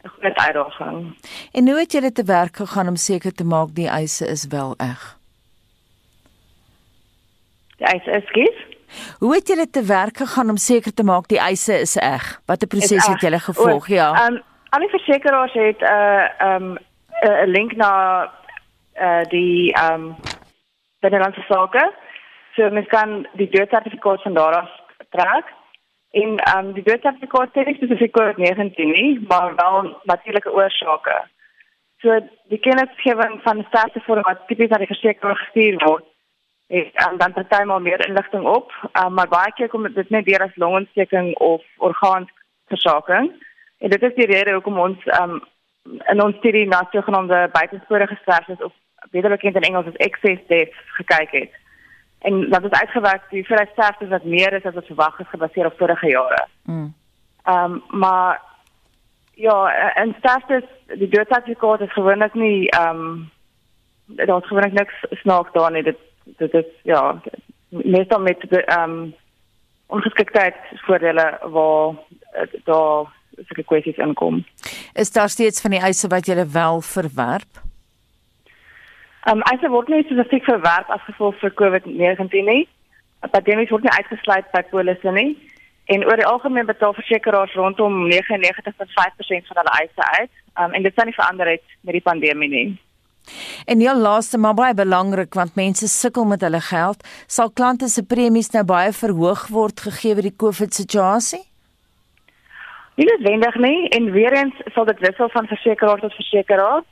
'n 0.07 0.13
groot 0.19 0.37
uitdaging. 0.37 1.17
En 1.53 1.69
hoe 1.69 1.79
het 1.79 1.93
julle 1.93 2.13
te 2.13 2.25
werk 2.25 2.57
gegaan 2.57 2.89
om 2.89 2.97
seker 2.97 3.33
te 3.33 3.45
maak 3.45 3.75
die 3.75 3.89
eise 3.89 4.27
is 4.27 4.47
wel 4.47 4.75
eg? 4.77 5.17
Die 7.77 7.87
eise 7.87 8.11
is 8.11 8.27
skies. 8.27 8.59
Hoe 9.19 9.35
het 9.35 9.49
julle 9.49 9.71
te 9.71 9.83
werk 9.83 10.17
gegaan 10.17 10.51
om 10.51 10.57
seker 10.57 10.95
te 10.95 11.03
maak 11.03 11.29
die 11.29 11.39
eise 11.39 11.81
is 11.81 11.97
eg? 11.97 12.41
Watter 12.47 12.69
proses 12.69 13.07
het 13.07 13.21
julle 13.21 13.39
gevolg? 13.39 13.91
O, 13.91 13.95
ja. 13.95 14.13
Ehm 14.15 14.35
um, 14.35 14.43
al 14.69 14.81
die 14.81 14.89
versekeraars 14.89 15.53
het 15.53 15.81
'n 15.81 15.85
uh, 15.85 16.41
ehm 16.41 16.63
um, 16.63 16.79
'n 17.23 17.51
link 17.51 17.77
na 17.77 17.93
eh 18.93 19.07
uh, 19.07 19.25
die 19.29 19.73
ehm 19.73 19.93
um, 19.93 20.17
binnelandse 21.01 21.45
sake. 21.49 21.93
So 22.55 22.71
mens 22.71 22.87
kan 22.89 23.27
die 23.33 23.51
doodsertifikaat 23.51 24.23
van 24.23 24.35
daar 24.35 24.55
af 24.55 24.71
trek. 25.11 25.45
En 26.21 26.37
ehm 26.37 26.67
um, 26.67 26.73
die 26.73 26.83
doodsertifikaat 26.83 27.51
sê 27.53 27.65
nie 27.67 27.77
spesifiek 27.77 28.13
COVID-19 28.17 28.93
nie, 28.99 29.09
maar 29.29 29.55
wel 29.57 29.89
natuurlike 30.11 30.53
oorsake. 30.53 31.17
So 32.05 32.21
die 32.53 32.61
kennisgewing 32.67 33.41
van 33.43 33.65
sterfte 33.69 34.01
voor 34.07 34.21
wat 34.29 34.47
tipies 34.47 34.71
aan 34.71 34.85
die 34.85 34.93
versekeraar 34.93 35.37
gestuur 35.37 35.77
word, 35.85 36.07
het 36.73 37.03
um, 37.05 37.19
dan 37.19 37.33
partymal 37.33 37.81
meer 37.81 38.07
inligting 38.09 38.47
op, 38.49 38.73
um, 39.01 39.13
maar 39.19 39.29
baie 39.29 39.53
keer 39.59 39.69
kom 39.69 39.85
dit 39.99 40.11
net 40.11 40.25
deur 40.25 40.47
as 40.47 40.57
longontsteking 40.63 41.35
of 41.51 41.63
orgaanversaking. 41.77 43.31
En 43.79 43.91
dit 43.91 44.03
is 44.03 44.17
die 44.17 44.31
rede 44.33 44.57
hoekom 44.57 44.81
ons 44.87 45.07
um, 45.21 45.39
in 46.15 46.23
ons 46.23 46.37
studie 46.37 46.67
na 46.67 46.87
sogenaamde 46.91 47.49
buitensporige 47.53 48.19
sterftes 48.23 48.65
of 48.65 48.73
beter 49.11 49.31
bekend 49.31 49.57
in 49.57 49.69
Engels 49.69 49.87
as 49.93 50.03
excess 50.09 50.41
deaths 50.49 50.97
gekyk 50.99 51.31
het. 51.41 51.63
En 52.19 52.51
dat 52.51 52.65
is 52.65 52.71
uitgewerk 52.71 53.23
die 53.31 53.39
hoeveelheid 53.39 53.69
sterftes 53.73 54.09
wat 54.09 54.25
meer 54.25 54.53
is 54.53 54.65
as 54.65 54.75
wat 54.75 54.87
verwag 54.87 55.19
is 55.21 55.29
gebaseer 55.29 55.67
op 55.67 55.79
vorige 55.79 56.07
jare. 56.07 56.47
Mm. 56.63 56.95
Ehm 57.43 57.73
um, 57.73 57.83
maar 57.89 58.43
ja, 59.35 59.73
en 59.95 60.15
sterftes 60.19 60.65
die 60.87 61.09
doodsertifikaat 61.09 61.81
is 61.81 61.93
gewoonlik 61.93 62.35
nie 62.35 62.71
ehm 62.71 62.97
um, 62.97 63.31
daar 64.07 64.39
is 64.39 64.47
gewoonlik 64.47 64.73
niks 64.73 64.95
snaaks 65.11 65.53
daar 65.53 65.73
nie. 65.73 65.83
Dit 65.83 65.99
dit 66.25 66.55
is 66.55 66.67
ja, 66.83 67.21
meestal 67.69 68.21
met 68.21 68.47
ehm 68.49 68.91
um, 68.91 69.15
ongeskiktheid 69.87 70.57
voordele 70.73 71.39
waar 71.43 71.89
uh, 71.89 72.61
daar 72.65 73.07
sulke 73.37 73.65
kwessies 73.65 73.97
inkom. 73.97 74.45
Is 74.93 75.13
daar 75.13 75.29
steeds 75.29 75.61
van 75.61 75.71
die 75.71 75.81
eise 75.81 76.09
wat 76.09 76.27
jy 76.27 76.47
wel 76.53 76.81
verwerp? 76.81 77.66
Ehm 79.27 79.41
um, 79.41 79.43
eise 79.51 79.69
word 79.69 79.89
nie 79.91 80.05
spesifiek 80.07 80.45
verwerp 80.47 80.91
as 80.95 81.03
gevolg 81.03 81.39
van 81.43 81.55
COVID-19 81.61 82.45
nie. 82.47 82.69
Pandemies 83.33 83.73
word 83.75 83.83
nie 83.83 83.95
uitgesluit 83.99 84.53
by 84.53 84.63
polisse 84.71 85.13
nie. 85.17 85.33
En 85.91 86.05
oor 86.07 86.21
die 86.21 86.27
algemeen 86.27 86.67
betaal 86.67 86.95
versekeraars 86.95 87.55
rondom 87.59 88.05
99.5% 88.13 89.51
van 89.51 89.61
hulle 89.61 89.75
eise 89.81 90.07
uit. 90.21 90.31
Um, 90.55 90.79
en 90.79 90.87
dit 90.87 90.95
sal 90.95 91.11
nie 91.11 91.19
verander 91.19 91.51
het 91.57 91.65
met 91.81 91.99
die 91.99 92.05
pandemie 92.07 92.51
nie. 92.55 92.69
En 93.67 93.83
heel 93.83 93.99
laaste 93.99 94.39
maar 94.39 94.55
baie 94.55 94.75
belangrik 94.79 95.35
want 95.35 95.59
mense 95.59 95.89
sukkel 95.91 96.25
met 96.25 96.47
hulle 96.47 96.63
geld, 96.63 97.03
sal 97.27 97.51
klante 97.51 97.91
se 97.91 98.07
premies 98.07 98.53
nou 98.55 98.63
baie 98.65 98.93
verhoog 98.95 99.49
word 99.51 99.89
gegee 99.89 100.15
word 100.15 100.31
die 100.31 100.39
COVID 100.39 100.75
situasie? 100.75 101.43
Nie 102.95 103.11
noodwendig 103.11 103.59
nie 103.59 103.89
en 103.99 104.13
weer 104.15 104.39
eens 104.39 104.63
sal 104.75 104.87
dit 104.87 105.03
wissel 105.03 105.29
van 105.35 105.51
versekeraar 105.51 105.99
tot 106.01 106.15
versekeraar. 106.15 106.87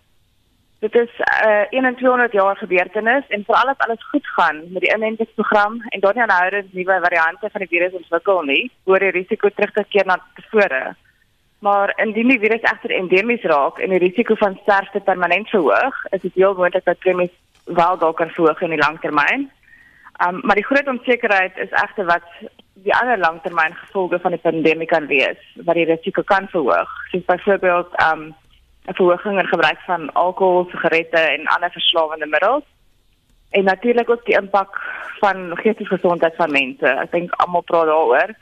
Dit 0.84 0.94
is 0.94 1.12
'n 1.18 1.48
uh, 1.48 1.62
2100 1.70 2.32
jaar 2.32 2.56
gebeurtenis 2.56 3.24
en 3.28 3.44
veral 3.44 3.68
as 3.68 3.78
alles 3.78 4.08
goed 4.10 4.26
gaan 4.26 4.56
met 4.72 4.82
die 4.82 4.94
inentingsprogram 4.94 5.82
en 5.88 6.00
dan 6.00 6.12
nie 6.14 6.22
aanhoudend 6.22 6.72
nuwe 6.72 6.98
variante 7.02 7.48
van 7.52 7.60
die 7.60 7.72
virus 7.74 7.92
ontwikkel 7.92 8.42
nie, 8.42 8.70
hoor 8.84 8.98
die 8.98 9.10
risiko 9.10 9.48
terug 9.48 9.72
te 9.72 9.84
keer 9.88 10.06
na 10.06 10.18
tevore. 10.34 10.94
Maar 11.58 11.92
indien 11.96 12.28
die 12.28 12.38
virus 12.38 12.60
egter 12.60 12.90
endemies 12.90 13.42
raak 13.42 13.78
en 13.78 13.90
die 13.90 13.98
risiko 13.98 14.34
van 14.34 14.58
sterfte 14.62 15.00
permanent 15.00 15.48
verhoog, 15.48 16.04
is 16.10 16.20
dit 16.20 16.34
heel 16.34 16.54
moontlik 16.54 16.84
dat 16.84 16.98
premies 16.98 17.34
wel 17.64 17.98
dalk 17.98 18.16
kan 18.16 18.30
verhoog 18.30 18.60
in 18.60 18.76
die 18.76 18.84
langtermyn. 18.86 19.50
Um, 20.26 20.40
maar 20.42 20.56
die 20.56 20.68
groot 20.68 20.88
onsekerheid 20.88 21.56
is 21.56 21.70
egter 21.70 22.04
wat 22.04 22.28
die 22.72 22.94
ander 22.94 23.18
langtermyngevolge 23.18 24.18
van 24.18 24.30
die 24.30 24.40
pandemie 24.40 24.86
kan 24.86 25.06
wees, 25.06 25.40
wat 25.54 25.74
die 25.74 25.88
risiko 25.88 26.22
kan 26.22 26.48
verhoog. 26.48 26.90
Soos 27.10 27.24
byvoorbeeld 27.24 28.02
um 28.12 28.34
'n 28.86 28.94
verhoging 28.94 29.38
in 29.38 29.46
gebruik 29.46 29.80
van 29.86 30.12
alkohol, 30.12 30.66
sigarette 30.70 31.18
en 31.18 31.46
ander 31.46 31.70
verslawende 31.70 32.26
middels. 32.26 32.64
En 33.50 33.64
natuurlik 33.64 34.10
ook 34.10 34.24
die 34.24 34.36
impak 34.36 34.80
van 35.20 35.56
geestelike 35.56 35.94
gesondheid 35.94 36.34
van 36.36 36.50
mense. 36.50 36.86
Ek 36.86 37.10
dink 37.10 37.32
almal 37.32 37.62
praat 37.62 37.86
daaroor 37.86 38.34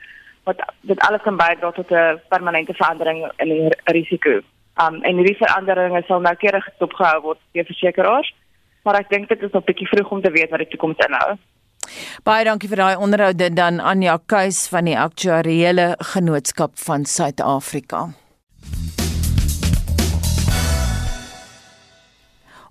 wat 0.43 0.59
dit 0.81 0.99
alles 0.99 1.21
kan 1.21 1.37
bydra 1.37 1.71
tot 1.71 1.91
'n 1.91 2.19
permanente 2.29 2.73
verandering 2.73 3.31
in 3.35 3.49
die 3.49 3.77
risiko. 3.83 4.41
Um 4.83 4.95
en 5.03 5.15
hierdie 5.15 5.37
veranderinge 5.37 6.03
sal 6.07 6.19
noukeurig 6.19 6.67
dopgehou 6.77 7.21
word 7.21 7.39
deur 7.51 7.65
versekerings. 7.65 8.33
Maar 8.83 8.95
ek 8.99 9.09
dink 9.09 9.29
dit 9.29 9.41
is 9.41 9.51
nog 9.51 9.63
bietjie 9.63 9.87
vroeg 9.87 10.09
om 10.11 10.21
te 10.21 10.31
weet 10.31 10.49
wat 10.49 10.59
die 10.59 10.67
toekoms 10.67 11.05
inhou. 11.07 11.37
Baie 12.23 12.43
dankie 12.43 12.69
vir 12.69 12.77
daai 12.77 12.95
onderhoud 12.95 13.37
dit 13.37 13.55
dan 13.55 13.79
Anja 13.79 14.17
Kuis 14.25 14.67
van 14.67 14.85
die 14.85 14.99
Aktuariële 14.99 15.95
Genootskap 15.99 16.79
van 16.79 17.05
Suid-Afrika. 17.05 18.07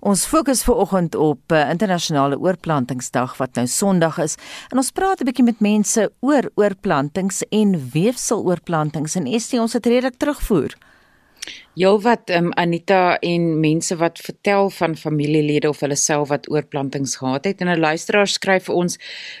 Ons 0.03 0.25
fokus 0.27 0.65
vanoggend 0.67 1.13
op 1.15 1.53
uh, 1.55 1.69
internasionale 1.71 2.35
oorplantingsdag 2.35 3.37
wat 3.39 3.55
nou 3.55 3.63
Sondag 3.71 4.17
is 4.19 4.33
en 4.67 4.81
ons 4.81 4.91
praat 4.91 5.21
'n 5.23 5.29
bietjie 5.29 5.45
met 5.47 5.63
mense 5.63 6.11
oor 6.19 6.49
oorplantings 6.59 7.39
en 7.47 7.71
weefseloorplantings 7.93 9.15
en 9.15 9.29
Estie 9.31 9.61
ons 9.61 9.73
het 9.73 9.85
redelik 9.85 10.17
terugvoer. 10.19 10.75
Jou 11.73 11.95
wat 12.05 12.29
um, 12.29 12.51
Anita 12.53 13.15
en 13.25 13.47
mense 13.57 13.95
wat 13.97 14.19
vertel 14.21 14.67
van 14.69 14.91
familielede 14.93 15.71
of 15.71 15.79
hulle 15.81 15.95
self 15.97 16.27
wat 16.29 16.45
oorplantings 16.53 17.15
gehad 17.17 17.47
het. 17.49 17.61
En 17.61 17.67
'n 17.67 17.79
luisteraar 17.79 18.27
skryf 18.27 18.63
vir 18.69 18.75
ons 18.75 18.97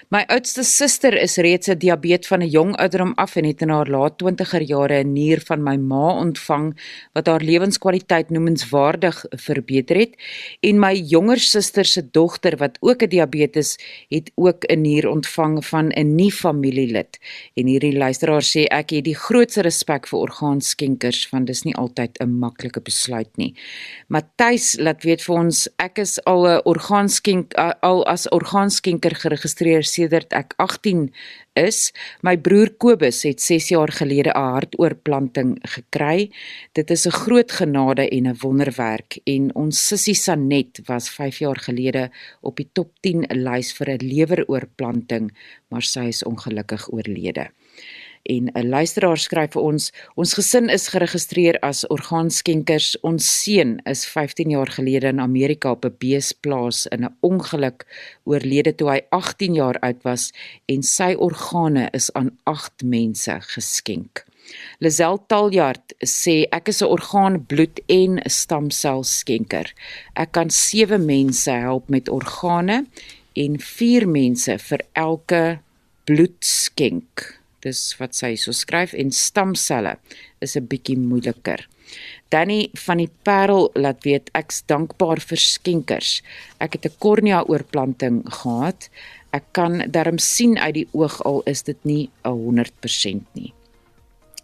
my 0.09 0.23
oudste 0.27 0.63
suster 0.63 1.13
is 1.13 1.37
reeds 1.37 1.69
'n 1.69 1.77
diabetes 1.77 2.27
van 2.27 2.41
'n 2.41 2.49
jong 2.49 2.75
ouderdom 2.75 3.13
af 3.15 3.35
en 3.35 3.45
het 3.45 3.61
in 3.61 3.69
haar 3.69 3.87
laat 3.87 4.17
20er 4.17 4.61
jare 4.61 5.03
'n 5.03 5.13
nier 5.13 5.41
van 5.45 5.63
my 5.63 5.75
ma 5.77 6.17
ontvang 6.17 6.73
wat 7.13 7.27
haar 7.27 7.41
lewenskwaliteit 7.41 8.29
noemenswaardig 8.29 9.25
verbeter 9.29 9.95
het. 9.95 10.15
En 10.61 10.79
my 10.79 10.93
jonger 10.93 11.39
suster 11.39 11.85
se 11.85 12.09
dogter 12.11 12.57
wat 12.57 12.77
ook 12.81 13.03
'n 13.03 13.09
diabetes 13.09 13.77
het 14.09 14.31
ook 14.35 14.63
'n 14.65 14.81
nier 14.81 15.07
ontvang 15.09 15.65
van 15.65 15.91
'n 15.91 16.15
nie 16.15 16.31
familielid. 16.31 17.19
En 17.53 17.67
hierdie 17.67 17.97
luisteraar 17.97 18.41
sê 18.41 18.65
ek 18.65 18.89
het 18.89 19.03
die 19.03 19.15
grootste 19.15 19.61
respek 19.61 20.07
vir 20.07 20.19
orgaanskenkers 20.19 21.29
want 21.29 21.47
dis 21.47 21.63
nie 21.63 21.75
altyd 21.75 22.21
'n 22.23 22.39
maklike 22.39 22.81
besluit 22.81 23.29
nie. 23.37 23.53
Matthys 24.07 24.75
laat 24.79 25.03
weet 25.03 25.21
vir 25.21 25.35
ons 25.35 25.67
ek 25.79 25.99
is 25.99 26.19
al 26.25 26.47
'n 26.47 26.61
orgaanskenk 26.65 27.53
al 27.81 28.05
as 28.07 28.27
orgaanskenker 28.29 29.15
geregistreer 29.15 29.83
sedert 29.83 30.33
ek 30.33 30.53
18 30.57 31.11
is. 31.55 31.91
My 32.21 32.35
broer 32.37 32.71
Kobus 32.77 33.23
het 33.23 33.41
6 33.41 33.69
jaar 33.69 33.91
gelede 33.91 34.31
'n 34.33 34.53
hartoortplanting 34.55 35.59
gekry. 35.61 36.31
Dit 36.73 36.91
is 36.91 37.05
'n 37.05 37.11
groot 37.11 37.51
genade 37.51 38.09
en 38.09 38.27
'n 38.27 38.37
wonderwerk 38.41 39.19
en 39.25 39.55
ons 39.55 39.87
sussie 39.87 40.15
Sanet 40.15 40.81
was 40.85 41.09
5 41.09 41.37
jaar 41.39 41.59
gelede 41.59 42.11
op 42.41 42.55
die 42.55 42.69
top 42.73 42.91
10 43.01 43.25
lys 43.29 43.73
vir 43.73 43.89
'n 43.89 44.05
leweroortplanting, 44.05 45.31
maar 45.69 45.81
sy 45.81 46.07
is 46.07 46.23
ongelukkig 46.23 46.91
oorlede 46.91 47.51
en 48.23 48.49
'n 48.53 48.69
luisteraar 48.69 49.17
skryf 49.17 49.51
vir 49.51 49.61
ons 49.61 49.91
ons 50.15 50.33
gesin 50.33 50.69
is 50.69 50.87
geregistreer 50.87 51.59
as 51.59 51.87
orgaanskenkers. 51.87 52.95
Ons 53.01 53.43
seun 53.43 53.79
is 53.85 54.05
15 54.05 54.49
jaar 54.49 54.71
gelede 54.71 55.07
in 55.07 55.19
Amerika 55.19 55.71
op 55.71 55.85
'n 55.85 55.95
beesplaas 55.99 56.87
in 56.87 57.03
'n 57.03 57.15
ongeluk 57.21 57.85
oorlede 58.23 58.75
toe 58.75 58.89
hy 58.89 59.01
18 59.09 59.53
jaar 59.53 59.79
oud 59.79 60.03
was 60.03 60.31
en 60.65 60.83
sy 60.83 61.15
organe 61.17 61.89
is 61.93 62.13
aan 62.13 62.37
8 62.43 62.83
mense 62.83 63.37
geskenk. 63.41 64.25
Lazel 64.79 65.17
Taljard 65.27 65.93
sê 66.05 66.45
ek 66.51 66.67
is 66.67 66.81
'n 66.81 66.85
orgaan 66.85 67.45
bloed 67.45 67.79
en 67.87 68.21
stamsel 68.25 69.03
skenker 69.03 69.73
ek 70.15 70.31
kan 70.31 70.49
7 70.49 71.05
mense 71.05 71.51
help 71.51 71.89
met 71.89 72.09
organe 72.09 72.85
en 73.35 73.59
4 73.59 74.07
mense 74.07 74.57
vir 74.57 74.81
elke 74.93 75.59
bloedskenk 76.05 77.42
dis 77.63 77.81
wat 77.99 78.15
sy 78.15 78.35
so 78.35 78.51
skryf 78.51 78.93
en 78.93 79.11
stamselle 79.11 79.97
is 80.41 80.55
'n 80.57 80.67
bietjie 80.67 80.97
moeiliker. 80.97 81.67
Danny 82.29 82.69
van 82.85 82.97
die 82.97 83.11
Parel 83.23 83.69
laat 83.75 84.03
weet 84.03 84.29
ek's 84.33 84.63
dankbaar 84.65 85.19
vir 85.19 85.37
skenkers. 85.37 86.21
Ek 86.59 86.73
het 86.73 86.85
'n 86.85 86.97
kornea 86.99 87.43
oorplanting 87.47 88.23
gehad. 88.25 88.89
Ek 89.31 89.43
kan 89.51 89.83
darm 89.91 90.17
sien 90.17 90.57
uit 90.57 90.73
die 90.73 90.87
oog 90.91 91.21
al 91.25 91.41
is 91.45 91.63
dit 91.63 91.77
nie 91.83 92.09
'n 92.23 92.29
100% 92.29 93.25
nie. 93.33 93.53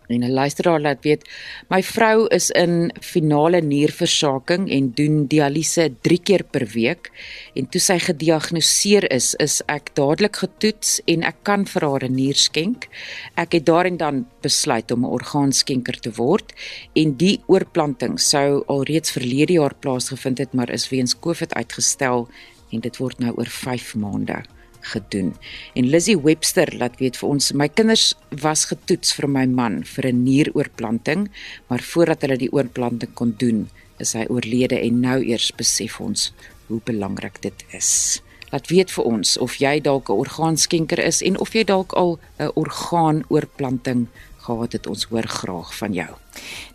En 0.10 0.24
'n 0.24 0.32
luisteraar 0.34 0.82
laat 0.82 1.04
weet, 1.04 1.30
my 1.70 1.84
vrou 1.84 2.28
is 2.28 2.50
in 2.50 2.92
finale 3.02 3.62
nierversaking 3.62 4.70
en 4.70 4.92
doen 4.94 5.28
dialyse 5.28 5.92
3 6.02 6.20
keer 6.24 6.44
per 6.44 6.66
week 6.74 7.12
en 7.54 7.70
toe 7.70 7.82
sy 7.82 8.00
gediagnoseer 8.00 9.12
is, 9.14 9.36
is 9.36 9.62
ek 9.68 9.94
dadelik 9.94 10.42
getoets 10.42 10.98
en 11.06 11.24
ek 11.24 11.44
kan 11.44 11.66
vir 11.66 11.82
haar 11.90 12.06
'n 12.10 12.16
nier 12.16 12.36
skenk. 12.36 12.90
Ek 13.38 13.52
het 13.52 13.66
daarin 13.66 13.98
dan 13.98 14.26
besluit 14.42 14.92
om 14.92 15.06
'n 15.06 15.14
orgaanskenker 15.14 16.00
te 16.00 16.12
word 16.12 16.54
en 16.96 17.18
die 17.18 17.42
oorplanting 17.46 18.20
sou 18.20 18.64
alreeds 18.68 19.12
verlede 19.12 19.54
jaar 19.54 19.76
plaasgevind 19.76 20.38
het, 20.38 20.54
maar 20.54 20.70
is 20.70 20.90
weens 20.90 21.20
COVID 21.20 21.54
uitgestel 21.54 22.28
en 22.72 22.80
dit 22.80 22.98
word 22.98 23.20
nou 23.20 23.34
oor 23.38 23.50
5 23.50 23.96
maande 23.96 24.44
gedoen. 24.82 25.36
En 25.74 25.90
Lizzie 25.90 26.18
Webster 26.18 26.70
laat 26.78 27.00
weet 27.00 27.18
vir 27.18 27.30
ons 27.30 27.52
my 27.52 27.68
kinders 27.68 28.14
was 28.30 28.66
getoets 28.66 29.14
vir 29.14 29.30
my 29.30 29.46
man 29.46 29.84
vir 29.84 30.08
'n 30.08 30.24
nieroorplanting, 30.24 31.30
maar 31.68 31.82
voordat 31.82 32.22
hulle 32.22 32.38
die 32.38 32.52
oorplanting 32.52 33.14
kon 33.14 33.34
doen, 33.38 33.70
is 33.98 34.14
hy 34.14 34.26
oorlede 34.30 34.80
en 34.80 35.00
nou 35.00 35.20
eers 35.24 35.52
besef 35.56 36.00
ons 36.00 36.34
hoe 36.68 36.82
belangrik 36.86 37.42
dit 37.42 37.66
is. 37.72 38.22
Laat 38.52 38.68
weet 38.68 38.92
vir 38.92 39.04
ons 39.04 39.38
of 39.38 39.60
jy 39.62 39.80
dalk 39.80 40.10
'n 40.10 40.22
orgaanskenker 40.24 41.00
is 41.00 41.22
en 41.22 41.40
of 41.40 41.54
jy 41.54 41.64
dalk 41.64 41.94
al 41.94 42.20
'n 42.40 42.52
orgaanoorplanting 42.56 44.08
gehad 44.38 44.72
het. 44.72 44.88
Ons 44.88 45.04
hoor 45.04 45.28
graag 45.28 45.76
van 45.76 45.94
jou. 45.94 46.16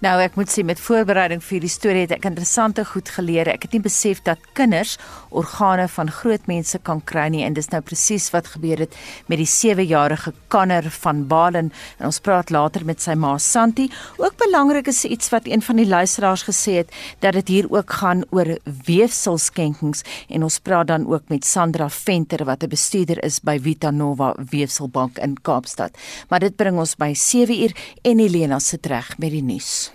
Nou 0.05 0.19
ek 0.21 0.35
moet 0.37 0.51
sê 0.53 0.65
met 0.67 0.81
voorbereiding 0.81 1.41
vir 1.43 1.57
hierdie 1.57 1.73
storie 1.73 2.03
het 2.05 2.13
ek 2.17 2.27
interessante 2.29 2.85
goed 2.85 3.09
geleer. 3.09 3.49
Ek 3.49 3.65
het 3.65 3.73
nie 3.73 3.83
besef 3.85 4.21
dat 4.27 4.43
kinders 4.59 4.97
organe 5.35 5.87
van 5.89 6.11
groot 6.13 6.47
mense 6.51 6.79
kan 6.85 7.01
kry 7.09 7.29
nie 7.33 7.45
en 7.47 7.57
dis 7.57 7.71
nou 7.73 7.81
presies 7.85 8.29
wat 8.35 8.51
gebeur 8.53 8.85
het 8.85 8.97
met 9.33 9.41
die 9.41 9.49
7-jarige 9.49 10.35
Kanner 10.53 10.91
van 11.01 11.25
Balen 11.31 11.71
en 11.99 12.11
ons 12.11 12.21
praat 12.21 12.53
later 12.55 12.85
met 12.85 13.01
sy 13.03 13.17
ma 13.19 13.37
Santi. 13.39 13.89
Ook 14.21 14.37
belangrik 14.43 14.91
is 14.93 15.05
iets 15.05 15.31
wat 15.33 15.49
een 15.49 15.63
van 15.65 15.81
die 15.81 15.89
luisteraars 15.89 16.45
gesê 16.49 16.79
het 16.83 16.93
dat 17.25 17.39
dit 17.41 17.55
hier 17.55 17.71
ook 17.73 17.97
gaan 18.01 18.25
oor 18.31 18.55
weefselskenkings 18.87 20.05
en 20.29 20.45
ons 20.45 20.61
praat 20.61 20.91
dan 20.93 21.07
ook 21.09 21.31
met 21.33 21.47
Sandra 21.49 21.89
Venter 21.89 22.45
wat 22.45 22.63
'n 22.63 22.69
bestuurder 22.69 23.25
is 23.25 23.41
by 23.41 23.59
Vita 23.59 23.91
Nova 23.91 24.35
Weefselbank 24.51 25.19
in 25.19 25.37
Kaapstad. 25.43 25.97
Maar 26.29 26.41
dit 26.41 26.57
bring 26.57 26.79
ons 26.79 26.97
by 26.97 27.15
7uur 27.15 27.73
en 28.03 28.19
Helena 28.19 28.59
se 28.59 28.79
reg 28.83 29.19
met 29.19 29.31
die 29.31 29.43
nuus. 29.55 29.93